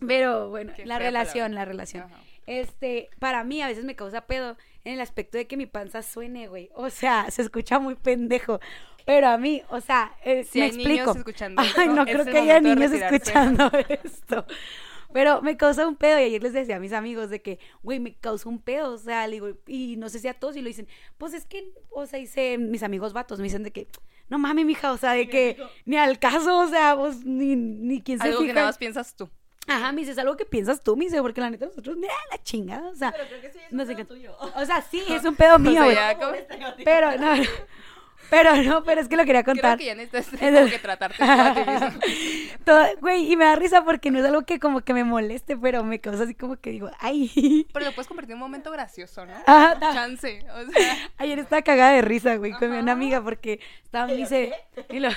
[0.07, 2.07] Pero bueno, la relación, la relación.
[2.47, 6.03] Este, para mí a veces me causa pedo en el aspecto de que mi panza
[6.03, 6.71] suene, güey.
[6.75, 8.59] O sea, se escucha muy pendejo.
[9.05, 10.91] Pero a mí, o sea, eh, Si me hay explico.
[10.91, 14.47] niños escuchando Ay, esto, no creo que haya niños escuchando esto.
[15.13, 18.01] Pero me causa un pedo y ayer les decía a mis amigos de que, güey,
[18.01, 20.63] me causa un pedo, o sea, le digo, y no sé si a todos y
[20.63, 20.89] lo dicen,
[21.19, 23.89] pues es que, o sea, dice, mis amigos vatos me dicen de que,
[24.29, 28.01] no mames, mija, o sea, de que ni al caso, o sea, vos ni, ni
[28.01, 29.29] quién se Algo que nada más piensas tú.
[29.69, 32.15] Ajá, me dice, es algo que piensas tú, me dice, porque la neta nosotros, mira,
[32.33, 34.37] la chingada, o sea, creo que sí es no un sé pedo qué- tuyo.
[34.57, 35.95] o sea, sí, es un pedo mío, sea, güey.
[35.95, 37.43] ya como- pero no, no,
[38.33, 39.78] pero no, pero es que lo quería Creo contar.
[39.78, 42.01] que ya necesitas como que tratarte tú a ti mismo.
[42.64, 45.57] Todo- Güey, y me da risa porque no es algo que como que me moleste,
[45.57, 47.66] pero me causa así como que digo, ay.
[47.72, 49.35] Pero lo puedes convertir en un momento gracioso, ¿no?
[49.47, 50.45] Ajá, Chance.
[50.55, 52.93] O sea, Ayer estaba cagada de risa, güey, con una Ajá.
[52.93, 54.53] amiga porque estaba, me dice,
[54.89, 55.11] y lo,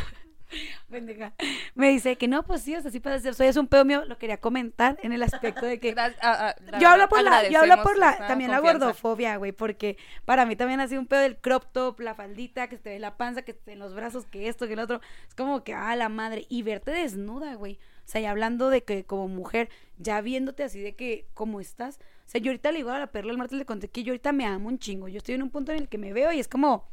[1.76, 3.86] me dice que no, pues sí, o sea, sí puede ser, soy es un pedo
[3.86, 7.60] mío, lo quería comentar en el aspecto de que la yo hablo por la, yo
[7.60, 11.22] hablo por la, también la gordofobia, güey, porque para mí también ha sido un pedo
[11.22, 13.94] del crop top, la faldita, que se te ve la panza, que te ven los
[13.94, 17.56] brazos, que esto, que el otro, es como que, ah, la madre, y verte desnuda,
[17.56, 21.60] güey, o sea, ya hablando de que como mujer, ya viéndote así de que, ¿cómo
[21.60, 22.00] estás?
[22.26, 24.12] O sea, yo ahorita le digo a la perla el martes le conté que yo
[24.12, 26.32] ahorita me amo un chingo, yo estoy en un punto en el que me veo
[26.32, 26.88] y es como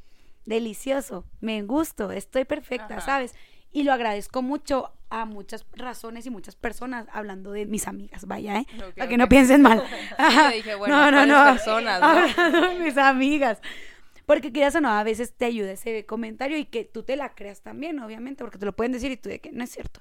[0.44, 3.00] delicioso, me gusto, estoy perfecta, Ajá.
[3.00, 3.34] ¿sabes?
[3.72, 8.58] Y lo agradezco mucho a muchas razones y muchas personas hablando de mis amigas, vaya,
[8.58, 8.66] ¿eh?
[8.96, 9.82] Para que no piensen mal.
[10.18, 10.50] Ajá.
[10.50, 12.06] dije, bueno, ¿cuáles personas, no?
[12.06, 13.60] Hablando de mis amigas.
[14.26, 17.34] Porque quieras o no, a veces te ayuda ese comentario y que tú te la
[17.34, 20.00] creas también, obviamente, porque te lo pueden decir y tú de que no es cierto.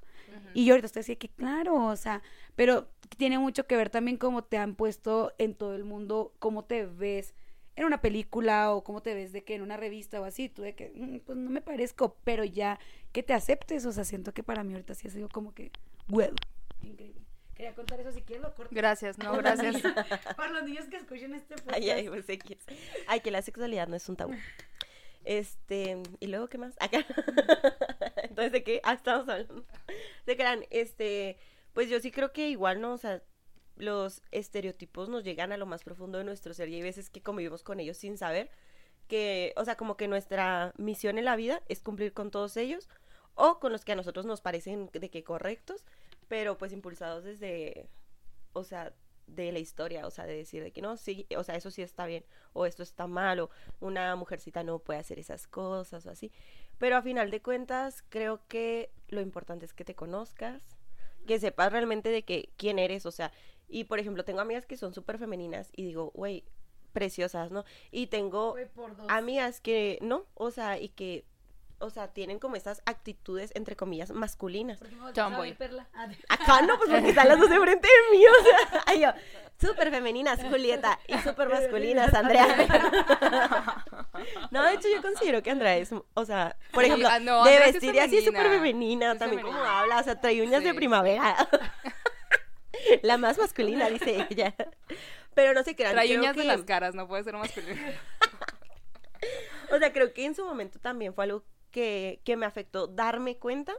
[0.53, 2.21] Y yo ahorita estoy así de que, claro, o sea,
[2.55, 6.65] pero tiene mucho que ver también cómo te han puesto en todo el mundo, cómo
[6.65, 7.33] te ves
[7.81, 10.61] en una película o cómo te ves de que en una revista o así, tú
[10.61, 12.79] de que, "Mm, pues no me parezco, pero ya
[13.11, 15.71] que te aceptes, o sea, siento que para mí ahorita sí ha sido como que,
[16.09, 16.35] huevo,
[16.81, 17.21] increíble.
[17.55, 18.73] Quería contar eso, si quieres lo corto.
[18.73, 19.81] Gracias, no, gracias.
[20.35, 21.75] Para los niños que escuchen este podcast.
[21.77, 22.25] Ay, ay, pues.
[23.07, 24.33] Ay, que la sexualidad no es un tabú.
[25.23, 26.73] Este, ¿y luego qué más?
[26.79, 27.05] Acá.
[28.23, 28.81] Entonces, ¿de qué?
[28.83, 29.63] Ah, estamos hablando.
[30.25, 31.37] De que eran, este,
[31.73, 32.93] pues yo sí creo que igual, ¿no?
[32.93, 33.21] O sea,
[33.75, 37.21] los estereotipos nos llegan a lo más profundo de nuestro ser y hay veces que
[37.21, 38.49] convivimos con ellos sin saber
[39.07, 42.89] que, o sea, como que nuestra misión en la vida es cumplir con todos ellos
[43.35, 45.83] o con los que a nosotros nos parecen de que correctos,
[46.27, 47.89] pero pues impulsados desde,
[48.53, 48.93] o sea,
[49.27, 51.81] de la historia, o sea, de decir de que no, sí, o sea, eso sí
[51.81, 53.49] está bien, o esto está mal, o
[53.79, 56.31] una mujercita no puede hacer esas cosas, o así.
[56.77, 60.63] Pero a final de cuentas, creo que lo importante es que te conozcas,
[61.27, 63.31] que sepas realmente de que quién eres, o sea,
[63.71, 66.43] y por ejemplo, tengo amigas que son súper femeninas y digo, güey,
[66.93, 67.63] preciosas, ¿no?
[67.91, 68.55] Y tengo
[69.07, 71.25] amigas que no, o sea, y que,
[71.79, 74.77] o sea, tienen como estas actitudes, entre comillas, masculinas.
[74.79, 75.49] ¿Por qué me volteas a Tomboy.
[75.49, 75.87] ver, Perla?
[75.93, 78.83] Ah, de- Acá no, pues porque están las dos de frente de mí, o sea,
[78.87, 79.09] ay, yo,
[79.59, 82.47] súper femeninas, Julieta, y súper masculinas, Andrea.
[84.51, 87.51] No, de hecho yo considero que Andrea es, o sea, por ejemplo, ah, no, de
[87.51, 89.13] sí es vestir y así es súper femenina.
[89.13, 89.79] Es también como femenina.
[89.79, 91.35] habla, o sea, trae uñas de primavera.
[93.01, 94.55] La más masculina, dice ella.
[95.33, 95.93] Pero no se crean.
[95.93, 97.81] Trae uñas de que- las caras, no puede ser masculino.
[99.71, 103.37] O sea, creo que en su momento también fue algo que, que me afectó darme
[103.37, 103.73] cuenta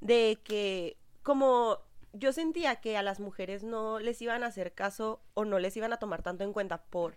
[0.00, 1.78] de que como
[2.12, 5.76] yo sentía que a las mujeres no les iban a hacer caso o no les
[5.76, 7.16] iban a tomar tanto en cuenta por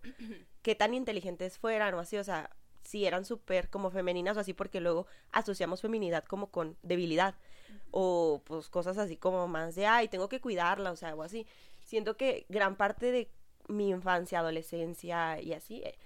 [0.62, 2.52] qué tan inteligentes fueran o así, o sea,
[2.84, 7.36] si eran súper como femeninas o así, porque luego asociamos feminidad como con debilidad
[7.92, 11.46] o pues cosas así como más de, ay, tengo que cuidarla, o sea, o así.
[11.84, 13.30] Siento que gran parte de
[13.68, 15.98] mi infancia, adolescencia y así eh,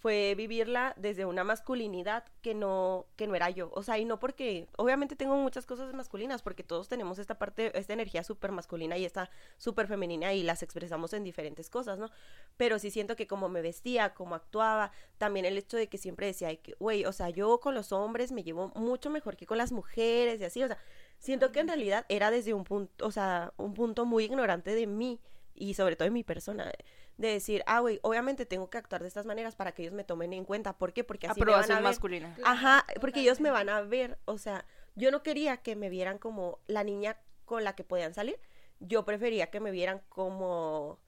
[0.00, 4.18] fue vivirla desde una masculinidad que no que no era yo, o sea, y no
[4.18, 8.96] porque obviamente tengo muchas cosas masculinas porque todos tenemos esta parte esta energía súper masculina
[8.96, 12.10] y esta súper femenina y las expresamos en diferentes cosas, ¿no?
[12.56, 16.26] Pero sí siento que como me vestía, como actuaba, también el hecho de que siempre
[16.26, 19.46] decía, "Ay, que, güey, o sea, yo con los hombres me llevo mucho mejor que
[19.46, 20.78] con las mujeres y así, o sea,
[21.18, 24.86] siento que en realidad era desde un punto, o sea, un punto muy ignorante de
[24.86, 25.20] mí
[25.54, 26.72] y sobre todo de mi persona,
[27.20, 30.04] de decir, ah, güey, obviamente tengo que actuar de estas maneras para que ellos me
[30.04, 30.72] tomen en cuenta.
[30.78, 31.04] ¿Por qué?
[31.04, 31.84] Porque así me van a Aprobación ver.
[31.84, 32.36] masculina.
[32.44, 34.64] Ajá, porque ellos me van a ver, o sea,
[34.94, 38.40] yo no quería que me vieran como la niña con la que podían salir,
[38.80, 40.98] yo prefería que me vieran como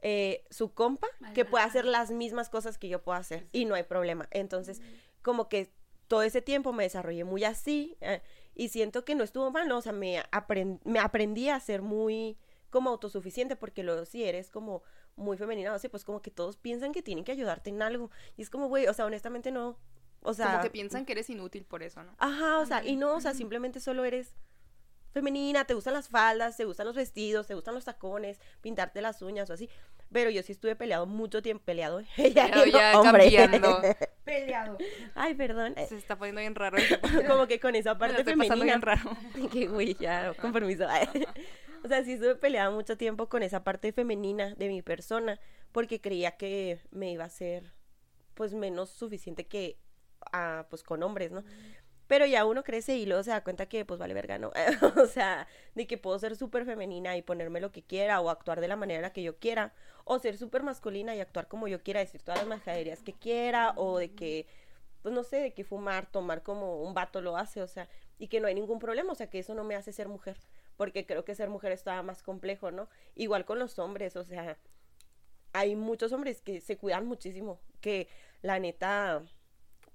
[0.00, 3.74] eh, su compa, que pueda hacer las mismas cosas que yo puedo hacer y no
[3.74, 4.28] hay problema.
[4.30, 4.80] Entonces,
[5.22, 5.70] como que
[6.06, 8.22] todo ese tiempo me desarrollé muy así eh,
[8.54, 9.76] y siento que no estuvo mal, ¿no?
[9.78, 12.38] o sea, me, apren- me aprendí a ser muy
[12.70, 14.82] como autosuficiente porque luego si eres como
[15.18, 18.10] muy femenina, o sea, pues como que todos piensan que tienen que ayudarte en algo
[18.36, 19.78] y es como, güey, o sea, honestamente no,
[20.22, 22.14] o sea, Como que piensan que eres inútil por eso, ¿no?
[22.18, 24.34] Ajá, o sea, y no, o sea, simplemente solo eres
[25.12, 29.22] femenina, te gustan las faldas, te gustan los vestidos, te gustan los tacones, pintarte las
[29.22, 29.68] uñas o así.
[30.10, 32.00] Pero yo sí estuve peleado mucho tiempo, peleado.
[32.16, 33.30] ya, ya hombre.
[33.30, 33.80] cambiando.
[34.24, 34.76] Peleado.
[35.14, 35.74] Ay, perdón.
[35.88, 36.76] Se está poniendo bien raro.
[37.26, 38.76] Como que con esa Me la parte estoy pasando femenina.
[38.76, 39.50] bien raro.
[39.50, 40.86] que güey, ya, con permiso.
[41.88, 45.40] O sea, sí estuve peleada mucho tiempo con esa parte femenina de mi persona,
[45.72, 47.72] porque creía que me iba a ser,
[48.34, 49.78] pues, menos suficiente que,
[50.32, 51.44] ah, pues, con hombres, ¿no?
[52.06, 54.52] Pero ya uno crece y luego se da cuenta que, pues, vale verga, ¿no?
[55.02, 58.60] o sea, de que puedo ser súper femenina y ponerme lo que quiera o actuar
[58.60, 59.72] de la manera en la que yo quiera,
[60.04, 63.72] o ser súper masculina y actuar como yo quiera, decir todas las majaderías que quiera,
[63.76, 64.46] o de que
[65.00, 68.28] pues no sé, de que fumar, tomar como un vato lo hace, o sea, y
[68.28, 70.36] que no hay ningún problema, o sea, que eso no me hace ser mujer,
[70.78, 72.88] porque creo que ser mujer está más complejo, ¿no?
[73.14, 74.56] Igual con los hombres, o sea,
[75.52, 78.08] hay muchos hombres que se cuidan muchísimo, que
[78.42, 79.22] la neta,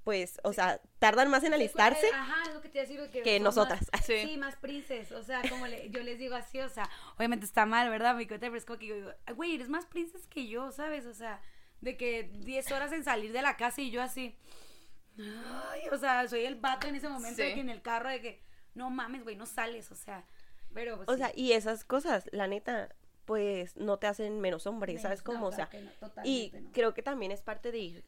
[0.03, 2.07] pues, o sea, tardan más en alistarse.
[2.13, 3.09] Ajá, es lo que te iba a decir.
[3.11, 3.89] Que, que son nosotras.
[3.93, 4.21] Más, Sí.
[4.27, 4.37] sí.
[4.37, 5.11] más princes.
[5.13, 8.13] O sea, como le- yo les digo así, o sea, obviamente está mal, ¿verdad?
[8.15, 10.71] Mi cuenta, pero es como que yo digo, "Ay, güey, eres más princes que yo,
[10.73, 11.05] ¿sabes?
[11.05, 11.41] O sea,
[11.79, 14.37] de que 10 horas en salir de la casa y yo así.
[15.17, 18.19] Ay, o sea, soy el vato en ese momento de que en el carro de
[18.21, 20.25] que, no mames, güey, no sales, o sea.
[20.73, 21.17] Pero, pues, O sí.
[21.19, 22.89] sea, y esas cosas, la neta,
[23.25, 25.47] pues no te hacen menos hombre, ¿sabes No, cómo?
[25.47, 25.69] O sea,
[26.01, 26.71] no, Y no.
[26.71, 28.03] creo que también es parte de ir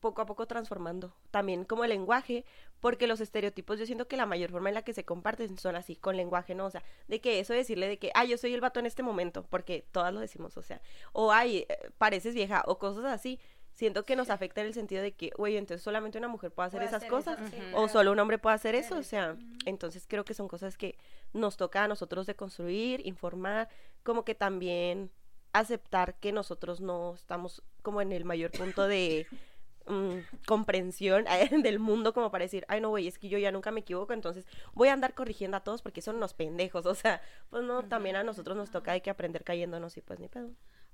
[0.00, 2.46] poco a poco transformando también como el lenguaje,
[2.80, 5.76] porque los estereotipos yo siento que la mayor forma en la que se comparten son
[5.76, 6.64] así, con lenguaje, ¿no?
[6.64, 9.02] O sea, de que eso decirle de que, ay, yo soy el vato en este
[9.02, 10.80] momento, porque todas lo decimos, o sea,
[11.12, 13.38] o ay, eh, pareces vieja, o cosas así,
[13.72, 16.68] siento que nos afecta en el sentido de que, güey, entonces solamente una mujer puede
[16.68, 17.82] hacer Puede esas hacer cosas, eso, sí, Ujú.
[17.82, 20.98] o solo un hombre puede hacer eso, o sea, entonces creo que son cosas que
[21.32, 23.68] nos toca a nosotros de construir, informar,
[24.02, 25.10] como que también
[25.52, 29.26] aceptar que nosotros no estamos como en el mayor punto de
[29.86, 31.24] mm, comprensión
[31.62, 34.12] del mundo como para decir, ay no, güey, es que yo ya nunca me equivoco,
[34.12, 37.84] entonces voy a andar corrigiendo a todos porque son unos pendejos, o sea, pues no,
[37.84, 40.50] también a nosotros nos toca hay que aprender cayéndonos y pues ni pedo.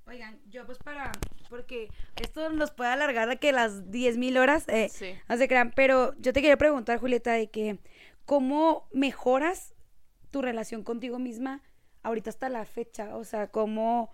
[0.08, 1.10] Oigan, yo pues para,
[1.50, 1.88] porque
[2.22, 5.14] esto nos puede alargar de que las 10.000 horas, eh, Sí.
[5.28, 7.80] no se crean, pero yo te quería preguntar, Julieta, de que
[8.24, 9.74] cómo mejoras
[10.30, 11.60] tu relación contigo misma
[12.04, 14.12] ahorita hasta la fecha, o sea, cómo,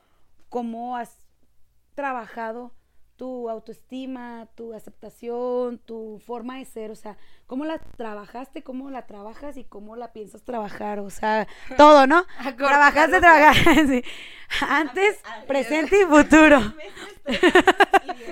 [0.48, 1.26] cómo has
[1.94, 2.72] trabajado
[3.16, 7.16] tu autoestima, tu aceptación, tu forma de ser, o sea,
[7.46, 12.24] cómo la trabajaste, cómo la trabajas y cómo la piensas trabajar, o sea, todo, ¿no?
[12.56, 14.04] Trabajaste, trabajaste, sí.
[14.68, 16.60] antes, presente y futuro.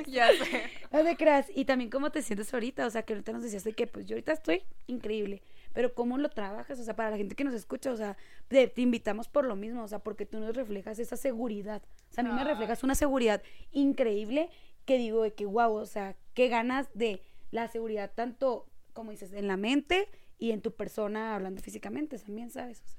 [0.07, 0.71] Ya sé.
[0.91, 1.47] No te creas.
[1.55, 2.87] Y también cómo te sientes ahorita.
[2.87, 5.43] O sea, que ahorita nos decías de que pues yo ahorita estoy increíble.
[5.73, 8.17] Pero cómo lo trabajas, o sea, para la gente que nos escucha, o sea,
[8.49, 11.83] te, te invitamos por lo mismo, o sea, porque tú nos reflejas esa seguridad.
[12.11, 12.49] O sea, a mí me Ay.
[12.49, 14.51] reflejas una seguridad increíble
[14.85, 19.33] que digo de que, wow, o sea, qué ganas de la seguridad tanto, como dices,
[19.33, 22.81] en la mente y en tu persona hablando físicamente también, ¿sabes?
[22.81, 22.97] O sea,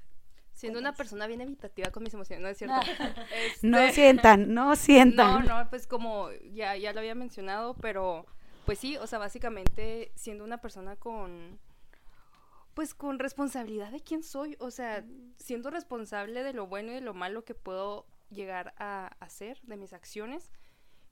[0.54, 2.76] Siendo una persona bien evitativa con mis emociones, ¿no es cierto?
[3.46, 5.44] Este, no sientan, no sientan.
[5.44, 8.26] No, no, pues como ya, ya lo había mencionado, pero
[8.64, 11.58] pues sí, o sea, básicamente siendo una persona con,
[12.74, 15.04] pues con responsabilidad de quién soy, o sea,
[15.36, 19.76] siendo responsable de lo bueno y de lo malo que puedo llegar a hacer, de
[19.76, 20.50] mis acciones.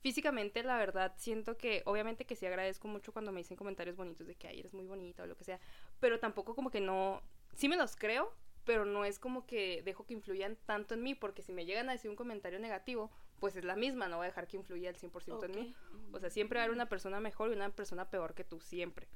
[0.01, 4.27] Físicamente, la verdad, siento que, obviamente que sí agradezco mucho cuando me dicen comentarios bonitos
[4.27, 5.61] de que, ay, eres muy bonita o lo que sea,
[6.01, 7.23] pero tampoco como que no,
[7.55, 8.33] sí me los creo,
[8.65, 11.91] pero no es como que dejo que influyan tanto en mí, porque si me llegan
[11.91, 14.89] a decir un comentario negativo, pues es la misma, no voy a dejar que influya
[14.91, 15.75] al 100% en mí.
[16.13, 18.61] O sea, siempre va a haber una persona mejor y una persona peor que tú,
[18.61, 19.09] siempre.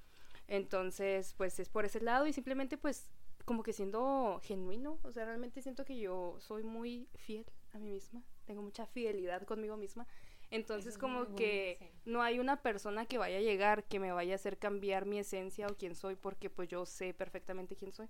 [0.49, 3.11] Entonces, pues es por ese lado y simplemente pues
[3.45, 7.91] como que siendo genuino, o sea, realmente siento que yo soy muy fiel a mí
[7.91, 10.07] misma, tengo mucha fidelidad conmigo misma.
[10.51, 14.37] Entonces, como que no hay una persona que vaya a llegar que me vaya a
[14.37, 18.09] hacer cambiar mi esencia o quién soy, porque pues yo sé perfectamente quién soy.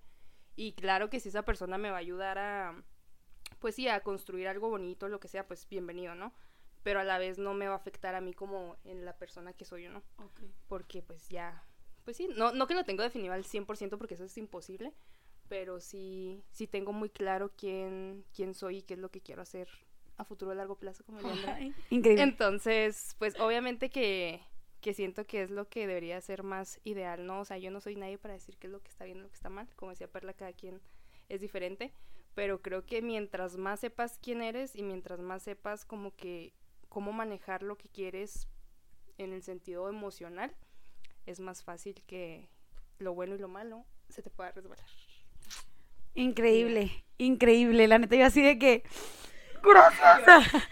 [0.57, 2.85] Y claro que si esa persona me va a ayudar a,
[3.61, 6.35] pues sí, a construir algo bonito, lo que sea, pues bienvenido, ¿no?
[6.83, 9.55] Pero a la vez no me va a afectar a mí como en la persona
[9.55, 10.03] que soy yo, ¿no?
[10.69, 11.65] Porque pues ya,
[12.05, 14.93] pues sí, no, no que lo tengo definido al 100% porque eso es imposible,
[15.49, 19.43] pero sí, sí tengo muy claro quién, quién soy y qué es lo que quiero
[19.43, 19.69] hacer
[20.17, 21.21] a futuro a largo plazo como
[21.91, 22.23] Increíble.
[22.23, 24.41] Entonces, pues obviamente que
[24.85, 27.41] que siento que es lo que debería ser más ideal, ¿no?
[27.41, 29.23] O sea, yo no soy nadie para decir qué es lo que está bien y
[29.23, 30.83] lo que está mal, como decía Perla, cada quien
[31.31, 31.91] es diferente,
[32.35, 36.53] pero creo que mientras más sepas quién eres y mientras más sepas como que
[36.91, 38.47] cómo manejar lo que quieres
[39.17, 40.55] en el sentido emocional,
[41.27, 42.49] es más fácil que
[42.99, 44.85] lo bueno y lo malo se te pueda resbalar.
[46.15, 47.89] Increíble, increíble.
[47.89, 48.85] La neta, yo así de que.
[49.63, 50.65] ¡Gracias!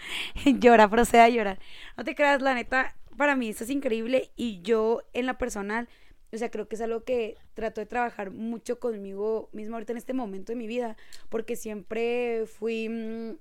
[0.59, 1.59] Llora, procede a llorar.
[1.97, 5.89] No te creas, la neta, para mí eso es increíble y yo en la personal,
[6.31, 9.97] o sea, creo que es algo que trato de trabajar mucho conmigo mismo ahorita en
[9.97, 10.95] este momento de mi vida,
[11.29, 13.37] porque siempre fui, mm,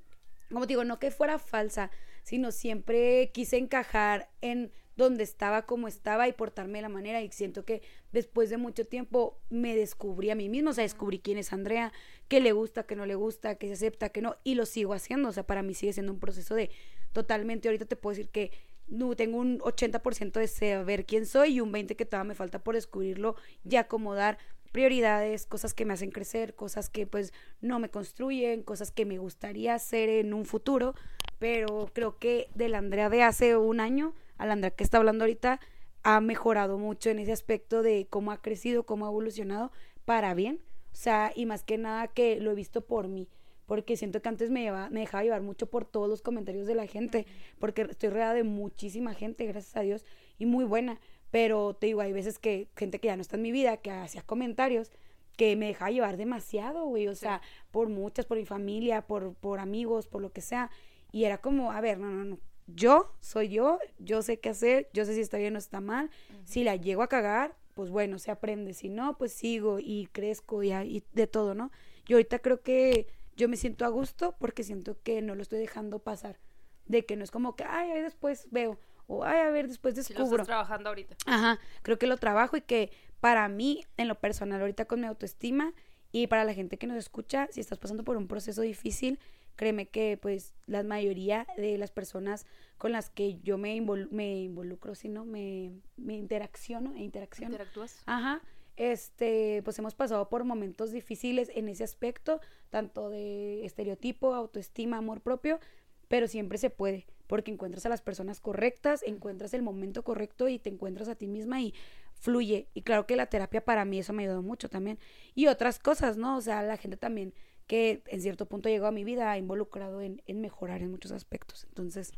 [0.52, 1.90] como digo, no que fuera falsa,
[2.22, 7.23] sino siempre quise encajar en donde estaba, como estaba y portarme de la manera.
[7.23, 7.82] Y siento que
[8.12, 11.93] después de mucho tiempo me descubrí a mí mismo, o sea, descubrí quién es Andrea,
[12.28, 14.94] qué le gusta, qué no le gusta, qué se acepta, qué no, y lo sigo
[14.94, 15.28] haciendo.
[15.28, 16.70] O sea, para mí sigue siendo un proceso de
[17.12, 18.51] totalmente, ahorita te puedo decir que
[18.89, 22.59] no, tengo un 80% de saber quién soy y un 20% que todavía me falta
[22.59, 24.39] por descubrirlo y acomodar
[24.73, 29.19] prioridades, cosas que me hacen crecer, cosas que pues no me construyen, cosas que me
[29.19, 30.94] gustaría hacer en un futuro,
[31.39, 34.98] pero creo que de la Andrea de hace un año a la Andrea que está
[34.98, 35.60] hablando ahorita
[36.02, 39.73] ha mejorado mucho en ese aspecto de cómo ha crecido, cómo ha evolucionado
[40.05, 40.60] para bien,
[40.93, 43.28] o sea, y más que nada que lo he visto por mí
[43.66, 46.86] porque siento que antes me, me dejaba llevar mucho por todos los comentarios de la
[46.86, 47.27] gente,
[47.59, 50.05] porque estoy rodeada de muchísima gente, gracias a Dios,
[50.39, 51.01] y muy buena,
[51.31, 53.90] pero te digo, hay veces que gente que ya no está en mi vida, que
[53.90, 54.90] hacía comentarios,
[55.36, 57.40] que me dejaba llevar demasiado, güey, o sea,
[57.70, 60.70] por muchas, por mi familia, por, por amigos, por lo que sea,
[61.10, 64.89] y era como, a ver, no, no, no, yo soy yo, yo sé qué hacer,
[64.93, 66.10] yo sé si está bien o está mal,
[66.44, 70.62] si la llego a cagar, pues bueno, se aprende, si no, pues sigo y crezco
[70.62, 71.70] y, y de todo, ¿no?
[72.06, 73.06] Yo ahorita creo que
[73.36, 76.39] yo me siento a gusto porque siento que no lo estoy dejando pasar.
[76.86, 78.78] De que no es como que, ay, ay después veo.
[79.06, 80.26] O, ay, a ver, después descubro.
[80.26, 81.16] Sí, lo trabajando ahorita.
[81.26, 85.06] Ajá, creo que lo trabajo y que para mí, en lo personal, ahorita con mi
[85.06, 85.72] autoestima
[86.10, 89.18] y para la gente que nos escucha, si estás pasando por un proceso difícil,
[89.57, 92.47] créeme que pues la mayoría de las personas
[92.79, 93.81] con las que yo me,
[94.11, 97.53] me involucro, si no, me, me interacciono e interacciono.
[97.53, 98.03] ¿Interactúas?
[98.07, 98.43] Ajá
[98.77, 105.20] este, pues hemos pasado por momentos difíciles en ese aspecto, tanto de estereotipo, autoestima, amor
[105.20, 105.61] propio,
[106.09, 110.59] pero siempre se puede, porque encuentras a las personas correctas, encuentras el momento correcto y
[110.59, 111.74] te encuentras a ti misma y
[112.15, 112.69] fluye.
[112.74, 114.99] Y claro que la terapia para mí eso me ayudó mucho también.
[115.35, 116.37] Y otras cosas, ¿no?
[116.37, 117.35] O sea, la gente también
[117.73, 121.65] que en cierto punto llegó a mi vida involucrado en, en mejorar en muchos aspectos.
[121.65, 122.12] Entonces,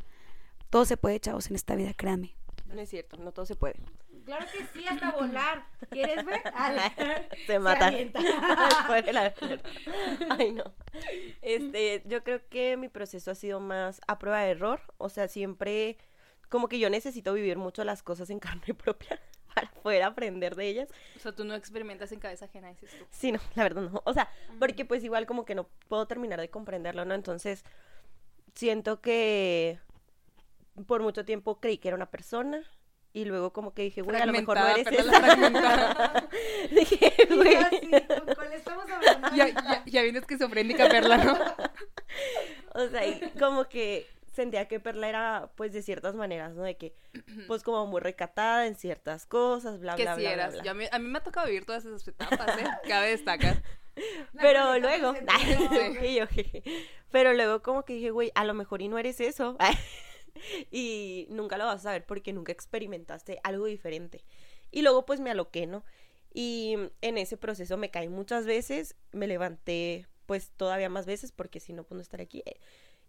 [0.68, 2.34] todo se puede, chavos, en esta vida, créame.
[2.74, 3.76] No es cierto, no todo se puede.
[4.24, 5.64] Claro que sí, hasta volar.
[5.90, 6.42] ¿Quieres ver?
[7.46, 7.86] se mata.
[10.30, 10.64] Ay, no.
[11.40, 14.80] Este, yo creo que mi proceso ha sido más a prueba de error.
[14.98, 15.98] O sea, siempre
[16.48, 19.20] como que yo necesito vivir mucho las cosas en carne propia
[19.54, 20.88] para poder aprender de ellas.
[21.16, 23.04] O sea, tú no experimentas en cabeza ajena, dices tú.
[23.10, 24.02] Sí, no, la verdad no.
[24.04, 24.28] O sea,
[24.58, 27.14] porque pues igual como que no puedo terminar de comprenderlo, ¿no?
[27.14, 27.64] Entonces,
[28.54, 29.78] siento que
[30.86, 32.62] por mucho tiempo creí que era una persona
[33.12, 36.28] y luego como que dije, güey, a lo mejor no eres esa.
[36.70, 37.56] dije, güey.
[38.34, 39.28] ¿Cuál estamos hablando?
[39.36, 41.38] Ya, ya, ya vienes que Perla, ¿no?
[42.74, 46.62] o sea, y como que sentía que Perla era, pues, de ciertas maneras, ¿no?
[46.62, 46.94] De que,
[47.46, 50.54] pues, como muy recatada en ciertas cosas, bla, Que bla, sí bla, bla, eras.
[50.54, 50.64] bla.
[50.64, 52.64] Yo a, mí, a mí me ha tocado vivir todas esas etapas, ¿eh?
[52.88, 53.62] Cabe destacar.
[54.40, 55.14] Pero luego,
[56.02, 56.24] y yo,
[57.12, 59.56] pero luego como que dije, güey, a lo mejor y no eres eso.
[60.72, 64.24] y nunca lo vas a saber porque nunca experimentaste algo diferente.
[64.72, 65.84] Y luego pues me aloqué, ¿no?
[66.32, 71.60] Y en ese proceso me caí muchas veces, me levanté pues todavía más veces porque
[71.60, 72.42] si no, pues no estar aquí.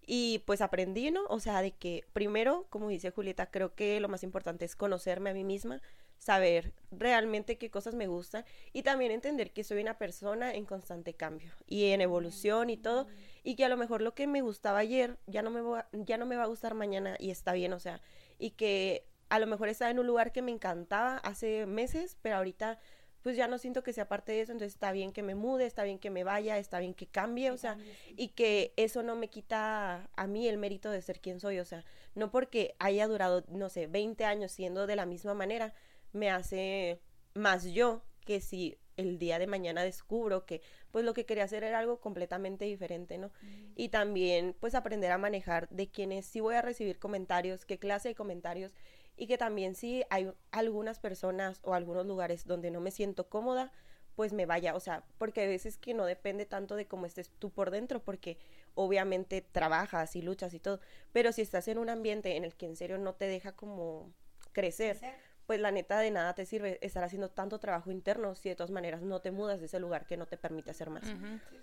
[0.06, 1.26] Y pues aprendí, ¿no?
[1.30, 5.32] O sea, de que primero, como dice Julieta, creo que lo más importante es conocerme
[5.32, 5.82] a mí misma,
[6.18, 11.14] saber realmente qué cosas me gustan y también entender que soy una persona en constante
[11.14, 13.08] cambio y en evolución y todo
[13.44, 16.18] y que a lo mejor lo que me gustaba ayer ya no me va, ya
[16.18, 18.02] no me va a gustar mañana y está bien, o sea,
[18.40, 22.38] y que a lo mejor estaba en un lugar que me encantaba hace meses, pero
[22.38, 22.80] ahorita
[23.26, 25.66] pues ya no siento que sea parte de eso, entonces está bien que me mude,
[25.66, 27.76] está bien que me vaya, está bien que cambie, o sea,
[28.16, 31.66] y que eso no me quita a mí el mérito de ser quien soy, o
[31.66, 31.84] sea,
[32.14, 35.74] no porque haya durado, no sé, 20 años siendo de la misma manera,
[36.14, 37.00] me hace
[37.34, 40.62] más yo que si el día de mañana descubro que
[40.92, 43.32] pues lo que quería hacer era algo completamente diferente, ¿no?
[43.76, 48.10] Y también pues aprender a manejar de quienes sí voy a recibir comentarios, qué clase
[48.10, 48.76] de comentarios
[49.18, 53.72] y que también si hay algunas personas o algunos lugares donde no me siento cómoda,
[54.16, 57.30] pues me vaya, o sea, porque a veces que no depende tanto de cómo estés
[57.38, 58.38] tú por dentro, porque
[58.74, 60.80] obviamente trabajas y luchas y todo,
[61.12, 64.14] pero si estás en un ambiente en el que en serio no te deja como
[64.54, 65.00] crecer,
[65.46, 68.72] pues la neta de nada te sirve estar haciendo tanto trabajo interno si de todas
[68.72, 71.04] maneras no te mudas de ese lugar que no te permite hacer más.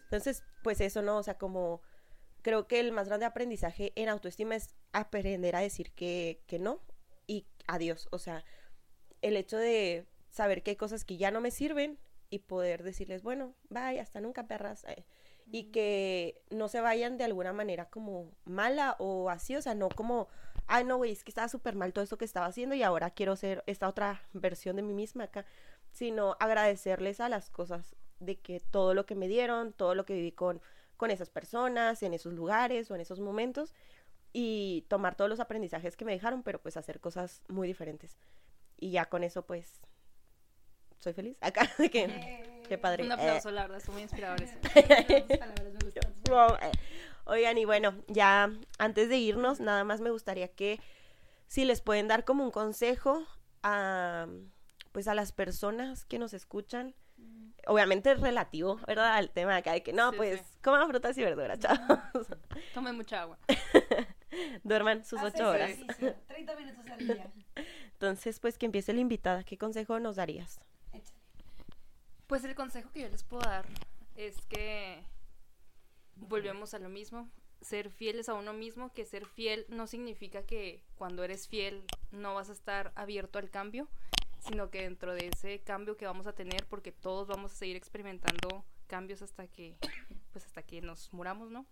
[0.04, 1.80] Entonces, pues eso no, o sea, como
[2.42, 6.80] creo que el más grande aprendizaje en autoestima es aprender a decir que, que no
[7.26, 8.08] y adiós.
[8.10, 8.44] O sea,
[9.22, 11.98] el hecho de saber que hay cosas que ya no me sirven
[12.30, 14.84] y poder decirles, bueno, bye, hasta nunca, perras.
[14.84, 15.04] eh,
[15.50, 19.88] Y que no se vayan de alguna manera como mala o así, o sea, no
[19.90, 20.28] como,
[20.66, 23.10] ay, no, güey, es que estaba súper mal todo esto que estaba haciendo y ahora
[23.10, 25.44] quiero ser esta otra versión de mí misma acá,
[25.90, 30.14] sino agradecerles a las cosas de que todo lo que me dieron, todo lo que
[30.14, 30.62] viví con,
[30.96, 33.74] con esas personas, en esos lugares o en esos momentos,
[34.32, 38.16] y tomar todos los aprendizajes que me dejaron, pero pues hacer cosas muy diferentes.
[38.78, 39.80] Y ya con eso, pues,
[40.98, 41.36] soy feliz.
[41.42, 43.04] Acá, de que, qué padre.
[43.04, 44.50] Un aplauso, la verdad, son muy inspiradores.
[46.34, 46.72] Eh,
[47.24, 50.80] Oigan, y bueno, ya antes de irnos, nada más me gustaría que
[51.46, 53.26] si les pueden dar como un consejo
[53.62, 54.26] a
[54.92, 56.94] pues a las personas que nos escuchan.
[57.66, 59.14] Obviamente es relativo, ¿verdad?
[59.14, 60.58] Al tema acá de que no, Sí, pues sí.
[60.62, 62.26] coman frutas y verduras, chavos.
[62.74, 63.38] Tomen mucha agua.
[64.64, 65.70] Duerman sus ocho horas.
[65.70, 67.32] Ejercicio, 30 minutos al día.
[67.92, 69.44] Entonces, pues que empiece la invitada.
[69.44, 70.60] ¿Qué consejo nos darías?
[72.26, 73.66] Pues el consejo que yo les puedo dar
[74.16, 75.04] es que
[76.16, 77.28] volvemos a lo mismo,
[77.60, 82.34] ser fieles a uno mismo, que ser fiel no significa que cuando eres fiel no
[82.34, 83.88] vas a estar abierto al cambio,
[84.38, 87.76] sino que dentro de ese cambio que vamos a tener, porque todos vamos a seguir
[87.76, 89.76] experimentando cambios hasta que,
[90.32, 91.66] pues hasta que nos muramos, ¿no?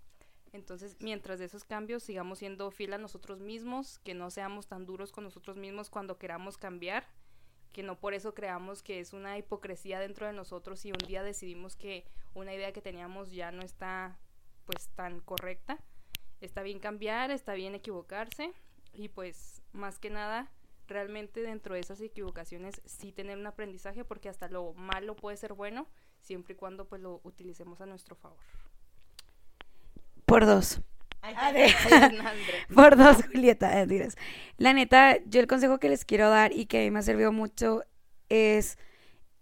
[0.52, 4.84] Entonces, mientras de esos cambios sigamos siendo fiel a nosotros mismos, que no seamos tan
[4.84, 7.06] duros con nosotros mismos cuando queramos cambiar,
[7.72, 11.22] que no por eso creamos que es una hipocresía dentro de nosotros y un día
[11.22, 12.04] decidimos que
[12.34, 14.18] una idea que teníamos ya no está
[14.64, 15.78] pues tan correcta.
[16.40, 18.52] Está bien cambiar, está bien equivocarse
[18.92, 20.50] y pues más que nada
[20.88, 25.52] realmente dentro de esas equivocaciones sí tener un aprendizaje porque hasta lo malo puede ser
[25.52, 25.86] bueno
[26.20, 28.40] siempre y cuando pues lo utilicemos a nuestro favor.
[30.30, 30.80] Por dos.
[32.74, 33.82] Por dos, Julieta.
[33.82, 34.08] eh.
[34.58, 37.02] La neta, yo el consejo que les quiero dar y que a mí me ha
[37.02, 37.82] servido mucho
[38.28, 38.78] es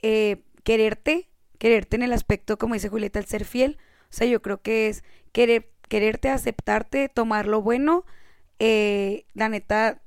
[0.01, 1.29] eh, quererte,
[1.59, 3.77] quererte en el aspecto, como dice Julieta, el ser fiel.
[4.05, 8.07] O sea, yo creo que es querer, quererte, aceptarte, tomar lo bueno.
[8.59, 10.01] Eh, la neta,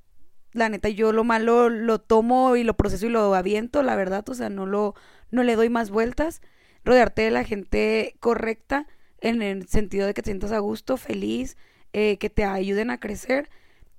[0.51, 4.27] la neta, yo lo malo lo tomo y lo proceso y lo aviento, la verdad.
[4.27, 4.95] O sea, no lo,
[5.29, 6.41] no le doy más vueltas.
[6.83, 8.87] Rodearte de la gente correcta
[9.21, 11.57] en el sentido de que te sientas a gusto, feliz,
[11.93, 13.49] eh, que te ayuden a crecer.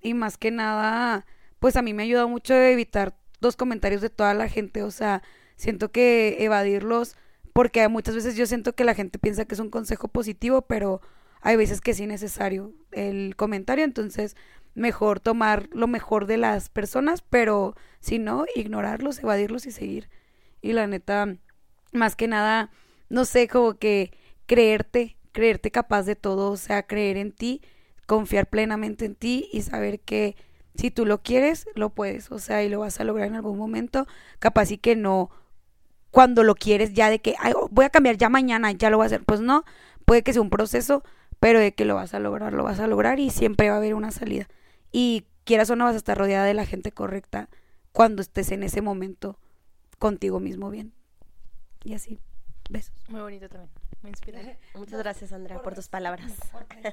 [0.00, 1.24] Y más que nada,
[1.58, 4.90] pues a mí me ha ayudado mucho evitar los comentarios de toda la gente, o
[4.90, 5.22] sea,
[5.56, 7.16] siento que evadirlos,
[7.52, 11.00] porque muchas veces yo siento que la gente piensa que es un consejo positivo, pero
[11.40, 14.36] hay veces que es necesario el comentario, entonces
[14.74, 20.08] mejor tomar lo mejor de las personas, pero si no, ignorarlos, evadirlos y seguir.
[20.62, 21.36] Y la neta,
[21.92, 22.70] más que nada,
[23.08, 24.12] no sé, como que
[24.52, 27.62] creerte, creerte capaz de todo, o sea, creer en ti,
[28.04, 30.36] confiar plenamente en ti y saber que
[30.74, 33.56] si tú lo quieres, lo puedes, o sea, y lo vas a lograr en algún
[33.56, 34.06] momento,
[34.40, 35.30] capaz y que no
[36.10, 39.04] cuando lo quieres ya de que "Ay, voy a cambiar ya mañana, ya lo voy
[39.04, 39.64] a hacer, pues no,
[40.04, 41.02] puede que sea un proceso,
[41.40, 43.78] pero de que lo vas a lograr, lo vas a lograr y siempre va a
[43.78, 44.48] haber una salida.
[44.92, 47.48] Y quieras o no vas a estar rodeada de la gente correcta
[47.92, 49.38] cuando estés en ese momento
[49.98, 50.92] contigo mismo bien.
[51.84, 52.20] Y así,
[52.68, 52.92] besos.
[53.08, 53.81] Muy bonito también.
[54.02, 54.58] Me inspira.
[54.74, 56.32] Muchas gracias, Andrea, por tus palabras.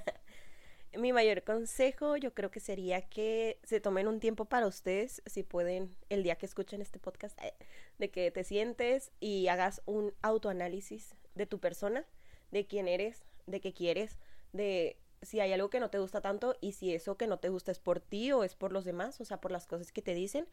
[0.97, 5.43] Mi mayor consejo yo creo que sería que se tomen un tiempo para ustedes, si
[5.43, 7.53] pueden, el día que escuchen este podcast, eh,
[7.99, 12.05] de que te sientes y hagas un autoanálisis de tu persona,
[12.51, 14.17] de quién eres, de qué quieres,
[14.51, 17.49] de si hay algo que no te gusta tanto y si eso que no te
[17.49, 20.01] gusta es por ti o es por los demás, o sea, por las cosas que
[20.01, 20.47] te dicen.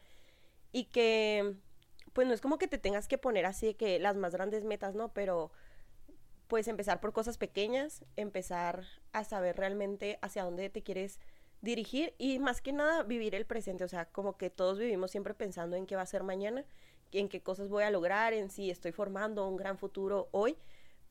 [0.73, 1.57] Y que,
[2.13, 4.95] pues no es como que te tengas que poner así que las más grandes metas,
[4.95, 5.13] ¿no?
[5.15, 5.53] Pero
[6.49, 11.19] pues empezar por cosas pequeñas, empezar a saber realmente hacia dónde te quieres
[11.61, 15.35] dirigir y más que nada vivir el presente, o sea, como que todos vivimos siempre
[15.35, 16.65] pensando en qué va a ser mañana,
[17.13, 20.57] en qué cosas voy a lograr, en si estoy formando un gran futuro hoy,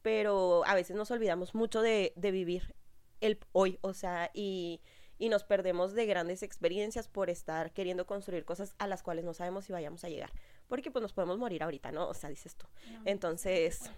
[0.02, 2.76] pero a veces nos olvidamos mucho de, de vivir
[3.22, 4.82] el hoy, o sea, y,
[5.18, 9.34] y nos perdemos de grandes experiencias por estar queriendo construir cosas a las cuales no
[9.34, 10.32] sabemos si vayamos a llegar,
[10.68, 12.08] porque pues nos podemos morir ahorita, ¿no?
[12.08, 12.68] O sea, dices tú.
[13.06, 13.90] Entonces,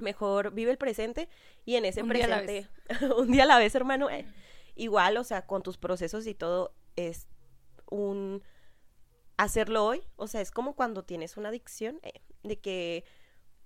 [0.00, 1.28] mejor vive el presente
[1.64, 2.68] y en ese Un día presente,
[3.16, 4.26] un día a la vez, hermano, eh,
[4.74, 7.28] igual, o sea, con tus procesos y todo, es
[7.90, 8.42] un
[9.36, 13.04] hacerlo hoy, o sea, es como cuando tienes una adicción, eh, de que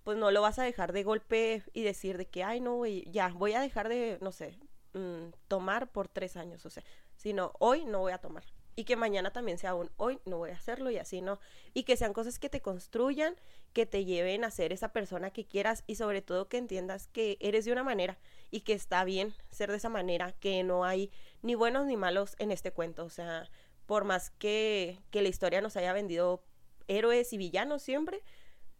[0.04, 3.08] pues no lo vas a dejar de golpe y decir de que, ay, no, güey,
[3.10, 4.58] ya, voy a dejar de, no sé,
[4.94, 6.82] mm, tomar por tres años, o sea,
[7.16, 8.44] sino hoy no voy a tomar.
[8.74, 11.38] Y que mañana también sea un hoy no voy a hacerlo y así no.
[11.74, 13.36] Y que sean cosas que te construyan,
[13.72, 17.36] que te lleven a ser esa persona que quieras y sobre todo que entiendas que
[17.40, 18.18] eres de una manera
[18.50, 21.10] y que está bien ser de esa manera, que no hay
[21.42, 23.04] ni buenos ni malos en este cuento.
[23.04, 23.48] O sea,
[23.86, 26.42] por más que, que la historia nos haya vendido
[26.88, 28.22] héroes y villanos siempre,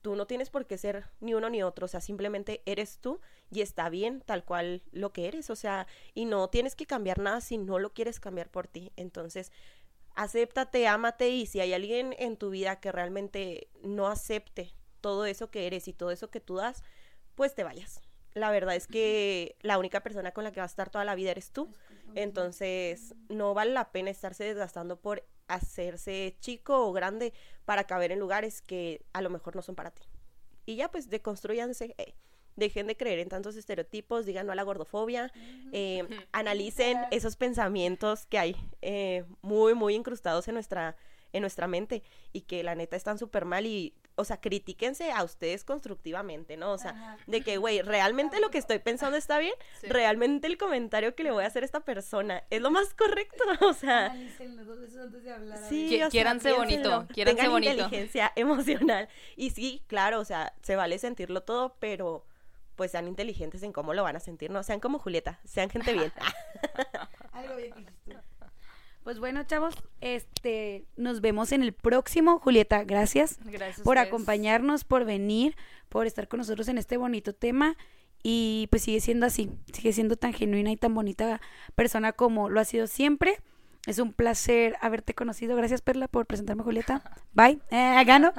[0.03, 3.21] tú no tienes por qué ser ni uno ni otro, o sea, simplemente eres tú
[3.51, 7.19] y está bien tal cual lo que eres, o sea, y no tienes que cambiar
[7.21, 8.93] nada si no lo quieres cambiar por ti.
[8.97, 9.53] Entonces,
[10.15, 15.51] acéptate, ámate y si hay alguien en tu vida que realmente no acepte todo eso
[15.51, 16.83] que eres y todo eso que tú das,
[17.35, 18.01] pues te vayas.
[18.35, 21.15] La verdad es que la única persona con la que vas a estar toda la
[21.15, 21.69] vida eres tú.
[22.15, 27.35] Entonces, no vale la pena estarse desgastando por hacerse chico o grande
[27.65, 30.03] para caber en lugares que a lo mejor no son para ti.
[30.65, 31.95] Y ya, pues, deconstruyanse.
[31.99, 32.15] eh,
[32.57, 35.33] dejen de creer en tantos estereotipos, digan no a la gordofobia,
[35.73, 40.97] eh, analicen esos pensamientos que hay eh, muy, muy incrustados en nuestra,
[41.33, 42.03] en nuestra mente
[42.33, 46.73] y que la neta están súper mal y, o sea, critíquense a ustedes constructivamente, ¿no?
[46.73, 49.55] O sea, de que, güey, ¿realmente lo que estoy pensando está bien?
[49.81, 49.87] Sí.
[49.89, 53.43] ¿Realmente el comentario que le voy a hacer a esta persona es lo más correcto?
[53.63, 54.15] O sea,
[55.69, 57.73] Sí, Qui- o sea, quiéranse bonito, quiéranse Tengan bonito.
[57.73, 59.09] inteligencia emocional.
[59.37, 62.25] Y sí, claro, o sea, se vale sentirlo todo, pero
[62.77, 64.63] pues sean inteligentes en cómo lo van a sentir, ¿no?
[64.63, 66.13] Sean como Julieta, sean gente bien.
[69.03, 72.39] Pues bueno, chavos, este, nos vemos en el próximo.
[72.39, 75.57] Julieta, gracias Gracias por acompañarnos, por venir,
[75.89, 77.77] por estar con nosotros en este bonito tema.
[78.23, 81.41] Y pues sigue siendo así, sigue siendo tan genuina y tan bonita
[81.75, 83.41] persona como lo ha sido siempre.
[83.85, 85.57] Es un placer haberte conocido.
[85.57, 87.03] Gracias, Perla, por presentarme, Julieta.
[87.33, 87.59] Bye.
[87.73, 88.33] Eh, gano.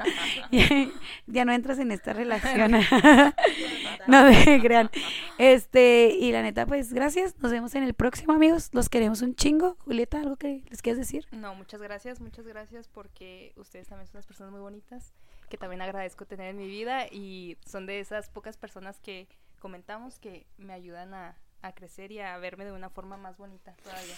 [1.26, 2.72] ya no entras en esta relación.
[4.06, 4.90] no me crean.
[5.36, 7.38] Este, y la neta, pues gracias.
[7.40, 8.70] Nos vemos en el próximo, amigos.
[8.72, 9.76] Los queremos un chingo.
[9.80, 11.26] Julieta, ¿algo que les quieras decir?
[11.30, 15.12] No, muchas gracias, muchas gracias porque ustedes también son unas personas muy bonitas
[15.50, 20.18] que también agradezco tener en mi vida y son de esas pocas personas que comentamos
[20.18, 24.16] que me ayudan a, a crecer y a verme de una forma más bonita todavía.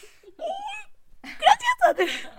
[1.41, 2.31] Gracias a.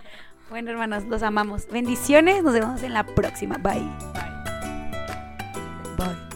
[0.50, 1.68] Bueno, hermanos, los amamos.
[1.68, 2.42] Bendiciones.
[2.42, 3.58] Nos vemos en la próxima.
[3.58, 3.80] Bye.
[4.14, 6.06] Bye.
[6.06, 6.27] Bye.